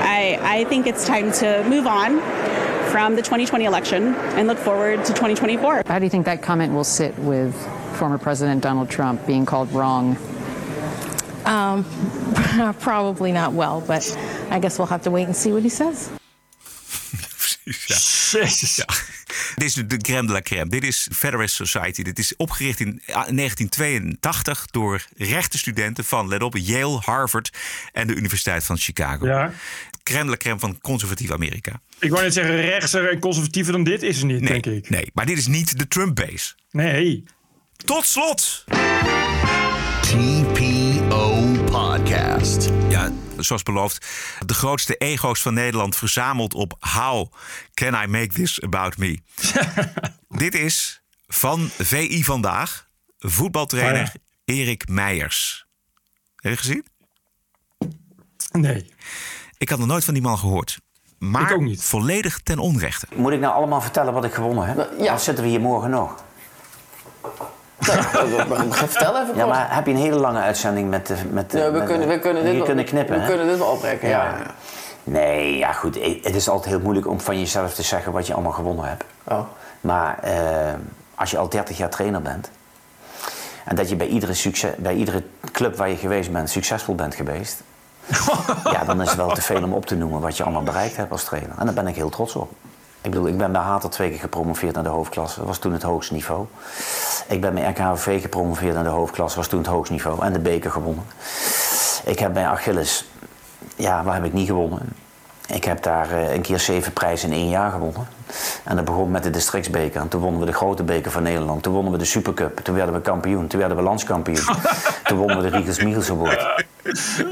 I, 0.00 0.38
I 0.60 0.64
think 0.68 0.86
it's 0.86 1.04
time 1.04 1.32
to 1.32 1.62
move 1.68 1.86
on 1.86 2.20
from 2.90 3.14
the 3.14 3.22
2020 3.22 3.64
election 3.64 4.14
and 4.14 4.46
look 4.46 4.58
forward 4.58 5.04
to 5.04 5.12
2024. 5.12 5.82
How 5.86 5.98
do 5.98 6.04
you 6.04 6.10
think 6.10 6.24
that 6.24 6.42
comment 6.42 6.72
will 6.72 6.84
sit 6.84 7.18
with 7.18 7.54
former 7.98 8.18
President 8.18 8.62
Donald 8.62 8.88
Trump 8.88 9.26
being 9.26 9.46
called 9.46 9.70
wrong? 9.72 10.16
Um, 11.44 11.84
probably 12.80 13.32
not 13.32 13.52
well, 13.52 13.80
but 13.80 14.16
I 14.50 14.58
guess 14.58 14.78
we'll 14.78 14.88
have 14.88 15.02
to 15.02 15.10
wait 15.10 15.24
and 15.24 15.36
see 15.36 15.52
what 15.52 15.62
he 15.62 15.68
says. 15.68 16.10
Ja. 17.86 18.86
Dit 19.54 19.64
is 19.68 19.74
de 19.74 19.96
crème 19.96 20.26
de 20.26 20.32
la 20.32 20.40
crème. 20.42 20.68
Dit 20.70 20.84
is 20.84 21.08
Federalist 21.14 21.54
Society. 21.54 22.02
Dit 22.02 22.18
is 22.18 22.36
opgericht 22.36 22.80
in 22.80 23.02
1982 23.06 24.66
door 24.70 25.04
rechtenstudenten 25.16 26.04
van, 26.04 26.28
let 26.28 26.42
op, 26.42 26.56
Yale, 26.56 26.98
Harvard 27.04 27.50
en 27.92 28.06
de 28.06 28.14
Universiteit 28.14 28.64
van 28.64 28.78
Chicago. 28.78 29.26
Ja. 29.26 29.52
Crème 30.02 30.24
de 30.24 30.30
la 30.30 30.36
crème 30.36 30.58
van 30.58 30.78
conservatief 30.80 31.30
Amerika. 31.30 31.80
Ik 31.98 32.10
wou 32.10 32.22
net 32.22 32.32
zeggen, 32.32 32.60
rechtser 32.60 33.10
en 33.10 33.18
conservatiever 33.20 33.72
dan 33.72 33.84
dit 33.84 34.02
is 34.02 34.18
er 34.18 34.24
niet, 34.26 34.40
Nee, 34.40 34.60
denk 34.60 34.66
ik. 34.66 34.90
nee, 34.90 35.10
maar 35.14 35.26
dit 35.26 35.38
is 35.38 35.46
niet 35.46 35.78
de 35.78 35.88
Trump-base. 35.88 36.54
Nee. 36.70 37.24
Tot 37.84 38.06
slot. 38.06 38.64
TPO 40.00 41.46
Podcast. 41.64 42.68
Ja, 42.88 43.12
zoals 43.38 43.62
beloofd, 43.62 44.06
de 44.46 44.54
grootste 44.54 44.96
ego's 44.96 45.42
van 45.42 45.54
Nederland 45.54 45.96
verzameld 45.96 46.54
op 46.54 46.76
How 46.80 47.32
Can 47.74 47.94
I 48.02 48.06
Make 48.06 48.28
This 48.28 48.62
About 48.62 48.96
Me? 48.96 49.18
Dit 50.28 50.54
is 50.54 51.02
van 51.26 51.68
VI 51.78 52.24
Vandaag, 52.24 52.88
voetbaltrainer 53.18 54.02
Oh 54.02 54.22
Erik 54.44 54.88
Meijers. 54.88 55.66
Heb 56.36 56.52
je 56.52 56.56
gezien? 56.58 56.86
Nee. 58.52 58.92
Ik 59.58 59.68
had 59.68 59.78
nog 59.78 59.88
nooit 59.88 60.04
van 60.04 60.14
die 60.14 60.22
man 60.22 60.38
gehoord. 60.38 60.78
Maar 61.18 61.42
Ik 61.42 61.50
ook 61.56 61.60
niet. 61.60 61.82
volledig 61.84 62.40
ten 62.42 62.58
onrechte. 62.58 63.06
Moet 63.14 63.32
ik 63.32 63.40
nou 63.40 63.54
allemaal 63.54 63.80
vertellen 63.80 64.12
wat 64.12 64.24
ik 64.24 64.32
gewonnen 64.34 64.66
heb? 64.66 64.90
Ja. 64.98 65.18
Zitten 65.18 65.44
we 65.44 65.50
hier 65.50 65.60
morgen 65.60 65.90
nog? 65.90 66.22
Vertel 68.70 69.20
even 69.22 69.34
Ja, 69.36 69.46
maar 69.46 69.74
heb 69.74 69.86
je 69.86 69.92
een 69.92 69.98
hele 69.98 70.16
lange 70.18 70.40
uitzending 70.40 70.90
met... 70.90 71.06
de- 71.06 71.16
met 71.30 71.50
de- 71.50 71.58
Ja, 71.58 71.70
we 71.70 71.78
met- 71.78 71.86
kunnen, 71.88 72.08
we 72.08 72.18
kunnen 72.18 72.44
dit 72.44 72.56
wel, 72.56 72.64
kunnen 72.64 72.84
knippen, 72.84 73.20
We 73.20 73.26
kunnen 73.26 73.46
dit 73.46 73.58
wel 73.58 73.66
oprekken, 73.70 74.08
ja. 74.08 74.24
ja. 74.24 74.36
Nee, 75.04 75.56
ja 75.58 75.72
goed. 75.72 75.94
Het 76.22 76.34
is 76.34 76.48
altijd 76.48 76.74
heel 76.74 76.82
moeilijk 76.82 77.06
om 77.08 77.20
van 77.20 77.38
jezelf 77.38 77.74
te 77.74 77.82
zeggen 77.82 78.12
wat 78.12 78.26
je 78.26 78.32
allemaal 78.34 78.52
gewonnen 78.52 78.84
hebt. 78.84 79.04
Oh. 79.24 79.40
Maar 79.80 80.18
eh, 80.22 80.72
als 81.14 81.30
je 81.30 81.38
al 81.38 81.48
30 81.48 81.76
jaar 81.76 81.88
trainer 81.90 82.22
bent... 82.22 82.50
en 83.64 83.76
dat 83.76 83.88
je 83.88 83.96
bij 83.96 84.06
iedere, 84.06 84.34
succes, 84.34 84.70
bij 84.76 84.94
iedere 84.94 85.22
club 85.52 85.76
waar 85.76 85.88
je 85.88 85.96
geweest 85.96 86.32
bent 86.32 86.50
succesvol 86.50 86.94
bent 86.94 87.14
geweest... 87.14 87.62
ja, 88.72 88.84
dan 88.86 89.00
is 89.02 89.08
het 89.08 89.16
wel 89.16 89.28
te 89.32 89.42
veel 89.42 89.62
om 89.62 89.72
op 89.72 89.86
te 89.86 89.94
noemen 89.96 90.20
wat 90.20 90.36
je 90.36 90.42
allemaal 90.42 90.62
bereikt 90.62 90.96
hebt 90.96 91.10
als 91.10 91.24
trainer. 91.24 91.50
En 91.58 91.64
daar 91.64 91.74
ben 91.74 91.86
ik 91.86 91.94
heel 91.94 92.08
trots 92.08 92.34
op. 92.34 92.50
Ik 93.00 93.10
bedoel, 93.10 93.26
ik 93.26 93.38
ben 93.38 93.52
bij 93.52 93.60
Hater 93.60 93.90
twee 93.90 94.10
keer 94.10 94.18
gepromoveerd 94.18 94.74
naar 94.74 94.82
de 94.82 94.88
hoofdklasse. 94.88 95.38
Dat 95.38 95.46
was 95.46 95.58
toen 95.58 95.72
het 95.72 95.82
hoogste 95.82 96.12
niveau. 96.12 96.46
Ik 97.28 97.40
ben 97.40 97.54
bij 97.54 97.70
RKHV 97.70 98.20
gepromoveerd 98.20 98.74
naar 98.74 98.84
de 98.84 98.90
hoofdklasse. 98.90 99.36
was 99.36 99.48
toen 99.48 99.58
het 99.58 99.68
hoogste 99.68 99.92
niveau. 99.92 100.24
En 100.24 100.32
de 100.32 100.38
beker 100.38 100.70
gewonnen. 100.70 101.04
Ik 102.04 102.18
heb 102.18 102.32
bij 102.32 102.46
Achilles... 102.46 103.10
Ja, 103.76 104.02
waar 104.04 104.14
heb 104.14 104.24
ik 104.24 104.32
niet 104.32 104.46
gewonnen? 104.46 104.82
Ik 105.46 105.64
heb 105.64 105.82
daar 105.82 106.10
eh, 106.10 106.34
een 106.34 106.40
keer 106.40 106.58
zeven 106.58 106.92
prijzen 106.92 107.32
in 107.32 107.38
één 107.38 107.48
jaar 107.48 107.70
gewonnen. 107.70 108.06
En 108.64 108.76
dat 108.76 108.84
begon 108.84 109.10
met 109.10 109.22
de 109.22 109.30
districtsbeker. 109.30 110.00
En 110.00 110.08
toen 110.08 110.20
wonnen 110.20 110.40
we 110.40 110.46
de 110.46 110.52
grote 110.52 110.82
beker 110.82 111.10
van 111.10 111.22
Nederland. 111.22 111.62
Toen 111.62 111.72
wonnen 111.72 111.92
we 111.92 111.98
de 111.98 112.04
Supercup. 112.04 112.58
Toen 112.58 112.74
werden 112.74 112.94
we 112.94 113.00
kampioen. 113.00 113.46
Toen 113.46 113.58
werden 113.58 113.76
we 113.76 113.82
landskampioen. 113.82 114.44
toen 115.04 115.18
wonnen 115.18 115.36
we 115.36 115.50
de 115.50 115.56
Riegels 115.56 115.82
Michels 115.82 116.10
Award. 116.10 116.64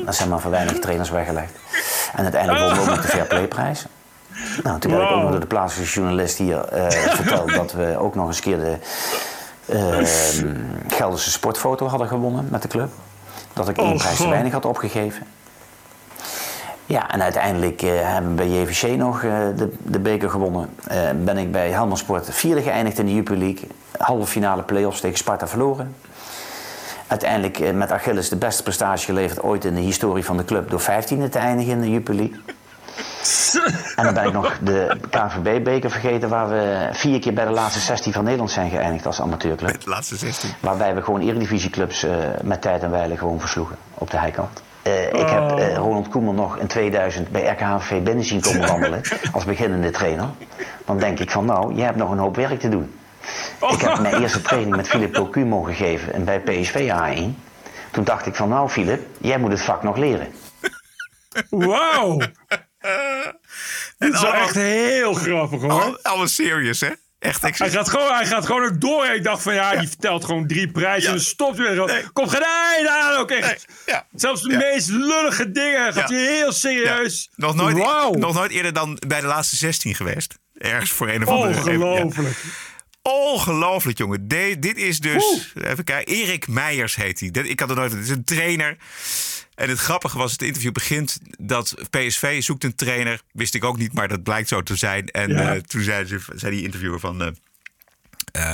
Dat 0.04 0.14
zijn 0.14 0.28
maar 0.28 0.40
voor 0.40 0.50
weinig 0.50 0.78
trainers 0.78 1.10
weggelegd. 1.10 1.52
En 2.14 2.22
uiteindelijk 2.22 2.64
wonnen 2.64 2.84
we 2.84 2.90
ook 2.90 2.96
nog 2.96 3.04
de 3.04 3.12
Fair 3.16 3.26
Play 3.26 3.46
prijs. 3.46 3.86
Nou, 4.62 4.80
toen 4.80 4.90
werd 4.90 5.02
ik 5.02 5.10
ook 5.10 5.22
nog 5.22 5.30
door 5.30 5.40
de 5.40 5.46
plaatselijke 5.46 5.92
journalist 5.92 6.38
hier 6.38 6.64
eh, 6.64 6.90
verteld 7.20 7.54
dat 7.54 7.72
we 7.72 7.96
ook 7.98 8.14
nog 8.14 8.26
eens 8.26 8.40
keer 8.40 8.58
de 8.58 8.76
eh, 9.66 9.98
Gelderse 10.88 11.30
sportfoto 11.30 11.86
hadden 11.86 12.08
gewonnen 12.08 12.48
met 12.50 12.62
de 12.62 12.68
club. 12.68 12.90
Dat 13.52 13.68
ik 13.68 13.76
één 13.76 13.92
Oh, 13.92 13.96
prijs 13.96 14.16
te 14.16 14.28
weinig 14.28 14.52
had 14.52 14.64
opgegeven. 14.64 15.26
Ja, 16.86 17.10
en 17.10 17.22
uiteindelijk 17.22 17.82
eh, 17.82 17.90
hebben 17.92 18.30
we 18.30 18.36
bij 18.36 18.48
JVC 18.48 18.96
nog 18.96 19.22
eh, 19.22 19.32
de, 19.56 19.72
de 19.82 19.98
beker 19.98 20.30
gewonnen. 20.30 20.68
Ben 21.24 21.36
ik 21.36 21.52
bij 21.52 21.70
Helmond 21.70 21.98
Sport 21.98 22.28
vierde 22.30 22.62
geëindigd 22.62 22.98
in 22.98 23.06
de 23.06 23.14
Jupiler 23.14 23.38
League. 23.38 23.68
Halve 23.98 24.26
finale 24.26 24.62
play-offs 24.62 25.00
tegen 25.00 25.18
Sparta 25.18 25.48
verloren. 25.48 25.94
Uiteindelijk 27.06 27.74
met 27.74 27.92
Achilles 27.92 28.28
de 28.28 28.36
beste 28.36 28.62
prestatie 28.62 29.06
geleverd 29.06 29.42
ooit 29.42 29.64
in 29.64 29.74
de 29.74 29.80
historie 29.80 30.24
van 30.24 30.36
de 30.36 30.44
club... 30.44 30.70
door 30.70 30.80
15e 30.80 31.28
te 31.30 31.38
eindigen 31.38 31.72
in 31.72 31.80
de 31.80 31.90
Jupiler 31.90 32.16
League. 32.20 32.40
En 33.96 34.04
dan 34.04 34.14
ben 34.14 34.24
ik 34.24 34.32
nog 34.32 34.58
de 34.62 34.96
KNVB-beker 35.10 35.90
vergeten... 35.90 36.28
waar 36.28 36.48
we 36.48 36.88
vier 36.92 37.20
keer 37.20 37.32
bij 37.32 37.44
de 37.44 37.50
laatste 37.50 37.80
16 37.80 38.12
van 38.12 38.24
Nederland 38.24 38.50
zijn 38.50 38.70
geëindigd 38.70 39.06
als 39.06 39.20
amateurclub. 39.20 39.80
De 39.80 39.90
laatste 39.90 40.16
16. 40.16 40.50
Waarbij 40.60 40.94
we 40.94 41.02
gewoon 41.02 41.20
eredivisieclubs 41.20 42.02
eh 42.02 42.14
met 42.42 42.60
tijd 42.60 42.82
en 42.82 42.90
wijle 42.90 43.16
gewoon 43.16 43.40
versloegen 43.40 43.76
op 43.94 44.10
de 44.10 44.18
heikant. 44.18 44.62
Eh, 44.82 45.06
ik 45.06 45.28
heb 45.28 45.58
eh, 45.58 45.76
Ronald 45.76 46.08
Koeman 46.08 46.34
nog 46.34 46.56
in 46.56 46.66
2000 46.66 47.28
bij 47.30 47.46
RKHV 47.46 48.02
binnen 48.02 48.24
zien 48.24 48.40
komen 48.40 48.68
wandelen 48.72 49.00
als 49.32 49.44
beginnende 49.44 49.90
trainer. 49.90 50.28
Dan 50.84 50.98
denk 50.98 51.18
ik 51.18 51.30
van 51.30 51.44
nou, 51.44 51.74
jij 51.74 51.84
hebt 51.84 51.96
nog 51.96 52.10
een 52.10 52.18
hoop 52.18 52.36
werk 52.36 52.60
te 52.60 52.68
doen. 52.68 52.94
Ik 53.70 53.80
heb 53.80 54.00
mijn 54.00 54.20
eerste 54.20 54.42
training 54.42 54.76
met 54.76 54.88
Philip 54.88 55.14
Cocu 55.14 55.44
mogen 55.44 55.74
geven 55.74 56.12
en 56.12 56.24
bij 56.24 56.40
PSV 56.40 56.92
A1. 56.92 57.44
Toen 57.90 58.04
dacht 58.04 58.26
ik 58.26 58.34
van 58.34 58.48
nou 58.48 58.68
Philip, 58.68 59.06
jij 59.18 59.38
moet 59.38 59.50
het 59.50 59.62
vak 59.62 59.82
nog 59.82 59.96
leren. 59.96 60.26
Wauw. 61.50 62.18
Dit 64.06 64.14
is 64.14 64.20
wel 64.20 64.34
echt 64.34 64.54
heel 64.54 65.14
grappig 65.14 65.60
hoor. 65.60 65.70
Al- 65.82 65.98
Allemaal 66.02 66.28
serious, 66.28 66.80
hè? 66.80 66.88
Echt 67.18 67.42
Hij 67.42 67.52
gaat, 67.70 67.88
gewoon, 67.88 68.14
hij 68.14 68.26
gaat 68.26 68.46
gewoon 68.46 68.64
ook 68.64 68.80
door. 68.80 69.06
Ik 69.06 69.24
dacht 69.24 69.42
van 69.42 69.54
ja, 69.54 69.76
die 69.76 69.88
vertelt 69.88 70.24
gewoon 70.24 70.46
drie 70.46 70.70
prijzen. 70.70 71.08
En 71.08 71.14
dan 71.14 71.24
stopt 71.24 71.56
weer. 71.56 72.10
Komt 72.12 72.30
gedaan, 72.30 72.84
daar 72.84 73.18
ook 73.18 73.30
echt. 73.30 73.64
Zelfs 74.14 74.42
de 74.42 74.56
meest 74.56 74.88
lullige 74.88 75.50
dingen 75.50 75.92
gaat 75.92 76.08
hij 76.10 76.18
heel 76.26 76.52
serieus. 76.52 77.30
Nog 77.34 77.54
nooit, 77.54 77.76
Wauw. 77.78 78.12
nog 78.12 78.34
nooit 78.34 78.50
eerder 78.50 78.72
dan 78.72 79.00
bij 79.06 79.20
de 79.20 79.26
laatste 79.26 79.56
16 79.56 79.94
geweest. 79.94 80.38
Ergens 80.58 80.90
voor 80.90 81.08
een 81.08 81.22
of 81.22 81.28
andere 81.28 81.52
Ja. 81.72 81.86
Ongelooflijk. 81.86 82.36
Ongelooflijk, 83.02 83.98
jongen. 83.98 84.28
De- 84.28 84.56
dit 84.58 84.76
is 84.76 85.00
dus, 85.00 85.52
even 85.62 85.84
kijken, 85.84 86.14
Erik 86.14 86.48
Meijers 86.48 86.94
heet 86.96 87.20
hij. 87.20 87.30
Dit- 87.30 87.48
Ik 87.48 87.60
had 87.60 87.68
het 87.68 87.78
nooit, 87.78 87.92
het 87.92 88.02
is 88.02 88.08
een 88.08 88.24
trainer. 88.24 88.76
En 89.56 89.68
het 89.68 89.78
grappige 89.78 90.18
was, 90.18 90.32
het 90.32 90.42
interview 90.42 90.72
begint 90.72 91.18
dat 91.38 91.74
PSV 91.90 92.42
zoekt 92.42 92.64
een 92.64 92.74
trainer. 92.74 93.20
Wist 93.32 93.54
ik 93.54 93.64
ook 93.64 93.78
niet, 93.78 93.92
maar 93.92 94.08
dat 94.08 94.22
blijkt 94.22 94.48
zo 94.48 94.62
te 94.62 94.76
zijn. 94.76 95.06
En 95.08 95.30
Ja. 95.30 95.54
eh, 95.54 95.60
toen 95.60 95.82
zei, 95.82 96.06
ze, 96.06 96.20
zei 96.34 96.54
die 96.54 96.64
interviewer 96.64 97.00
van, 97.00 97.22
eh, 97.22 97.30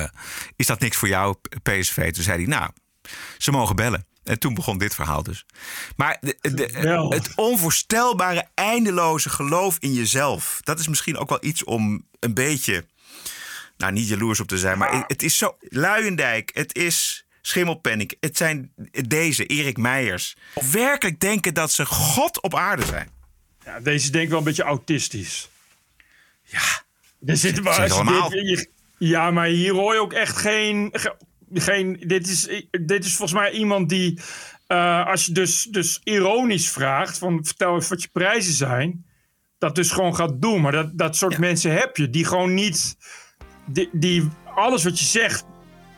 eh, 0.02 0.08
is 0.56 0.66
dat 0.66 0.80
niks 0.80 0.96
voor 0.96 1.08
jou, 1.08 1.36
PSV? 1.62 2.12
Toen 2.12 2.24
zei 2.24 2.36
hij, 2.38 2.46
nou, 2.46 2.70
ze 3.38 3.50
mogen 3.50 3.76
bellen. 3.76 4.06
En 4.24 4.38
toen 4.38 4.54
begon 4.54 4.78
dit 4.78 4.94
verhaal 4.94 5.22
dus. 5.22 5.44
Maar 5.96 6.16
de, 6.20 6.36
de- 6.40 7.06
het 7.08 7.32
onvoorstelbare, 7.36 8.46
eindeloze 8.54 9.28
geloof 9.30 9.76
in 9.78 9.92
jezelf. 9.92 10.60
Dat 10.62 10.78
is 10.78 10.88
misschien 10.88 11.16
ook 11.16 11.28
wel 11.28 11.44
iets 11.44 11.64
om 11.64 12.06
een 12.20 12.34
beetje 12.34 12.84
nou, 13.76 13.92
niet 13.92 14.08
jaloers 14.08 14.40
op 14.40 14.48
te 14.48 14.58
zijn, 14.58 14.78
maar 14.78 15.04
het 15.06 15.22
is 15.22 15.38
zo. 15.38 15.56
Luiendijk, 15.60 16.50
het 16.54 16.74
is 16.76 17.24
Schimmelpenninck, 17.42 18.14
het 18.20 18.36
zijn 18.36 18.72
deze, 18.90 19.46
Erik 19.46 19.76
Meijers. 19.76 20.36
Werkelijk 20.72 21.20
denken 21.20 21.54
dat 21.54 21.70
ze 21.72 21.86
God 21.86 22.42
op 22.42 22.54
aarde 22.54 22.84
zijn. 22.84 23.08
Ja, 23.64 23.80
deze 23.80 24.10
denk 24.10 24.24
ik 24.24 24.30
wel 24.30 24.38
een 24.38 24.44
beetje 24.44 24.62
autistisch. 24.62 25.48
Ja. 26.44 26.60
Er 27.26 27.36
zit 27.36 27.62
maar, 27.62 27.90
allemaal. 27.92 28.28
dit- 28.30 28.70
ja, 28.98 29.30
maar 29.30 29.46
hier 29.46 29.72
hoor 29.72 29.94
je 29.94 30.00
ook 30.00 30.12
echt 30.12 30.36
geen. 30.36 30.88
ge- 30.92 31.16
geen 31.54 32.02
dit, 32.06 32.28
is, 32.28 32.48
dit 32.70 33.04
is 33.04 33.16
volgens 33.16 33.38
mij 33.40 33.50
iemand 33.50 33.88
die. 33.88 34.20
eh, 34.66 35.06
als 35.06 35.26
je 35.26 35.32
dus, 35.32 35.62
dus 35.64 36.00
ironisch 36.04 36.70
vraagt: 36.70 37.18
van 37.18 37.44
vertel 37.44 37.74
eens 37.74 37.88
wat 37.88 38.02
je 38.02 38.08
prijzen 38.12 38.52
zijn. 38.52 39.04
Dat 39.58 39.74
dus 39.74 39.90
gewoon 39.90 40.14
gaat 40.16 40.40
doen. 40.42 40.60
Maar 40.60 40.72
dat, 40.72 40.98
dat 40.98 41.16
soort 41.16 41.38
mensen 41.38 41.72
heb 41.72 41.96
je. 41.96 42.10
Die 42.10 42.24
gewoon 42.24 42.54
niet. 42.54 42.96
Die, 43.66 43.88
die 43.92 44.28
alles 44.54 44.84
wat 44.84 44.98
je 44.98 45.04
zegt. 45.04 45.44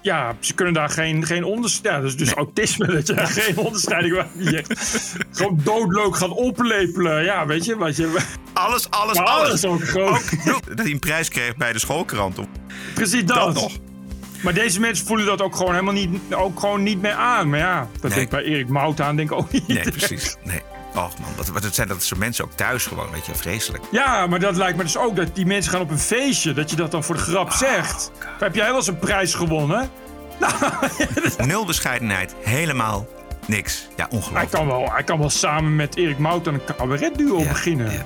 Ja, 0.05 0.37
ze 0.41 0.55
kunnen 0.55 0.75
daar 0.75 0.89
geen, 0.91 1.27
geen 1.27 1.45
onderscheid. 1.45 1.85
Ja, 1.95 2.01
dat 2.01 2.09
is 2.09 2.17
dus 2.17 2.33
autisme, 2.33 2.87
dat 2.87 3.07
je 3.07 3.15
daar 3.15 3.27
geen 3.43 3.57
onderscheiding 3.57 4.17
echt 4.17 5.17
gewoon 5.31 5.61
doodleuk 5.63 6.17
gaat 6.17 6.29
oplepelen. 6.31 7.25
Ja, 7.25 7.47
weet 7.47 7.65
je, 7.65 7.77
wat 7.77 7.97
je. 7.97 8.19
Alles, 8.53 8.91
alles, 8.91 9.17
Maar 9.17 9.27
alles. 9.27 9.49
alles 9.49 9.65
ook 9.65 9.85
gewoon. 9.89 10.21
Dat 10.69 10.79
hij 10.79 10.91
een 10.91 10.99
prijs 10.99 11.29
kreeg 11.29 11.57
bij 11.57 11.73
de 11.73 11.79
schoolkrant. 11.79 12.39
Of- 12.39 12.47
Precies 12.95 13.25
dat. 13.25 13.37
Dat 13.37 13.55
nog. 13.55 13.73
Maar 14.43 14.55
deze 14.55 14.81
mensen 14.81 15.07
voelen 15.07 15.27
dat 15.27 15.43
ook 15.43 15.57
gewoon 15.57 15.73
helemaal 15.73 15.95
niet, 15.95 16.21
ook 16.35 16.61
gewoon 16.61 16.83
niet 16.83 17.03
meer 17.03 17.13
aan. 17.13 17.51
Maar 17.51 17.59
ja, 17.59 17.89
dat 17.93 18.03
Nee. 18.03 18.11
denk 18.11 18.23
ik 18.23 18.31
bij 18.31 18.43
Erik 18.43 18.69
Mout 18.69 19.01
aan, 19.01 19.17
denk 19.17 19.31
ik 19.31 19.37
ook 19.39 19.53
niet. 19.53 19.69
Nee, 19.69 19.91
precies. 19.91 20.37
Nee. 20.45 20.61
Och 20.95 21.19
man, 21.19 21.31
wat, 21.37 21.49
wat 21.49 21.75
zijn 21.75 21.89
dat 21.89 22.03
soort 22.03 22.21
mensen 22.21 22.45
ook 22.45 22.53
thuis 22.53 22.87
gewoon, 22.87 23.11
weet 23.11 23.27
je, 23.27 23.35
vreselijk. 23.35 23.85
Ja, 23.91 24.27
maar 24.27 24.39
dat 24.39 24.57
lijkt 24.57 24.77
me 24.77 24.83
dus 24.83 24.97
ook 24.99 25.17
dat 25.17 25.35
die 25.35 25.47
mensen 25.47 25.73
gaan 25.73 25.81
op 25.81 25.91
een 25.91 25.99
feestje, 25.99 26.53
dat 26.53 26.71
je 26.71 26.77
dat 26.77 26.91
dan 26.91 27.05
voor 27.05 27.15
de 27.15 27.21
grap 27.21 27.53
zegt. 27.53 28.11
Heb 28.39 28.55
jij 28.55 28.67
wel 28.67 28.77
eens 28.77 28.87
een 28.87 28.99
prijs 28.99 29.35
gewonnen? 29.35 29.91
Nul 31.47 31.65
bescheidenheid, 31.65 32.35
helemaal 32.45 33.07
niks. 33.47 33.89
Ja, 33.97 34.07
Hij 34.09 34.19
ongelooflijk. 34.19 34.51
kan 34.51 34.67
wel, 34.67 34.91
hij 34.93 35.03
kan 35.05 35.19
wel 35.19 35.31
samen 35.31 35.77
met 35.77 35.97
Erik 35.97 36.19
Mout 36.19 36.47
een 36.47 36.61
cabaretduo 36.77 37.45
beginnen. 37.45 38.03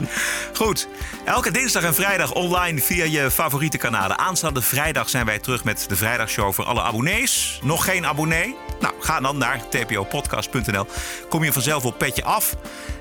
Goed. 0.55 0.89
Elke 1.25 1.51
dinsdag 1.51 1.83
en 1.83 1.95
vrijdag 1.95 2.33
online 2.33 2.81
via 2.81 3.05
je 3.05 3.31
favoriete 3.31 3.79
kanalen. 3.79 4.19
Aanstaande 4.19 4.63
vrijdag 4.63 5.09
zijn 5.09 5.27
wij 5.27 5.39
terug 5.39 5.65
met 5.65 5.85
de 5.89 5.97
vrijdagshow 5.97 6.53
voor 6.53 6.65
alle 6.65 6.83
abonnees. 6.83 7.61
Nog 7.63 7.85
geen 7.85 8.07
abonnee? 8.07 8.57
Nou, 8.81 8.95
ga 9.01 9.21
dan 9.21 9.39
naar 9.39 9.69
tpopodcast.nl. 9.69 10.87
Kom 11.29 11.45
je 11.45 11.53
vanzelf 11.53 11.85
op 11.85 11.99
petje 11.99 12.25
af. 12.25 12.57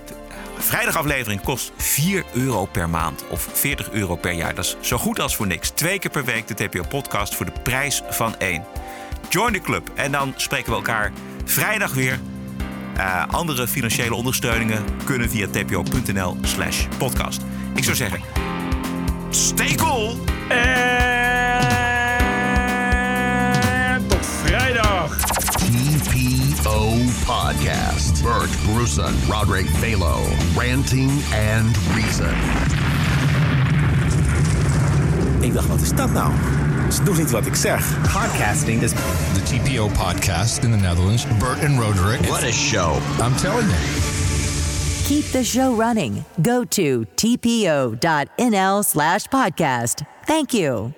De 0.05 0.13
vrijdagaflevering 0.57 1.41
kost 1.41 1.71
4 1.77 2.23
euro 2.33 2.65
per 2.65 2.89
maand 2.89 3.27
of 3.27 3.47
40 3.53 3.91
euro 3.91 4.15
per 4.15 4.31
jaar. 4.31 4.55
Dat 4.55 4.65
is 4.65 4.75
zo 4.79 4.97
goed 4.97 5.19
als 5.19 5.35
voor 5.35 5.47
niks. 5.47 5.69
Twee 5.69 5.99
keer 5.99 6.11
per 6.11 6.25
week 6.25 6.47
de 6.47 6.53
TPO-podcast 6.53 7.35
voor 7.35 7.45
de 7.45 7.59
prijs 7.63 8.01
van 8.09 8.35
één. 8.37 8.63
Join 9.29 9.53
de 9.53 9.61
club 9.61 9.89
en 9.95 10.11
dan 10.11 10.33
spreken 10.35 10.69
we 10.69 10.75
elkaar 10.75 11.11
vrijdag 11.45 11.93
weer. 11.93 12.19
Eh, 12.97 13.23
andere 13.27 13.67
financiële 13.67 14.15
ondersteuningen 14.15 14.83
kunnen 15.05 15.29
via 15.29 15.47
tpo.nl 15.47 16.37
slash 16.41 16.85
podcast. 16.97 17.41
Ik 17.75 17.83
zou 17.83 17.95
zeggen, 17.95 18.21
stay 19.29 19.75
cool! 19.75 20.17
En 20.47 21.76
TPO 26.67 27.25
Podcast. 27.25 28.21
Bert 28.23 28.49
Bruson, 28.65 29.13
Roderick 29.29 29.67
Balo, 29.79 30.21
Ranting 30.53 31.09
and 31.33 31.77
Reason. 31.95 32.35
Ik 35.39 35.53
dacht, 35.53 35.67
wat 35.67 35.81
is 35.81 35.91
dat 35.91 36.11
nou? 36.11 36.31
Ze 36.91 37.03
doen 37.03 37.17
niet 37.17 37.31
wat 37.31 37.45
ik 37.45 37.55
zeg. 37.55 38.01
Podcasting 38.01 38.81
is... 38.81 38.91
The 38.91 39.41
TPO 39.43 39.87
podcast 39.87 40.63
in 40.63 40.71
the 40.71 40.77
Netherlands. 40.77 41.25
Bert 41.39 41.63
and 41.63 41.79
Roderick. 41.79 42.19
What 42.21 42.43
a 42.43 42.51
show. 42.51 42.95
I'm 43.25 43.35
telling 43.35 43.67
you. 43.67 43.79
Keep 45.05 45.31
the 45.31 45.43
show 45.43 45.79
running. 45.79 46.23
Go 46.41 46.63
to 46.63 47.05
tpo.nl 47.15 48.83
slash 48.83 49.27
podcast. 49.27 50.03
Thank 50.25 50.53
you. 50.53 50.96